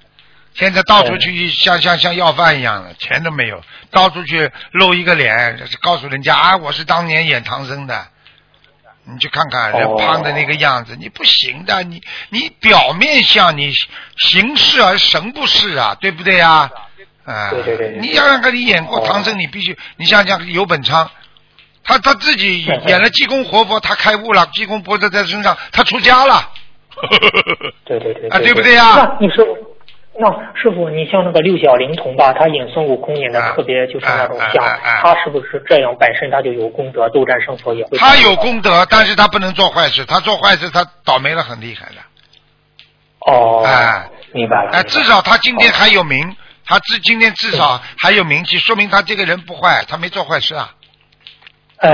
[0.54, 8.06] 现在到处去像像像要饭一样的，钱都没有，到处去露一个脸，告诉人家啊，我是当年演唐僧的。
[9.04, 13.72] 你去看看人哦胖的那个样子，你不行的，你你表面像你
[14.16, 16.70] 形似而神不是啊，对不对呀？
[17.24, 21.10] 啊，对对对对你想想看，你演过哦唐僧，你必须，你想想游本昌，
[21.84, 26.50] 他他自己 演了济公活佛，他开悟了，济公脖子在身上，他出家了。
[27.86, 29.44] 对对对啊对不对呀那你说，
[30.18, 37.96] 那师傅，你像那个六小龄童吧，他演孙悟空演的特别就是那种像，他是不是这样本身他就有功德，斗战胜佛也会？
[37.96, 42.02] 他有功德，但是他不能做坏事，他做坏事他倒霉了很厉害的。
[43.26, 44.70] 哦，哎，明白了。
[44.72, 46.36] 哎，至少他今天还有名，
[46.72, 50.72] 他至今天至少还有名气，说明他这个人不坏，他没做坏事啊。
[51.76, 51.90] 哎，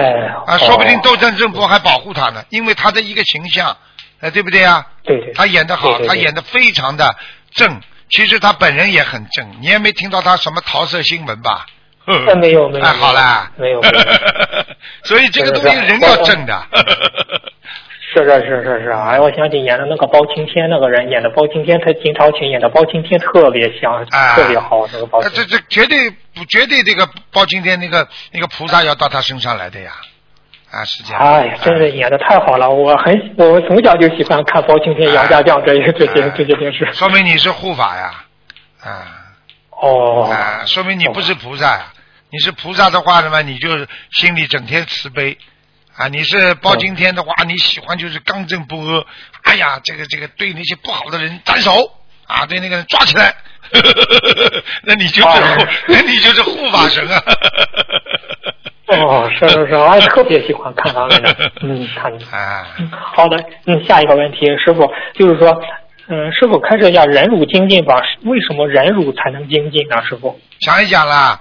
[0.47, 3.77] 啊，说不定斗战胜佛还保护他呢，因为他的一个形象，
[4.21, 4.87] 哎，对不对啊？
[5.03, 5.33] 对对。
[5.33, 7.17] 他演的好，他演的非常的
[7.51, 11.67] 正，其实他本人也很正，你也没听到他什么桃色新闻吧？
[12.07, 13.99] 哎没有没有哎，好啦，没有没有
[15.03, 16.67] 所以这个东西人要正的。
[18.10, 29.93] 是是是是是，哎，我想起演的那个包青天那个人演的包青天，他金朝琴演的包青天特别像，啊特别好那个包青这这绝对不绝对这个包青天那个那个菩萨要到他身上来的呀，
[30.70, 31.22] 啊是这样。
[31.22, 32.70] 哎呀，真是演的太好了！
[32.70, 36.89] 我很我从小就喜欢看包青天、杨家将这些这些这些电视。
[36.94, 38.24] 说明你是护法呀，
[38.80, 39.05] 啊
[39.70, 41.93] 哦，啊，说明你不是菩萨呀。
[42.30, 43.70] 你是菩萨的话那么，你就
[44.10, 45.39] 心里整天慈悲
[45.99, 46.09] 啊。
[46.09, 49.05] 你是包青天的话，你喜欢就是刚正不阿。
[49.43, 51.91] 哎呀，这个这个对那些不好的人斩首
[52.27, 53.35] 啊，对那个人抓起来，
[54.85, 57.23] 那你就是护，那你就是护法神啊。
[58.89, 62.11] 哦，是是是，我也特别喜欢看他们的，嗯，看。
[62.33, 62.66] 啊，
[63.15, 65.62] 好的，嗯，下一个问题，师傅就是说，
[66.09, 68.01] 嗯，师傅开设一下忍辱精进吧？
[68.25, 70.03] 为什么忍辱才能精进呢？
[70.09, 70.41] 师傅？
[70.61, 71.39] 想一想啦，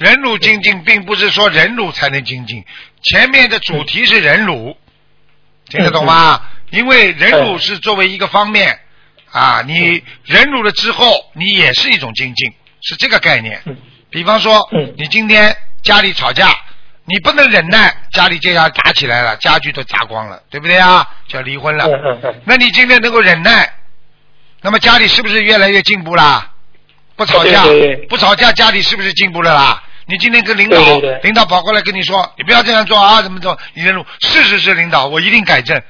[0.00, 2.64] 忍辱精进并不是说忍辱才能精进，
[3.02, 4.74] 前面的主题是忍辱，
[5.68, 6.40] 听得懂吗？
[6.70, 8.80] 因为忍辱是作为一个方面
[9.30, 12.50] 啊，你忍辱了之后，你也是一种精进，
[12.80, 13.62] 是这个概念。
[14.08, 14.66] 比方说，
[14.96, 16.48] 你今天家里吵架，
[17.04, 21.06] 你不能忍耐，家里就要打起来了，家具都砸光了，对不对啊？
[21.28, 21.86] 就要离婚了。
[22.46, 23.70] 那你今天能够忍耐，
[24.62, 26.52] 那么家里是不是越来越进步啦？
[27.16, 27.64] 不吵架
[28.08, 29.82] 不吵架，家里是不是进步了啦？
[30.10, 33.56] 你今天跟领导，对对对领导跑过来跟你说，你不要这样做啊，怎么做？
[33.74, 35.80] 你忍辱，是是是，领导，我一定改正。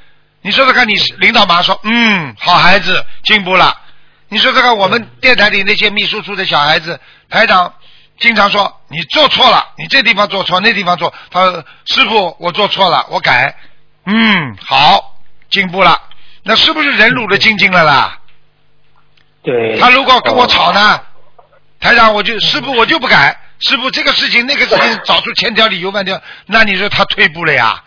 [0.42, 3.74] 你说说看，你领导马上说，嗯，好孩子，进步了。
[4.28, 7.72] 你说说看，我们电台里那些秘书处的小孩子，台长
[8.18, 11.12] 经常说你做错了，你这地方做错，那地方做。
[11.30, 13.56] 他说师傅，我做错了，我改。
[14.06, 15.16] 嗯，好，
[15.50, 15.98] 进步了。
[16.42, 18.18] 那是不是忍辱的精进了啦？
[19.42, 19.78] 对。
[19.78, 21.02] 他如果跟我吵呢，
[21.80, 27.82] 台长我就师傅我就不改，师傅这个事情那个事情 找出千条理由万条，那你说他退步了呀？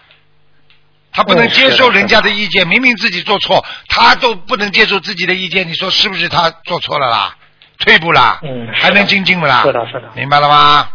[1.12, 7.36] 他不能嗯接受人家的意见，明明自己做错，他都不能接受自己的意见，你说是不是他做错了啦？
[7.78, 8.40] 退步啦？
[8.44, 9.62] 嗯，还能精进不啦？
[9.64, 10.10] 是的，是的。
[10.16, 10.88] 明白了吗？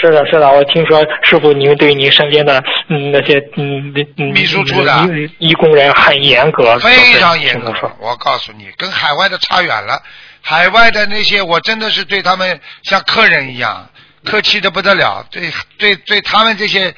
[0.00, 4.92] 是的，是的，我听说师傅您对您身边的嗯那些嗯嗯秘书处的
[5.38, 7.72] 义义工人很严格，非常严格。
[7.98, 10.02] 我告诉你，跟海外的差远了。
[10.48, 13.90] 海外的那些，我真的是对他们像客人一样，
[14.24, 15.26] 客气的不得了。
[15.28, 16.94] 对对对，他们这些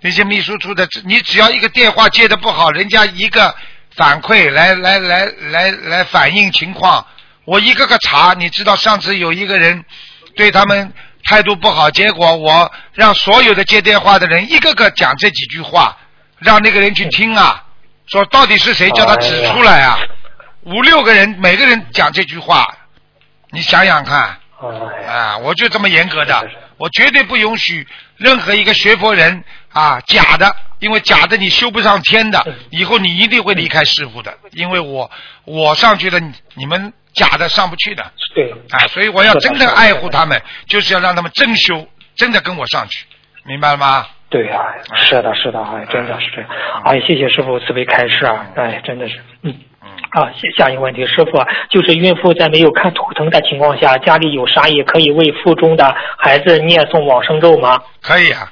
[0.00, 3.56] 那些秘书处的，你只要一个电话接的不好，人家一个
[3.96, 7.06] 反馈来来来来来反映情况，
[7.46, 8.34] 我一个个查。
[8.34, 9.82] 你知道上次有一个人
[10.36, 10.92] 对他们
[11.26, 15.96] 态度不好，结果我让所有的接电话的人一个个讲这几句话，
[16.38, 17.64] 让那个人去听啊，
[18.08, 19.98] 说到底是谁叫他指出来啊？
[20.64, 22.66] 五六个人，每个人讲这句话，
[23.50, 24.38] 你想想看，
[25.06, 27.86] 啊，我就这么严格的，我绝对不允许
[28.16, 35.10] 任何一个学佛人啊假的，因为假的你修不上天的，以后你一定会离开师傅的，因为我
[35.44, 41.86] 我上去了，你你们假的上不去的，对，啊，所以我要真正爱护他们，就是要让他们真修，
[42.16, 43.04] 真的跟我上去，
[43.44, 44.06] 明白了吗？
[44.30, 44.64] 对啊，
[44.96, 46.50] 是的，是的，哎，真的是这样。
[46.84, 49.54] 哎，谢谢师傅慈悲开示啊，哎，真的是，嗯。
[50.14, 57.82] 啊，下下一个问题，师傅啊，就是孕妇在没有看图腾的情况下，家里有啥也，可以为腹中的孩子念诵往生咒吗？
[58.00, 58.48] 可以啊，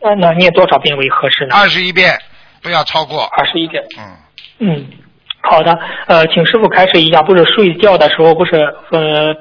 [0.00, 1.54] 那那念多少遍为合适呢？
[1.54, 2.18] 二十一遍，
[2.60, 3.22] 不要超过。
[3.36, 3.84] 二十一遍。
[3.96, 4.16] 嗯。
[4.58, 4.86] 嗯，
[5.42, 8.56] 好的，呃，请师傅开始一下，不是睡觉的时候不是
[8.90, 9.32] 呃，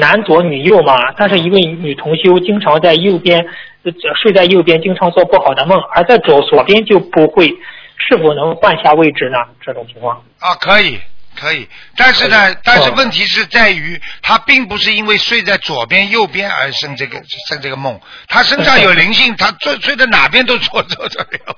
[0.00, 1.12] 男左女右嘛？
[1.16, 3.44] 但是一位女同修经常在右边，
[3.84, 7.52] 呃睡在右边，经常做不好的梦，而在左左边就不会，
[7.98, 9.38] 是否能换下位置呢？
[9.64, 10.22] 这种情况。
[10.38, 11.00] 啊，可以，
[11.38, 21.56] 可以，但是呢，但是问题是在于，他并不是因为睡在左边、右边而生这个生这个梦，他身上有灵性，他睡睡在哪边都做做得了。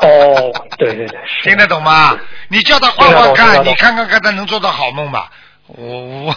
[0.00, 2.18] 哦，对对对，听得懂吗？
[2.48, 5.30] 你叫他换换看，你看看看他能做到好梦吧。
[5.66, 6.30] 我，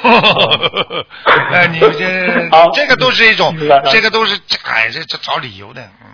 [1.52, 3.54] 哎， 你这这个都是一种，
[3.92, 6.08] 这个都是哎，这这找理由的，嗯。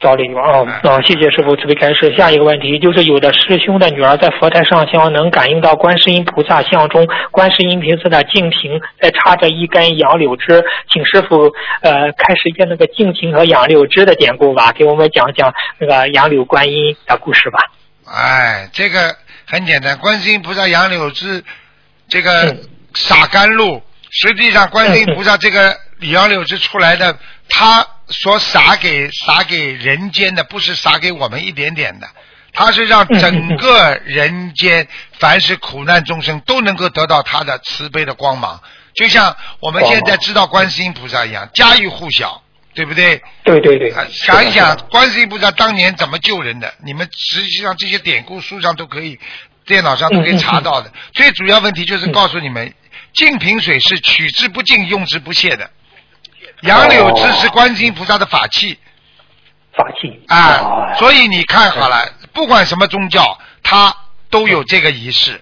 [0.00, 1.00] 找理由啊啊！
[1.02, 2.14] 谢谢师傅慈悲开示。
[2.16, 11.52] 下一个问题就是，有的师兄的女儿在佛台上香，能感应到观世音菩萨像中观世音菩萨的净瓶在插着一根杨柳枝，请师傅
[11.82, 17.58] 呃开始一个那个净瓶和杨柳枝的典故吧，给我们讲讲那个杨柳观音的故事吧。
[18.06, 19.14] 哎，这个
[19.46, 21.44] 很简单，观世音菩萨杨柳枝。
[22.08, 22.56] 这个
[22.92, 27.16] 洒甘露，实际上观世音菩萨这个杨柳枝出来的，
[27.50, 32.08] 他所撒给撒给人间的，不是撒给我们一点点的，
[32.52, 38.62] 他是让整个人间凡是苦难众生都能够得到他的慈悲的光芒，
[38.94, 42.42] 就像我们现在知道观世音菩萨一样，家喻户晓，
[42.74, 43.22] 对不对？
[43.44, 43.92] 对对对。
[44.10, 46.72] 想一想，观世音菩萨当年怎么救人的？
[46.84, 49.18] 你们实际上这些典故书上都可以。
[49.66, 52.74] 电脑上都可以查到的，最主要问题就是告诉你们，
[53.14, 55.70] 净瓶水是取之不尽、用之不竭的。
[56.62, 58.78] 杨柳枝是观世音菩萨的法器，
[59.72, 63.94] 法器啊，所以你看好了，不管什么宗教，它
[64.30, 65.40] 都有这个仪式。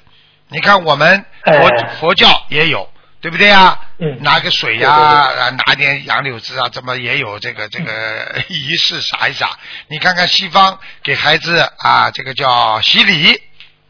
[0.48, 1.70] 你看我们佛
[2.00, 2.90] 佛教也有，
[3.20, 3.78] 对不对啊？
[4.20, 5.28] 拿个水呀，
[5.66, 9.50] 拿点杨柳枝啊，怎么也有这个这个仪式撒一撒。
[9.88, 13.42] 你看看西方给孩子啊，这个叫洗礼。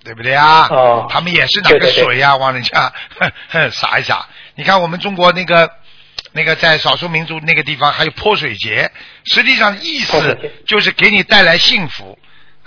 [0.04, 0.68] 对不对啊？
[0.70, 2.90] 哦，他们也是拿个水呀，往人家
[3.70, 4.26] 撒一撒。
[4.54, 5.70] 你看我们中国那个
[6.38, 8.88] 那个在少数民族那个地方还有泼水节，
[9.24, 10.38] 实际上意思
[10.68, 12.16] 就是给你带来幸福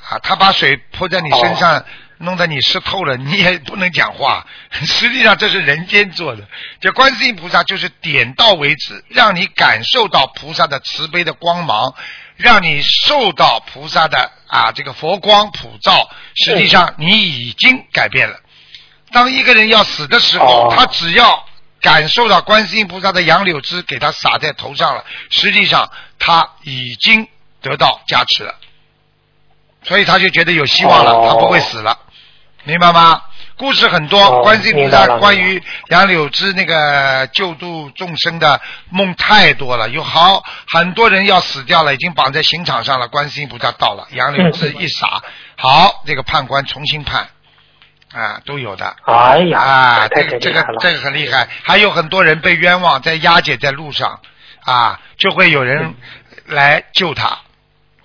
[0.10, 0.20] 啊。
[0.20, 1.86] 他把水泼在你身上，
[2.18, 4.46] 弄得你湿透了，你也不能讲话。
[4.86, 6.46] 实际上这是人间做的，
[6.82, 11.96] 这观世音菩萨就是点到为止，让你感受到菩萨的慈悲的光芒。
[12.38, 18.36] 让你受到菩萨的啊这个佛光普照，实际上你已经改变了。
[19.12, 21.46] 当一个人要死的时候，他只要
[21.82, 25.90] 感受到观世音菩萨的杨柳枝给他洒在头上了，实际上
[26.20, 27.28] 他已经
[27.62, 28.56] 得到加持了，
[29.84, 31.98] 所以他就觉得有希望了，他不会死了，
[32.64, 33.24] 明白吗？
[33.58, 38.60] 故事很多，观世音菩萨关于杨柳枝那个救度众生的
[38.90, 43.08] 梦太多了，有好很多人要死掉了，已经绑在刑场上了。
[43.08, 45.22] 观世音菩萨到了，杨柳枝一撒，
[45.58, 47.30] 好，这个判官重新判，
[48.14, 48.96] 啊，都有的。
[49.06, 54.20] 哎呀，啊，这个这个这个很厉害，还有很多人被冤枉，在押解在路上，
[54.66, 55.96] 啊，就会有人
[56.48, 57.40] 来救他。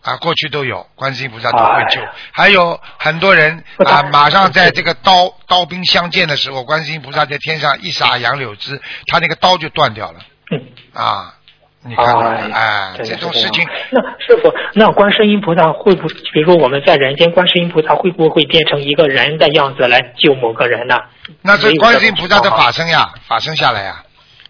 [0.02, 2.00] 啊，过去都有，观世音菩萨都会救，
[2.30, 10.20] 还有很多人啊，马上在这个刀刀兵相见的时候，观世音菩萨在天上一撒杨柳枝，他那个刀就断掉了。
[10.52, 10.62] 嗯。
[10.94, 11.34] 啊，
[11.82, 12.04] 你看，
[12.52, 13.66] 哎，这种事情。
[13.90, 20.96] 那师傅，那观世音菩萨会不，比如说我们在人间，观世音菩萨会不会变成一个人的样子来救某个人呢？
[21.42, 24.02] 那是观世音菩萨的法身呀，法身下来呀。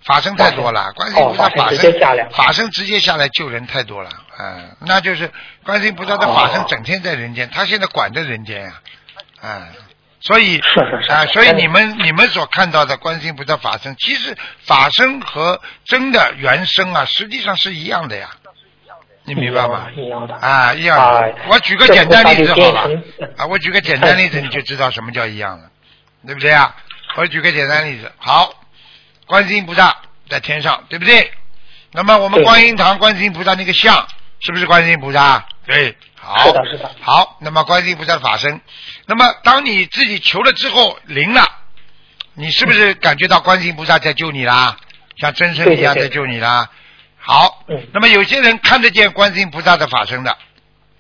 [0.02, 4.08] 法身太多了，观世音菩萨法身下来法身直接下来救人太多了，
[4.38, 5.28] 嗯，那就是
[5.64, 8.70] 观世音菩萨的法身整天在人间，他现在管着人间呀，
[9.42, 9.62] 嗯，
[10.26, 10.58] 所以
[11.08, 18.28] 啊，所以你们你们所看到的观世音菩萨法身，其实法身和真的原身啊，实际上是一样的呀，
[19.24, 19.86] 你明白吗？
[19.96, 21.34] 一样的啊，一样的。
[21.48, 22.90] 我举个简单例子好了，
[23.36, 25.70] 啊，我举个简单例子你就知道什么叫一样了，
[26.26, 26.74] 对不对啊？
[27.14, 28.52] 我举个简单例子，好。
[29.26, 29.96] 观世音菩萨
[30.28, 31.32] 在天上，对不对？
[31.90, 34.06] 那么我们观音堂观世音菩萨那个像，
[34.38, 35.44] 是不是观世音菩萨？
[35.66, 35.96] 对，
[36.26, 36.90] 好，是的，是的。
[37.00, 38.60] 好，那么观世音菩萨的法身，
[39.06, 41.44] 那么当你自己求了之后灵了，
[42.34, 44.76] 你是不是感觉到观世音菩萨在救你啦？
[45.18, 46.68] 像真身一样在救你啦？
[47.18, 50.36] 好，那么有些人看得见观世音菩萨的法身的，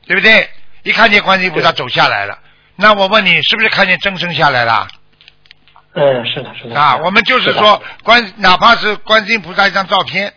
[0.06, 0.48] 对不对？
[0.84, 2.38] 一看见观世音菩萨走下来了，
[2.76, 4.88] 那我问你，是不是看见真身下来了？
[5.94, 6.80] 嗯，是的，是的。
[6.80, 10.32] 啊，我们就是说，观哪怕是观世音菩萨一张照片，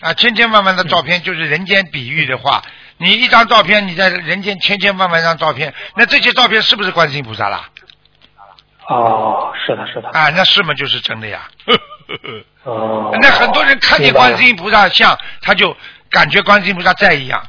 [0.00, 2.62] 啊，千千万万的照片，就是人间比喻的话，
[3.00, 7.68] 你一张照片，你在人间千千万万张照片，那这些照片是不是观世音菩萨啦？
[8.88, 10.08] 哦，是的，是的。
[10.10, 10.74] 啊，那是吗？
[10.74, 11.48] 就是真的呀。
[12.64, 13.10] 哦。
[13.20, 15.76] 那很多人看见观世音菩萨像，他就
[16.10, 17.42] 感觉观世音菩萨在一样。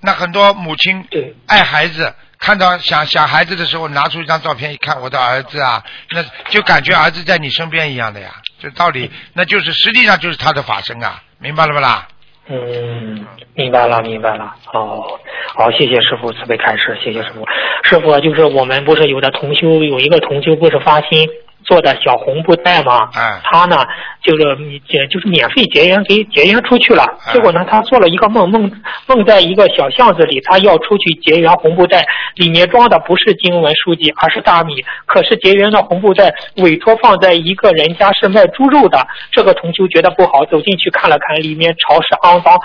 [0.00, 1.06] 那很多母亲
[1.46, 2.14] 爱孩子。
[2.38, 5.80] 看到想想孩子的时候，拿出一张照片一看，我的儿子啊，
[6.10, 8.32] 那就感觉儿子在你身边一样的呀。
[8.60, 12.08] 这道理，那就是实际上就是他的法身啊，明白了不啦？
[12.48, 13.24] 嗯，
[13.54, 14.52] 明白了，明白了。
[14.64, 15.18] 好，
[15.54, 17.46] 好，谢谢师傅慈悲开示，谢谢师傅。
[17.84, 21.28] 师傅就是我们不是有的同修有一个同修不是发心
[21.64, 23.40] 做的小红布袋嘛，哎。
[23.44, 23.84] 他呢
[24.22, 24.56] 就是
[24.88, 27.32] 结就是免费结缘给结缘出去了，哎。
[27.32, 28.70] 结果呢他做了一个梦梦
[29.06, 32.04] 梦在一个小巷子里，他要出去结缘红布袋，
[32.36, 42.56] 里面装的不是经文书籍，而是大米，可是结缘的红布袋委托放在一个人家是卖猪肉的，这个同修觉得不好，走进去看了看，里面潮湿肮脏，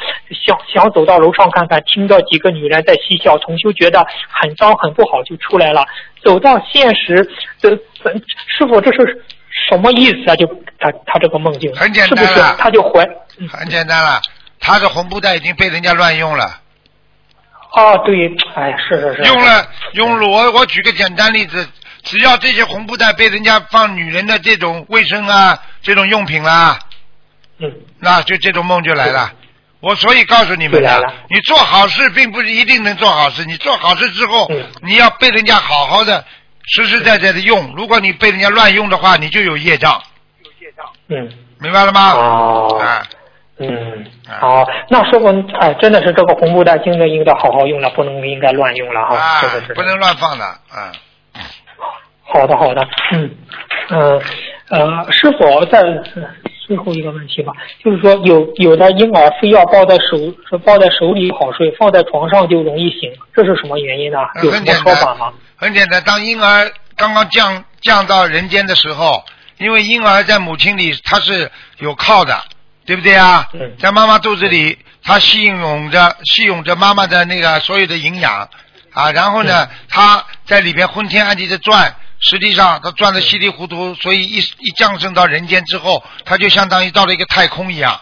[0.46, 5.86] 想想走到楼上看看，听到几个女人在嬉笑，同修觉得很脏很不好，就出来了。
[6.28, 7.26] 走到现实，
[7.58, 8.12] 这这
[8.48, 9.26] 师傅这是
[9.70, 10.36] 什么意思啊？
[10.36, 10.46] 就
[10.78, 11.74] 他他这个梦境。
[11.74, 12.36] 很简是不是？
[12.36, 13.08] 单他就怀
[13.50, 14.22] 很简单了，
[14.60, 16.60] 他的红布袋已经被人家乱用了。
[17.72, 19.24] 哦对，哎是是是。
[19.24, 21.66] 用了用了，我我举个简单例子，
[22.04, 26.78] 只要这些红布袋被人家放女人的这种卫生啊，这种用品啦，
[27.60, 29.32] 嗯，那就这种梦就来了。
[29.80, 30.82] 我所以告诉你们
[31.30, 36.24] 你做好事并不是一定能做好事，你做好事之后，嗯你要被人家好好的、
[36.64, 37.74] 实实在在的用。
[37.76, 40.02] 如果你被人家乱用的话，你就有业障，
[40.44, 41.30] 有业障嗯
[41.60, 42.12] 明白了吗？
[42.14, 43.04] 哦啊，
[43.60, 44.06] 嗯
[44.40, 45.28] 好，那师傅
[45.60, 49.42] 哎真的是这个红布袋真的应该好好用了，不能应该乱用了哈，
[49.76, 50.92] 不能乱放的，啊。
[52.30, 53.32] 好的，好的，嗯，
[53.90, 54.22] 呃，
[54.70, 56.30] 呃，是否在呃
[56.68, 57.54] 最后一个问题吧？
[57.82, 60.18] 就是说有有的婴儿非要抱在手，
[60.50, 64.18] 是抱在手里好睡，放在床上就容易醒，这是什么原因呢？
[64.36, 65.34] 呃有什么很简单说法吗？
[65.56, 69.24] 很简单，当婴儿刚刚降降到人间的时候，
[69.60, 71.50] 因为婴儿在母亲里他是
[71.80, 72.38] 有靠的，
[72.86, 73.48] 对不对啊？
[73.54, 78.50] 嗯在妈妈肚子里，他吸引着吸引着妈妈的那个所有的营养
[78.92, 81.96] 啊，然后呢，他在里边昏天暗地的转。
[82.28, 88.02] 实际上，他转的稀里糊涂，所以一一降生到人间之后，他就相当于到了一个太空一样，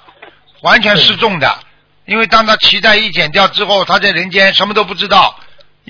[0.64, 1.60] 完全失重的。
[2.08, 5.40] 因为当他脐带一剪掉之后，他在人间什么都不知道，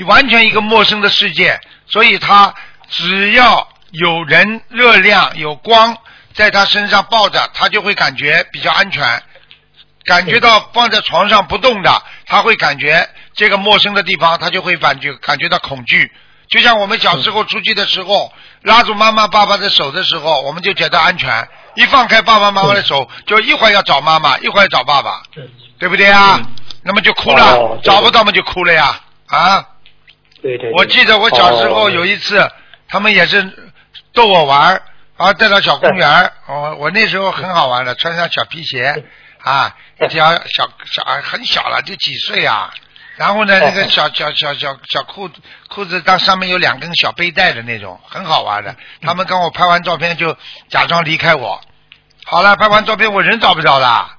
[0.05, 1.57] 完全一个陌生的世界，
[1.87, 2.53] 所以他
[2.89, 5.95] 只要有人、热量、有光
[6.33, 9.23] 在他身上抱着，他就会感觉比较安全。
[10.03, 16.11] 感觉到放在床上不动的，他会感觉这个陌生的地方，他就会感觉感觉到恐惧。
[16.49, 18.31] 就像我们小时候出去的时候，
[18.61, 21.47] 拉住妈妈、爸爸的手的时候，我们就觉得安全。
[21.75, 25.23] 一放开爸爸妈妈的手，就一会儿要找妈妈，一会儿找爸爸，
[25.77, 25.89] 对。
[25.89, 26.39] 不对啊？
[26.83, 29.65] 那么就哭了，哦找不到嘛就哭了呀，啊！
[30.41, 30.71] 对对对。
[30.73, 32.49] 我记得我小时候哦有一次，
[32.87, 33.73] 他们也是
[34.13, 34.81] 逗我玩儿，
[35.17, 39.03] 然后带到小公园儿，我我那时候很好玩的，穿上小皮鞋
[39.41, 42.71] 啊，一条小小很小了，就几岁啊。
[43.17, 45.29] 然后呢，那个小小小小小裤
[45.69, 48.75] 裤子当上面有两根小背带的那种，很好玩的。
[49.01, 50.35] 他们跟我拍完照片就
[50.69, 51.61] 假装离开我，
[52.25, 54.11] 好了，拍完照片我人找不着了，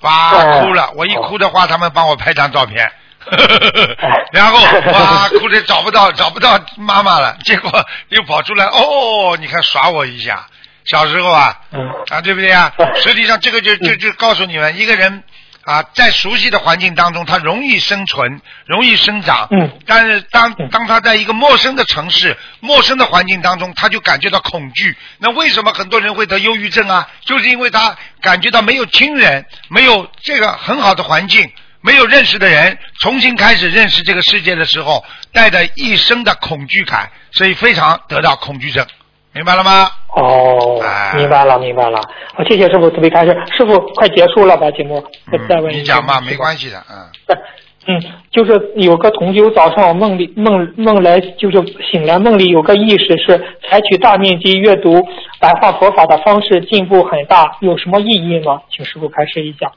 [0.00, 0.92] 哇哦哭了。
[0.96, 2.92] 我一哭的话，他们帮我拍张照片。
[4.32, 4.58] 然后
[4.92, 7.72] 哇，哭的找不到找不到妈妈了，结果
[8.10, 10.46] 又跑出来，哦，你看耍我一下，
[10.84, 11.80] 小时候啊，嗯
[12.10, 12.70] 啊，对不对啊？
[13.02, 15.22] 实际上这个就就就告诉你们，一个人
[15.64, 19.48] 啊，在熟悉的环境当中，他容易生存，容易生长。
[19.50, 19.78] 嗯。
[19.86, 24.96] 但是当当他在一个陌生的城市、陌生的环境当中，他就感觉到恐惧。
[25.18, 27.08] 那为什么很多人会得忧郁症啊？
[27.24, 31.50] 就是因为他感觉到没有亲人，没有这个很好的环境。
[31.86, 35.04] 没有认识的人，重新开始认识这个世界的时候，
[35.34, 38.86] 带着一生的恐惧感，所以非常得到恐惧症，
[39.34, 39.88] 明白了吗？
[40.14, 40.80] 哦，
[41.16, 42.00] 明白了，明白了。
[42.34, 43.30] 好，谢谢师傅慈悲开示。
[43.56, 45.04] 师傅快结束了吧节目？
[45.30, 47.36] 再再问你讲吧，没关系的，嗯。
[47.86, 48.00] 嗯，
[48.30, 51.62] 就是有个同修早上梦里梦梦来，就是
[51.92, 53.36] 醒来梦里有个意识是
[53.68, 55.06] 采取大面积阅读
[55.38, 58.62] 白话佛法的方式，进步很大，有什么意义吗？
[58.74, 59.70] 请师傅开示一下。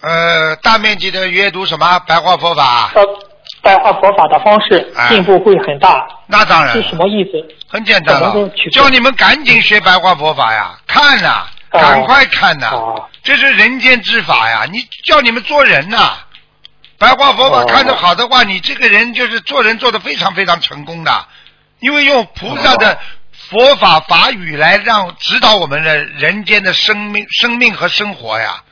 [0.00, 2.90] 呃，大面积的阅读什么白话佛法？
[2.96, 3.02] 呃，
[3.62, 5.08] 白话佛法的方式哎。
[5.08, 6.72] 进步会很大，那当然。
[6.74, 7.30] 是什么意思？
[7.68, 8.34] 很简单了。
[8.72, 11.80] 叫你们赶紧学白话佛法呀，看呐、哦。
[11.80, 12.70] 赶快看呐、
[13.22, 14.64] 这是人间之法呀！
[14.70, 16.18] 你叫你们做人呐、
[16.98, 17.66] 白话佛法哦。
[17.66, 21.24] 看得好的话，你这个人就是做人做得非常非常成功的，
[21.80, 22.98] 因为用菩萨的
[23.48, 28.62] 佛法法语来让指导我们的人间的生命、生命和生活呀，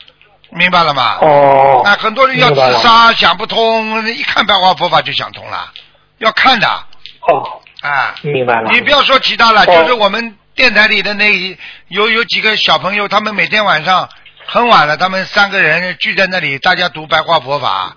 [0.50, 1.18] 明白了吗？
[1.20, 1.82] 哦。
[1.84, 5.72] 那很多人要自杀想不通，一看白话佛法就想通了，
[6.18, 6.66] 要看的。
[6.66, 8.70] 哦，啊，明白了。
[8.72, 9.66] 你不要说其他了，哦。
[9.66, 11.56] 就是我们电台里的那一
[11.88, 14.08] 有有几个小朋友，他们每天晚上
[14.46, 17.94] 很晚了，他们三个人聚在那里，大家读白话佛法，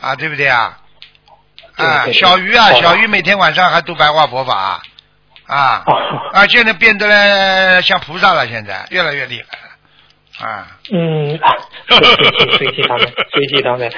[0.00, 0.78] 啊，对不对啊？
[1.76, 4.82] 啊，对对小鱼啊，小鱼每天晚上还读白话佛法，
[5.46, 5.84] 啊，
[6.32, 9.67] 啊，现在变得了像菩萨了，现在越来越厉害了，
[10.40, 11.38] 啊，嗯，
[12.56, 13.90] 随喜他们，随喜他们。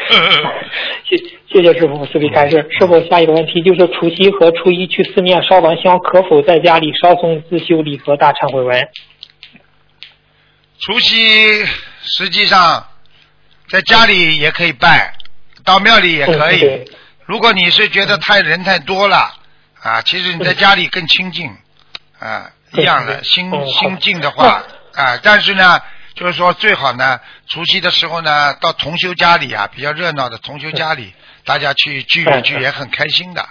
[1.05, 1.17] 谢
[1.53, 2.67] 谢谢师傅，慈悲开示。
[2.79, 8.89] 师傅，下一个问题就是除夕和初一去寺庙烧完香，可否在家里烧诵自修礼佛大忏悔文？
[10.81, 11.65] 除夕
[12.03, 12.87] 实际上
[13.69, 15.13] 在家里也可以拜，
[15.65, 16.65] 到庙里也可以。
[16.65, 16.85] 嗯
[17.27, 19.33] 如果你是觉得太人太多了
[19.81, 21.49] 啊，其实你在家里更清静
[22.19, 24.65] 啊，一样的心嗯心静的话
[24.95, 25.81] 啊，但是呢，
[26.21, 27.19] 就是说最好呢，
[27.49, 31.15] 除夕的时候呢，到同修家里啊，比较热闹的同修家里，
[31.47, 33.43] 大家去聚一聚也很开心的，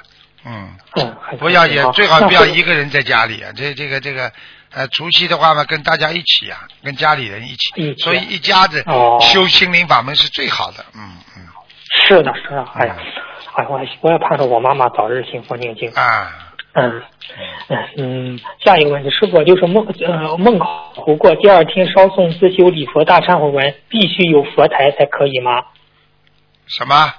[0.46, 4.32] 嗯，嗯，不要也最好不要一个人在家里啊，这这个这个
[4.72, 9.18] 呃，除夕的话嘛，跟大家一起啊，跟家里人一起，所以一家子哦。
[9.20, 11.02] 修心灵法门是最好的，嗯
[11.38, 11.48] 嗯。
[12.08, 12.96] 是的，是的，哎呀，
[13.56, 15.92] 哎，我也我也盼着我妈妈早日信佛念经。
[15.94, 16.49] 啊，
[16.80, 17.04] 嗯
[17.98, 20.58] 嗯，下一个问题，师傅就是梦呃梦
[20.96, 25.64] 苦过，第二天稍送自修礼佛大忏悔文，必须有佛台才可以吗？
[26.68, 27.14] 什么？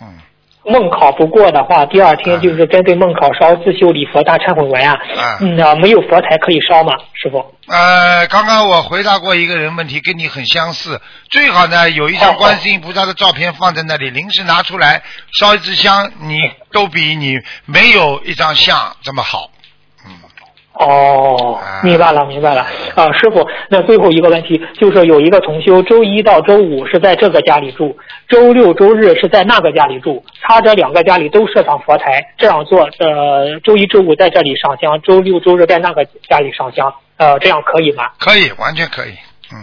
[0.00, 0.18] 嗯
[0.64, 6.92] 梦考不过的话，第二天就是针对梦考烧自修礼佛大忏悔文啊，啊嗯啊，没有佛台可以烧吗？
[7.14, 7.44] 师傅？
[7.68, 11.00] 呃，刚刚我回答过一个人问题，跟你很相似。
[11.30, 15.02] 最好呢，有一张观世音菩萨的照片放在那里，临时拿出来
[15.38, 16.38] 烧一支香，你
[16.72, 19.51] 都比你没有一张像这么好。
[20.74, 22.62] 哦，明白了，明白了。
[22.94, 27.96] 啊，师傅，那最后一个问题就是有一个同修，周一到周五是在这个家里住，
[28.28, 38.08] 周六周日是在那个家里住，他这两个家里都设上佛台，这样做，呃，周一周五在这里上香，周六周日在那个家里上香，呃，这样可以吗？
[38.18, 39.12] 可以，完全可以。
[39.52, 39.58] 嗯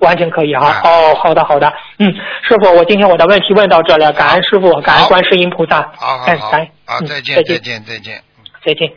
[0.00, 0.90] 完全可以啊哈。
[0.90, 2.06] 哦，好的好的，嗯，
[2.46, 8.22] 师傅，我今天我的问题问到这了，感恩师傅，感恩观世音菩萨，好好好哎感恩，好，嗯再见，再见再见，再见。
[8.62, 8.92] 再见。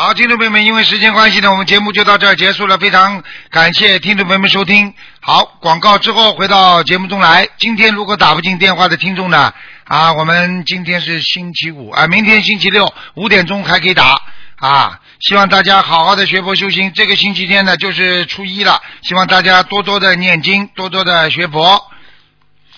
[0.00, 2.78] 好，听众朋友们，因为时间关系呢，我们节目就到这儿结束了。
[2.78, 3.20] 非常
[3.50, 4.94] 感谢听众朋友们收听。
[5.18, 7.48] 好，广告之后回到节目中来。
[7.58, 9.52] 今天如果打不进电话的听众呢，
[9.82, 14.14] 啊，我们今天是星期五啊，明天星期六五点钟还可以打
[14.60, 15.00] 啊。
[15.18, 16.92] 希望大家好好的学佛修心。
[16.94, 21.84] 这个星期天呢，就是初一了，希望大家多多的念经，多多的学佛。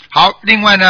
[0.09, 0.87] 好，另外呢。